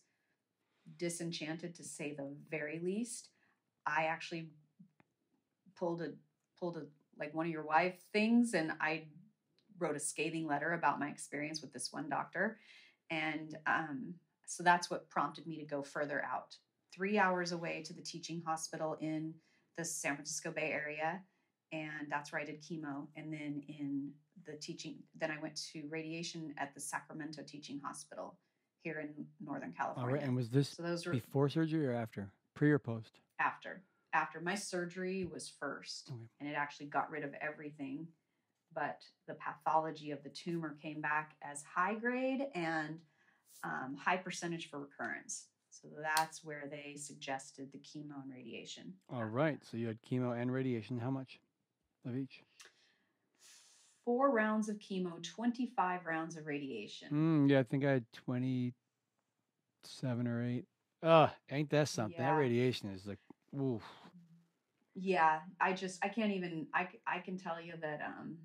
[0.99, 3.31] disenchanted to say the very least.
[3.87, 4.51] I actually
[5.77, 6.13] pulled a
[6.59, 6.83] pulled a
[7.19, 9.05] like one of your wife things and I
[9.79, 12.59] wrote a scathing letter about my experience with this one doctor.
[13.11, 14.15] And um,
[14.47, 16.57] so that's what prompted me to go further out.
[16.93, 19.35] Three hours away to the teaching hospital in
[19.77, 21.21] the San Francisco Bay Area.
[21.73, 23.09] And that's where I did chemo.
[23.17, 24.11] And then in
[24.47, 28.37] the teaching, then I went to radiation at the Sacramento Teaching Hospital
[28.85, 30.17] here in Northern California.
[30.17, 33.83] right and was this so those were before surgery or after pre or post after
[34.15, 36.19] after my surgery was first Okay.
[36.41, 38.07] and it actually got rid of everything
[38.75, 42.99] but the pathology of the tumor came back as high grade and
[43.63, 49.25] um, high percentage for recurrence so that's where they suggested the chemo and radiation All
[49.25, 49.59] right.
[49.65, 50.99] So you had chemo and radiation.
[51.01, 51.41] How much
[52.07, 52.43] of each?
[54.05, 60.27] four rounds of chemo 25 rounds of radiation Mm, yeah, I think I had 27
[60.29, 60.65] or 8.
[61.03, 62.23] Ugh, ain't that something?
[62.23, 63.19] That radiation is like,
[63.59, 63.83] oof.
[64.95, 68.37] Yeah i just i can't even i i can tell you that um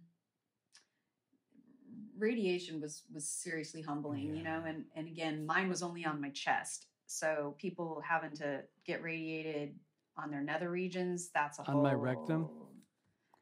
[2.18, 6.30] radiation was was seriously humbling you know and and again mine was only on my
[6.30, 9.74] chest so people having to get radiated
[10.18, 12.50] on their nether regions that's a On my rectum?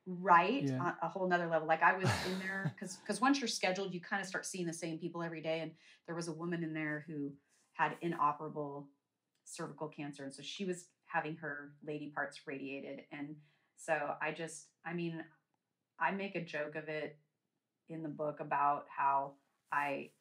[0.05, 0.79] right Yeah.
[0.79, 3.93] on a whole nother level like i was in there because because once you're scheduled
[3.93, 5.71] you kind of start seeing the same people every day and
[6.05, 7.31] there was a woman in there who
[7.73, 8.87] had inoperable
[9.43, 13.35] cervical cancer and so she was having her lady parts radiated and
[13.77, 15.23] So I just, I mean,
[15.99, 17.17] I make a joke of it
[17.89, 19.33] in the book about how
[19.71, 20.11] I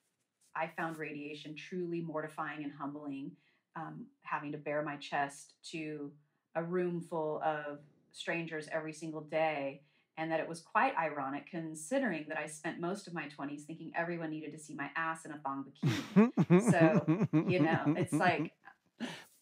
[0.55, 3.33] I found radiation truly mortifying and humbling,
[3.77, 6.11] um, having to bare my chest to
[6.55, 7.81] a room full of
[8.13, 9.83] strangers every single day.
[10.19, 13.93] And that it was quite ironic considering that I spent most of my 20s thinking
[13.95, 16.71] everyone needed to see my ass in a thong bikini.
[16.73, 17.05] so,
[17.47, 18.53] you know, it's like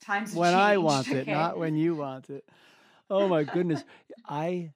[0.05, 2.45] times when I want it, not when you want it.
[3.11, 3.85] Oh my goodness.
[4.29, 4.73] I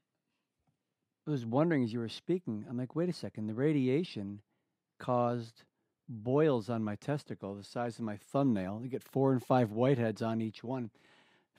[1.27, 4.41] was wondering as you were speaking, I'm like, wait a second, the radiation
[4.99, 5.63] caused
[6.09, 8.81] boils on my testicle the size of my thumbnail.
[8.83, 10.91] You get four and five whiteheads on each one.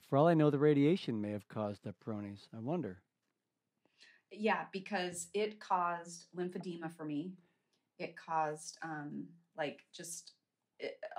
[0.08, 2.48] For all I know, the radiation may have caused Peyronie's.
[2.54, 2.98] I wonder.
[4.32, 7.32] Yeah, because it caused lymphedema for me.
[7.98, 9.26] It caused um,
[9.56, 10.32] like just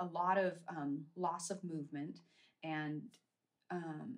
[0.00, 2.18] a lot of um, loss of movement
[2.62, 3.02] and
[3.70, 4.16] um,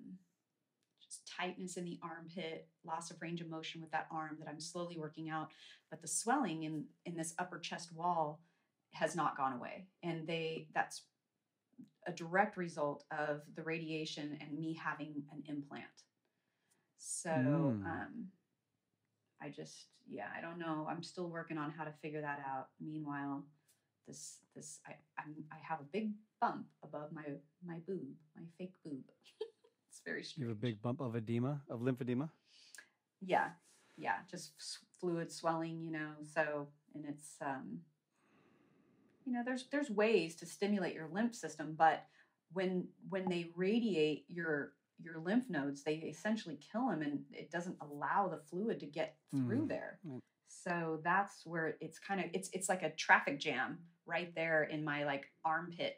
[1.01, 4.59] just tightness in the armpit, loss of range of motion with that arm that I'm
[4.59, 5.51] slowly working out.
[5.89, 8.41] But the swelling in in this upper chest wall
[8.93, 11.03] has not gone away, and they that's
[12.07, 15.85] a direct result of the radiation and me having an implant.
[16.97, 17.85] So Mm.
[17.85, 18.27] um,
[19.41, 20.87] I just yeah I don't know.
[20.89, 22.69] I'm still working on how to figure that out.
[22.79, 23.43] Meanwhile,
[24.07, 26.11] this this I I'm, I have a big
[26.41, 27.23] bump above my
[27.65, 29.01] my boob, my fake boob.
[29.89, 30.41] it's very strange.
[30.43, 32.29] You have a big bump of edema, of lymphedema.
[33.21, 33.49] yeah
[33.97, 34.51] yeah just
[34.99, 37.79] fluid swelling you know so and it's um
[39.25, 42.03] you know there's there's ways to stimulate your lymph system but
[42.53, 47.77] when when they radiate your your lymph nodes they essentially kill them and it doesn't
[47.81, 50.21] allow the fluid to get through Mm, there right.
[50.47, 54.83] so that's where it's kind of it's it's like a traffic jam right there in
[54.83, 55.97] my like armpit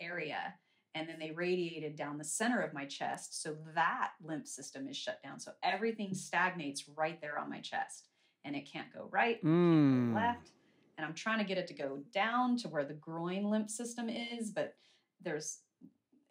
[0.00, 0.54] area
[0.94, 4.96] and then they radiated down the center of my chest so that lymph system is
[4.96, 8.06] shut down so everything stagnates right there on my chest
[8.44, 10.12] and it can't go right can't Mm.
[10.12, 10.50] go left
[10.96, 14.08] and i'm trying to get it to go down to where the groin lymph system
[14.08, 14.74] is but
[15.20, 15.58] there's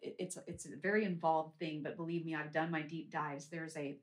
[0.00, 3.76] it's it's a very involved thing but believe me i've done my deep dives there's
[3.76, 3.98] a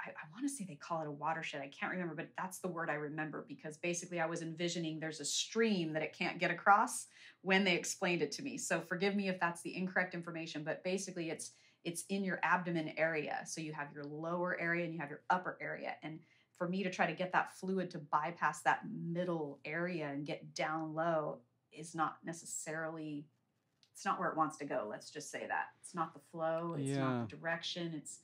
[0.00, 1.60] I, I want to say they call it a watershed.
[1.60, 5.20] I can't remember, but that's the word I remember because basically I was envisioning there's
[5.20, 7.06] a stream that it can't get across
[7.42, 8.58] when they explained it to me.
[8.58, 11.52] So forgive me if that's the incorrect information, but basically it's
[11.84, 13.40] it's in your abdomen area.
[13.46, 15.94] So you have your lower area and you have your upper area.
[16.02, 16.18] And
[16.56, 20.54] for me to try to get that fluid to bypass that middle area and get
[20.54, 21.38] down low
[21.72, 23.26] is not necessarily
[23.94, 24.86] it's not where it wants to go.
[24.88, 25.70] Let's just say that.
[25.82, 27.94] It's not the flow, it's not the direction.
[27.96, 28.20] It's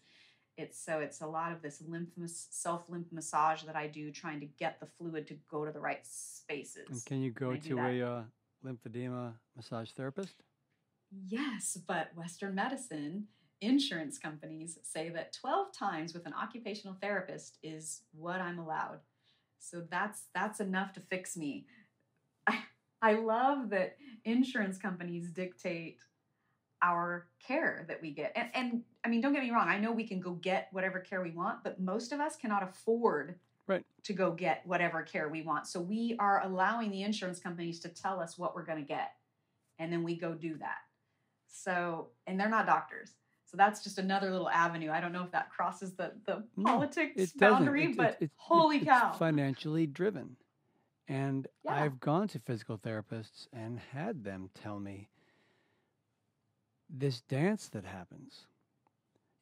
[0.57, 4.41] it's so it's a lot of this lymph self lymph massage that I do trying
[4.41, 6.87] to get the fluid to go to the right spaces.
[6.89, 8.23] And can you go to a uh,
[8.65, 10.35] lymphedema massage therapist?
[11.27, 13.27] Yes, but Western medicine
[13.61, 19.01] insurance companies say that 12 times with an occupational therapist is what I'm allowed.
[19.59, 21.67] So that's that's enough to fix me.
[22.47, 22.59] I,
[23.03, 25.99] I love that insurance companies dictate
[26.85, 28.31] our care that we get.
[28.37, 31.01] And and I mean don't get me wrong, I know we can go get whatever
[31.01, 33.35] care we want, but most of us cannot afford
[33.67, 33.83] Right.
[34.03, 35.67] to go get whatever care we want.
[35.67, 39.13] So we are allowing the insurance companies to tell us what we're going to get.
[39.79, 40.81] And then we go do that.
[41.47, 43.13] So, and they're not doctors.
[43.47, 44.91] So that's just another little avenue.
[44.91, 48.17] I don't know if that crosses the, the No, politics It boundary, It- it- but
[48.21, 49.13] it- holy it's cow.
[49.13, 50.37] financially driven.
[51.09, 51.75] And Yeah.
[51.83, 55.09] I've gone to physical therapists and had them tell me
[56.91, 58.47] this dance that happens.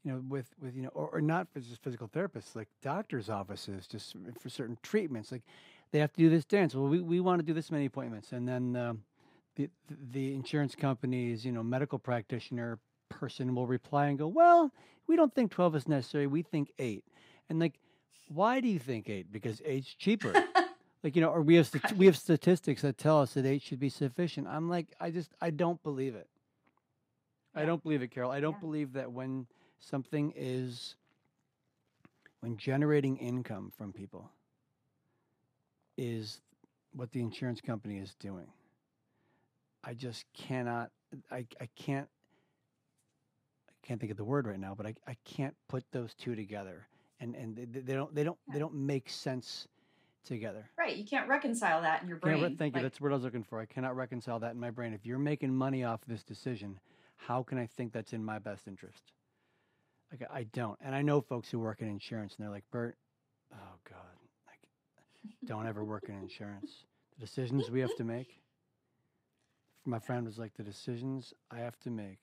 [0.04, 3.30] You know, with, with you know, or, or not for just physical therapists, like doctors'
[3.30, 5.42] offices, just for- certain treatments, like
[5.92, 6.74] they have to do this dance.
[6.74, 9.02] Well, we, we want to do this many appointments, and then um,
[9.54, 9.68] the
[10.12, 12.78] the insurance companies, you know medical practitioner
[13.08, 14.72] person will reply and go, well,
[15.06, 16.26] we don't think twelve is necessary.
[16.26, 17.04] We think eight,
[17.48, 17.78] and like,
[18.28, 19.30] why do you think eight?
[19.30, 20.32] Because eight's cheaper.
[21.04, 23.62] like you know, or we have stat- we have statistics that tell us that eight
[23.62, 24.48] should be sufficient.
[24.48, 26.28] I'm like, I just I don't believe it.
[27.54, 28.30] I don't believe it, Carol.
[28.30, 28.60] I don't Yeah.
[28.60, 29.46] believe that when
[29.78, 30.96] something is
[32.40, 34.30] when generating income from people
[35.96, 36.40] is
[36.92, 38.46] what the insurance company is doing.
[39.84, 40.90] I just cannot
[41.30, 42.08] I I can't
[43.68, 46.34] I can't think of the word right now, but I, I can't put those two
[46.34, 46.86] together.
[47.20, 49.68] And and they, they don't they don't they don't make sense
[50.24, 50.70] together.
[50.78, 50.96] right.
[50.96, 52.52] You can't reconcile that in your Can't brain.
[52.52, 52.78] re- thank you.
[52.78, 53.60] Like, That's what I was looking for.
[53.60, 54.92] I cannot reconcile that in my brain.
[54.92, 56.78] If you're making money off this decision,
[57.26, 59.12] how can I think that's in my best interest?
[60.10, 60.78] Like I don't.
[60.84, 62.96] And I know folks who work in insurance, and they're like, Bert,
[63.54, 63.98] oh God,
[64.46, 66.84] like, don't ever work in insurance.
[67.18, 68.40] The decisions we have to make.
[69.84, 72.20] My friend was like, the decisions I have to make.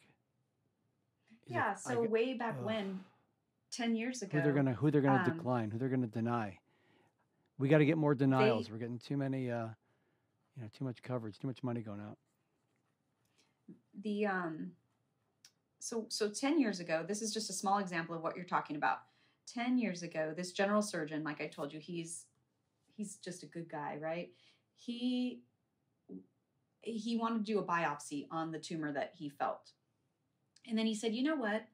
[1.47, 1.71] yeah.
[1.71, 2.65] I So way back Ugh.
[2.65, 2.99] when
[3.71, 4.37] 10 years ago.
[4.37, 6.57] Who they're gonna who they're gonna um, decline, who they're gonna deny.
[7.57, 8.71] We got to get more denials.
[8.71, 9.67] We're getting too many, uh,
[10.55, 12.17] you know, too much coverage, too much money going out.
[14.01, 14.71] the um
[15.79, 18.75] so so 10 years ago this is just a small example of what you're talking
[18.75, 18.99] about.
[19.47, 22.25] 10 years ago this general surgeon like i told you he's
[22.95, 24.29] he's just a good guy right?
[24.75, 25.41] He
[26.81, 29.71] he wanted to do a biopsy on the tumor that he felt.
[30.67, 31.65] And then he said you know what?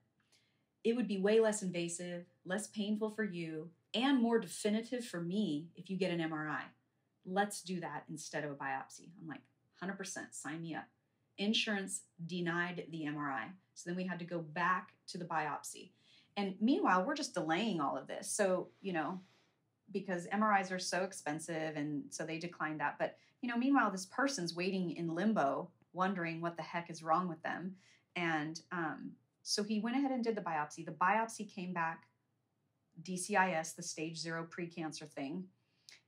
[0.84, 5.70] It would be way less invasive less painful for you and more definitive for me
[5.76, 6.62] if you get an mri
[7.26, 9.10] let's do that instead of a biopsy.
[9.20, 9.42] I'm like
[9.84, 10.86] 100% sign me up
[11.38, 13.50] insurance denied the MRI.
[13.74, 15.92] So then we had to go back to the biopsy.
[16.38, 18.30] And meanwhile, we're just delaying all of this.
[18.32, 19.20] So, you know,
[19.92, 22.96] because MRIs are so expensive and so they declined that.
[23.00, 27.28] But, you know, meanwhile, this person's waiting in limbo, wondering what the heck is wrong
[27.30, 27.76] with them.
[28.16, 29.12] And um,
[29.44, 30.86] so he went ahead and did the biopsy.
[30.86, 32.04] The biopsy came back
[33.04, 35.46] DCIS, the stage zero precancer thing.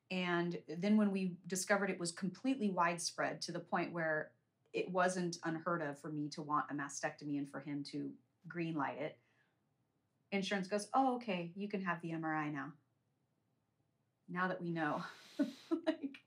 [0.09, 4.31] And then when we discovered it was completely widespread to the point where
[4.73, 8.09] it wasn't unheard of for me to want a mastectomy and for him to
[8.47, 9.17] green light it.
[10.31, 12.73] Insurance goes, oh, okay, you can have the MRI now.
[14.29, 15.03] Now that we know.
[15.39, 16.17] like,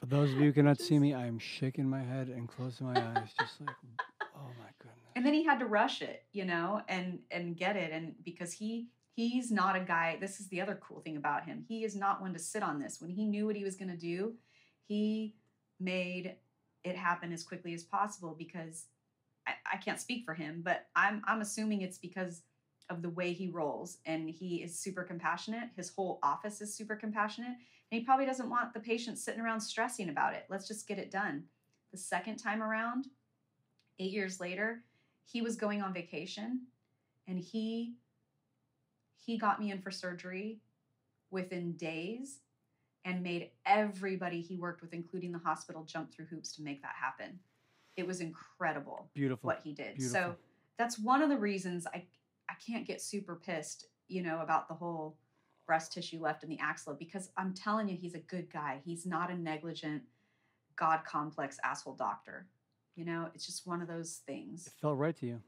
[0.00, 2.86] For those of you who cannot see me, I am shaking my head and closing
[2.86, 3.76] my eyes, just like,
[4.22, 5.12] oh my goodness.
[5.14, 8.52] and then he had to rush it, you know, and and get it, and because
[8.52, 10.16] he he's not a guy.
[10.20, 11.64] This is the other cool thing about him.
[11.68, 13.00] He is not one to sit on this.
[13.00, 14.34] When he knew what he was going to do,
[14.86, 15.34] he
[15.80, 16.36] made
[16.84, 18.86] it happen as quickly as possible because
[19.46, 22.42] I, I can't speak for him, but I'm I'm assuming it's because
[22.90, 25.70] of the way he rolls and he is super compassionate.
[25.76, 27.56] His whole office is super compassionate.
[27.90, 30.44] And he probably doesn't want the patient sitting around stressing about it.
[30.50, 31.44] Let's just get it done.
[31.92, 33.06] The second time around,
[33.98, 34.84] eight years later,
[35.24, 36.66] he was going on vacation
[37.26, 37.94] and he
[39.16, 40.60] he got me in for surgery
[41.30, 42.40] within days
[43.04, 46.94] and made everybody he worked with, including the hospital, jump through hoops to make that
[47.00, 47.38] happen.
[47.96, 49.48] It was incredible Beautiful.
[49.48, 49.96] what he did.
[49.96, 50.20] Beautiful.
[50.20, 50.36] So
[50.78, 52.04] that's one of the reasons I
[52.48, 55.16] I can't get super pissed, you know, about the whole
[55.66, 58.80] breast tissue left in the axilla because I'm telling you, he's a good guy.
[58.84, 60.02] He's not a negligent,
[60.76, 62.46] God complex asshole doctor.
[62.96, 64.66] You know, it's just one of those things.
[64.66, 65.40] It felt right to you.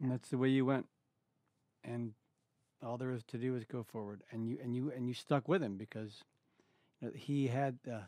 [0.00, 0.86] And that's the way you went.
[1.84, 2.14] And
[2.82, 4.22] all there is to do is go forward.
[4.30, 6.22] And you and you and you stuck with him because
[7.00, 8.00] you know, he had uh,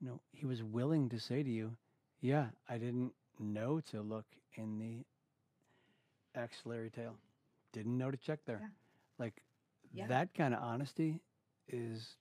[0.00, 1.76] you know, he was willing to say to you,
[2.20, 4.26] Yeah, I didn't know to look
[4.56, 5.04] in the
[6.34, 7.16] axillary tail.
[7.72, 8.60] Didn't know to check there.
[8.60, 8.68] Yeah.
[9.18, 9.42] Like
[9.92, 10.06] Yeah.
[10.08, 11.20] that kind of honesty
[11.68, 12.16] is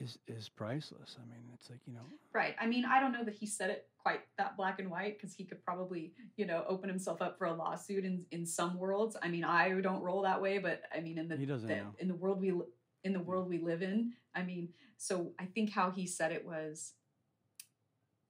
[0.00, 1.16] is is priceless.
[1.18, 2.00] I mean, it's like, you know,
[2.32, 2.54] Right.
[2.60, 5.34] I mean, I don't know that he said it quite that black and white because
[5.34, 9.16] he could probably, you know, open himself up for a lawsuit in in some worlds.
[9.22, 11.36] I mean, I don't roll that way, but I mean, in the,
[11.68, 12.52] the- in the world we
[13.04, 16.44] in the world we live in, I mean, so I think how he said it
[16.46, 16.94] was,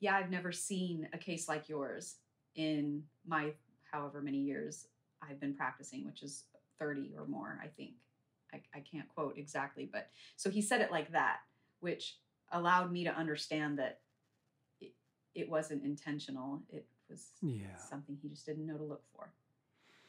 [0.01, 2.17] yeah, I've never seen a case like yours
[2.55, 3.53] in my
[3.91, 4.87] however many years
[5.23, 6.45] I've been practicing, which is
[6.79, 7.93] thirty or more, I think.
[8.55, 11.41] I, I can't quote exactly, but so he said it like that,
[11.81, 12.17] which
[12.53, 14.01] allowed me to understand that
[14.81, 14.93] it,
[15.35, 16.63] it wasn't intentional.
[16.71, 17.77] It was yeah.
[17.77, 19.33] something he just didn't know to look for.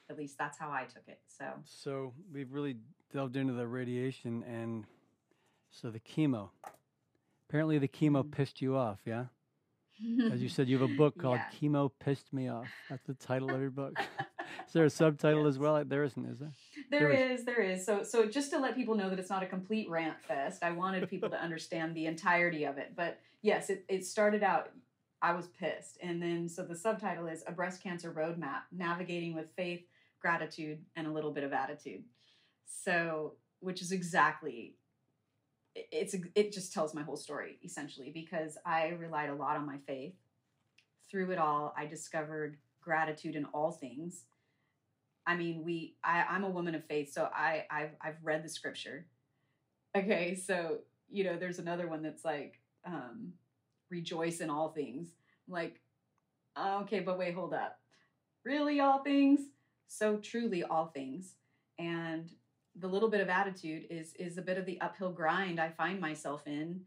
[0.09, 1.19] At least that's how I took it.
[1.27, 2.77] So So we've really
[3.13, 4.85] delved into the radiation and
[5.71, 6.49] so the chemo.
[7.47, 8.31] Apparently the chemo Mhm.
[8.31, 9.25] pissed you off, yeah?
[10.31, 11.49] As you said, you have a book called Yeah.
[11.59, 12.67] Chemo Pissed Me Off.
[12.89, 13.93] That's the title of your book.
[14.67, 15.83] is there a subtitle as well?
[15.83, 16.53] There isn't, is there?
[16.89, 17.85] There is, there is.
[17.85, 20.71] So, so just to let people know that it's not a complete rant fest, I
[20.71, 22.93] wanted people to understand the entirety of it.
[22.95, 24.71] But yes, it, it started out.
[25.21, 29.47] I was pissed, and then so the subtitle is a breast cancer roadmap: navigating with
[29.57, 29.81] faith,
[30.21, 32.03] gratitude, and a little bit of attitude.
[32.65, 34.75] So, which is exactly.
[35.75, 39.65] it- It's it just tells my whole story essentially because I relied a lot on
[39.65, 40.13] my faith.
[41.11, 44.23] Through it all, I discovered gratitude in all things.
[45.29, 48.49] I mean, we I, I'm a woman of faith, so I I've I've read the
[48.49, 49.05] scripture.
[49.95, 50.79] Okay, so
[51.11, 53.33] you know, there's another one that's like, um,
[53.91, 55.09] rejoice in all things.
[55.47, 55.81] I'm like,
[56.59, 57.79] okay, but wait, hold up.
[58.43, 59.41] Really all things?
[59.87, 61.35] So truly all things.
[61.77, 62.31] And
[62.75, 66.01] the little bit of attitude is is a bit of the uphill grind I find
[66.01, 66.81] myself in,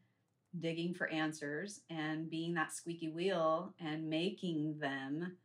[0.59, 5.37] digging for answers and being that squeaky wheel and making them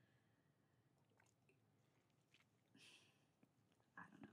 [3.97, 4.27] I don't know.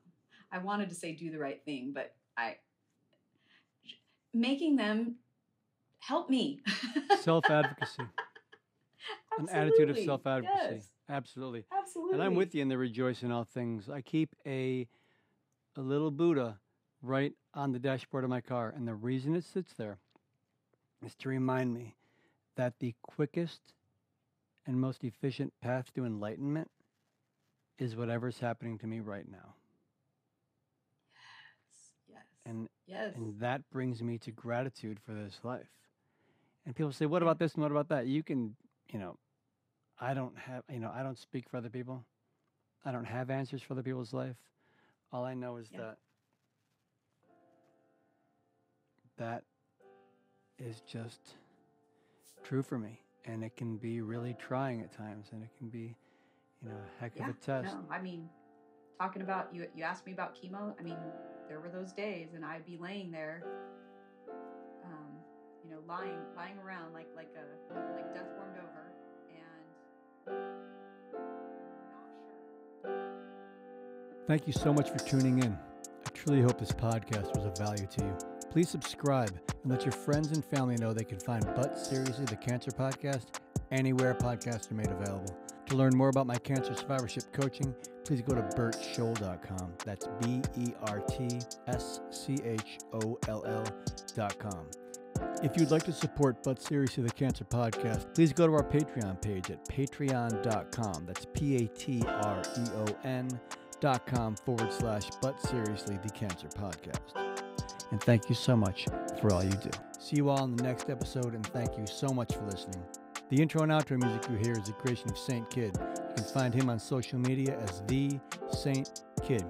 [0.54, 2.56] I wanted to say do the right thing, but I
[4.32, 5.16] making them
[5.98, 6.60] help me.
[7.20, 8.04] Self advocacy.
[9.38, 10.74] an attitude of self advocacy.
[10.74, 11.64] Yes, Absolutely.
[11.76, 12.14] absolutely.
[12.14, 13.90] And I'm with you in the rejoice in all things.
[13.90, 14.86] I keep a
[15.76, 16.60] a little Buddha
[17.02, 19.98] right on the dashboard of my car, and the reason it sits there
[21.04, 21.96] is to remind me
[22.56, 23.60] that the quickest
[24.66, 26.70] and most efficient path to enlightenment
[27.76, 29.54] is whatever's happening to me right now.
[32.46, 33.14] And yes.
[33.16, 35.68] and that brings me to gratitude for this life.
[36.66, 38.56] And people say, "What about this and what about that?" You can,
[38.92, 39.18] you know,
[39.98, 42.04] I don't have, you know, I don't speak for other people.
[42.84, 44.36] I don't have answers for other people's life.
[45.12, 45.78] All I know is Yeah.
[45.78, 45.98] that
[49.16, 49.44] that
[50.58, 51.36] is just
[52.42, 55.96] true for me, and it can be really trying at times, and it can be,
[56.60, 57.28] you know, a heck yeah.
[57.28, 57.74] of a test.
[57.74, 58.28] No, I mean,
[58.98, 59.66] talking about you.
[59.74, 60.74] You asked me about chemo.
[60.78, 60.96] I mean,
[61.48, 63.42] there were those days, and I'd be laying there,
[64.84, 65.12] um,
[65.64, 68.92] you know, lying lying around like like a like death warmed over,
[70.28, 70.36] and
[71.90, 73.00] not sure.
[74.26, 75.52] Thank you so much for tuning in.
[76.06, 78.16] I truly hope this podcast was of value to you.
[78.50, 82.36] Please subscribe and let your friends and family know they can find But Seriously, the
[82.36, 83.26] Cancer Podcast,
[83.72, 85.36] anywhere podcasts are made available.
[85.66, 87.74] To learn more about my cancer survivorship coaching,
[88.04, 89.72] please go to bertscholl.com.
[89.84, 94.66] That's B E R T S C H O L L.com.
[95.42, 99.22] If you'd like to support But Seriously, the Cancer Podcast, please go to our Patreon
[99.22, 101.06] page at patreon.com.
[101.06, 103.28] That's P A T R E O N
[103.80, 107.34] dot com forward slash but seriously the cancer podcast
[107.90, 108.86] and thank you so much
[109.20, 112.08] for all you do see you all in the next episode and thank you so
[112.08, 112.82] much for listening
[113.28, 115.76] the intro and outro music you hear is the creation of saint kid
[116.14, 118.18] can find him on social media as the
[118.50, 119.44] saint kid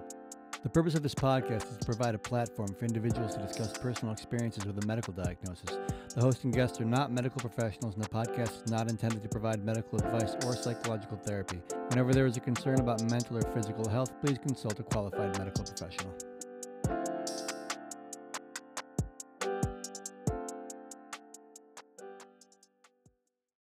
[0.64, 4.14] the purpose of this podcast is to provide a platform for individuals to discuss personal
[4.14, 5.76] experiences with a medical diagnosis.
[6.14, 9.28] The host and guests are not medical professionals, and the podcast is not intended to
[9.28, 11.60] provide medical advice or psychological therapy.
[11.90, 15.64] Whenever there is a concern about mental or physical health, please consult a qualified medical
[15.64, 16.14] professional.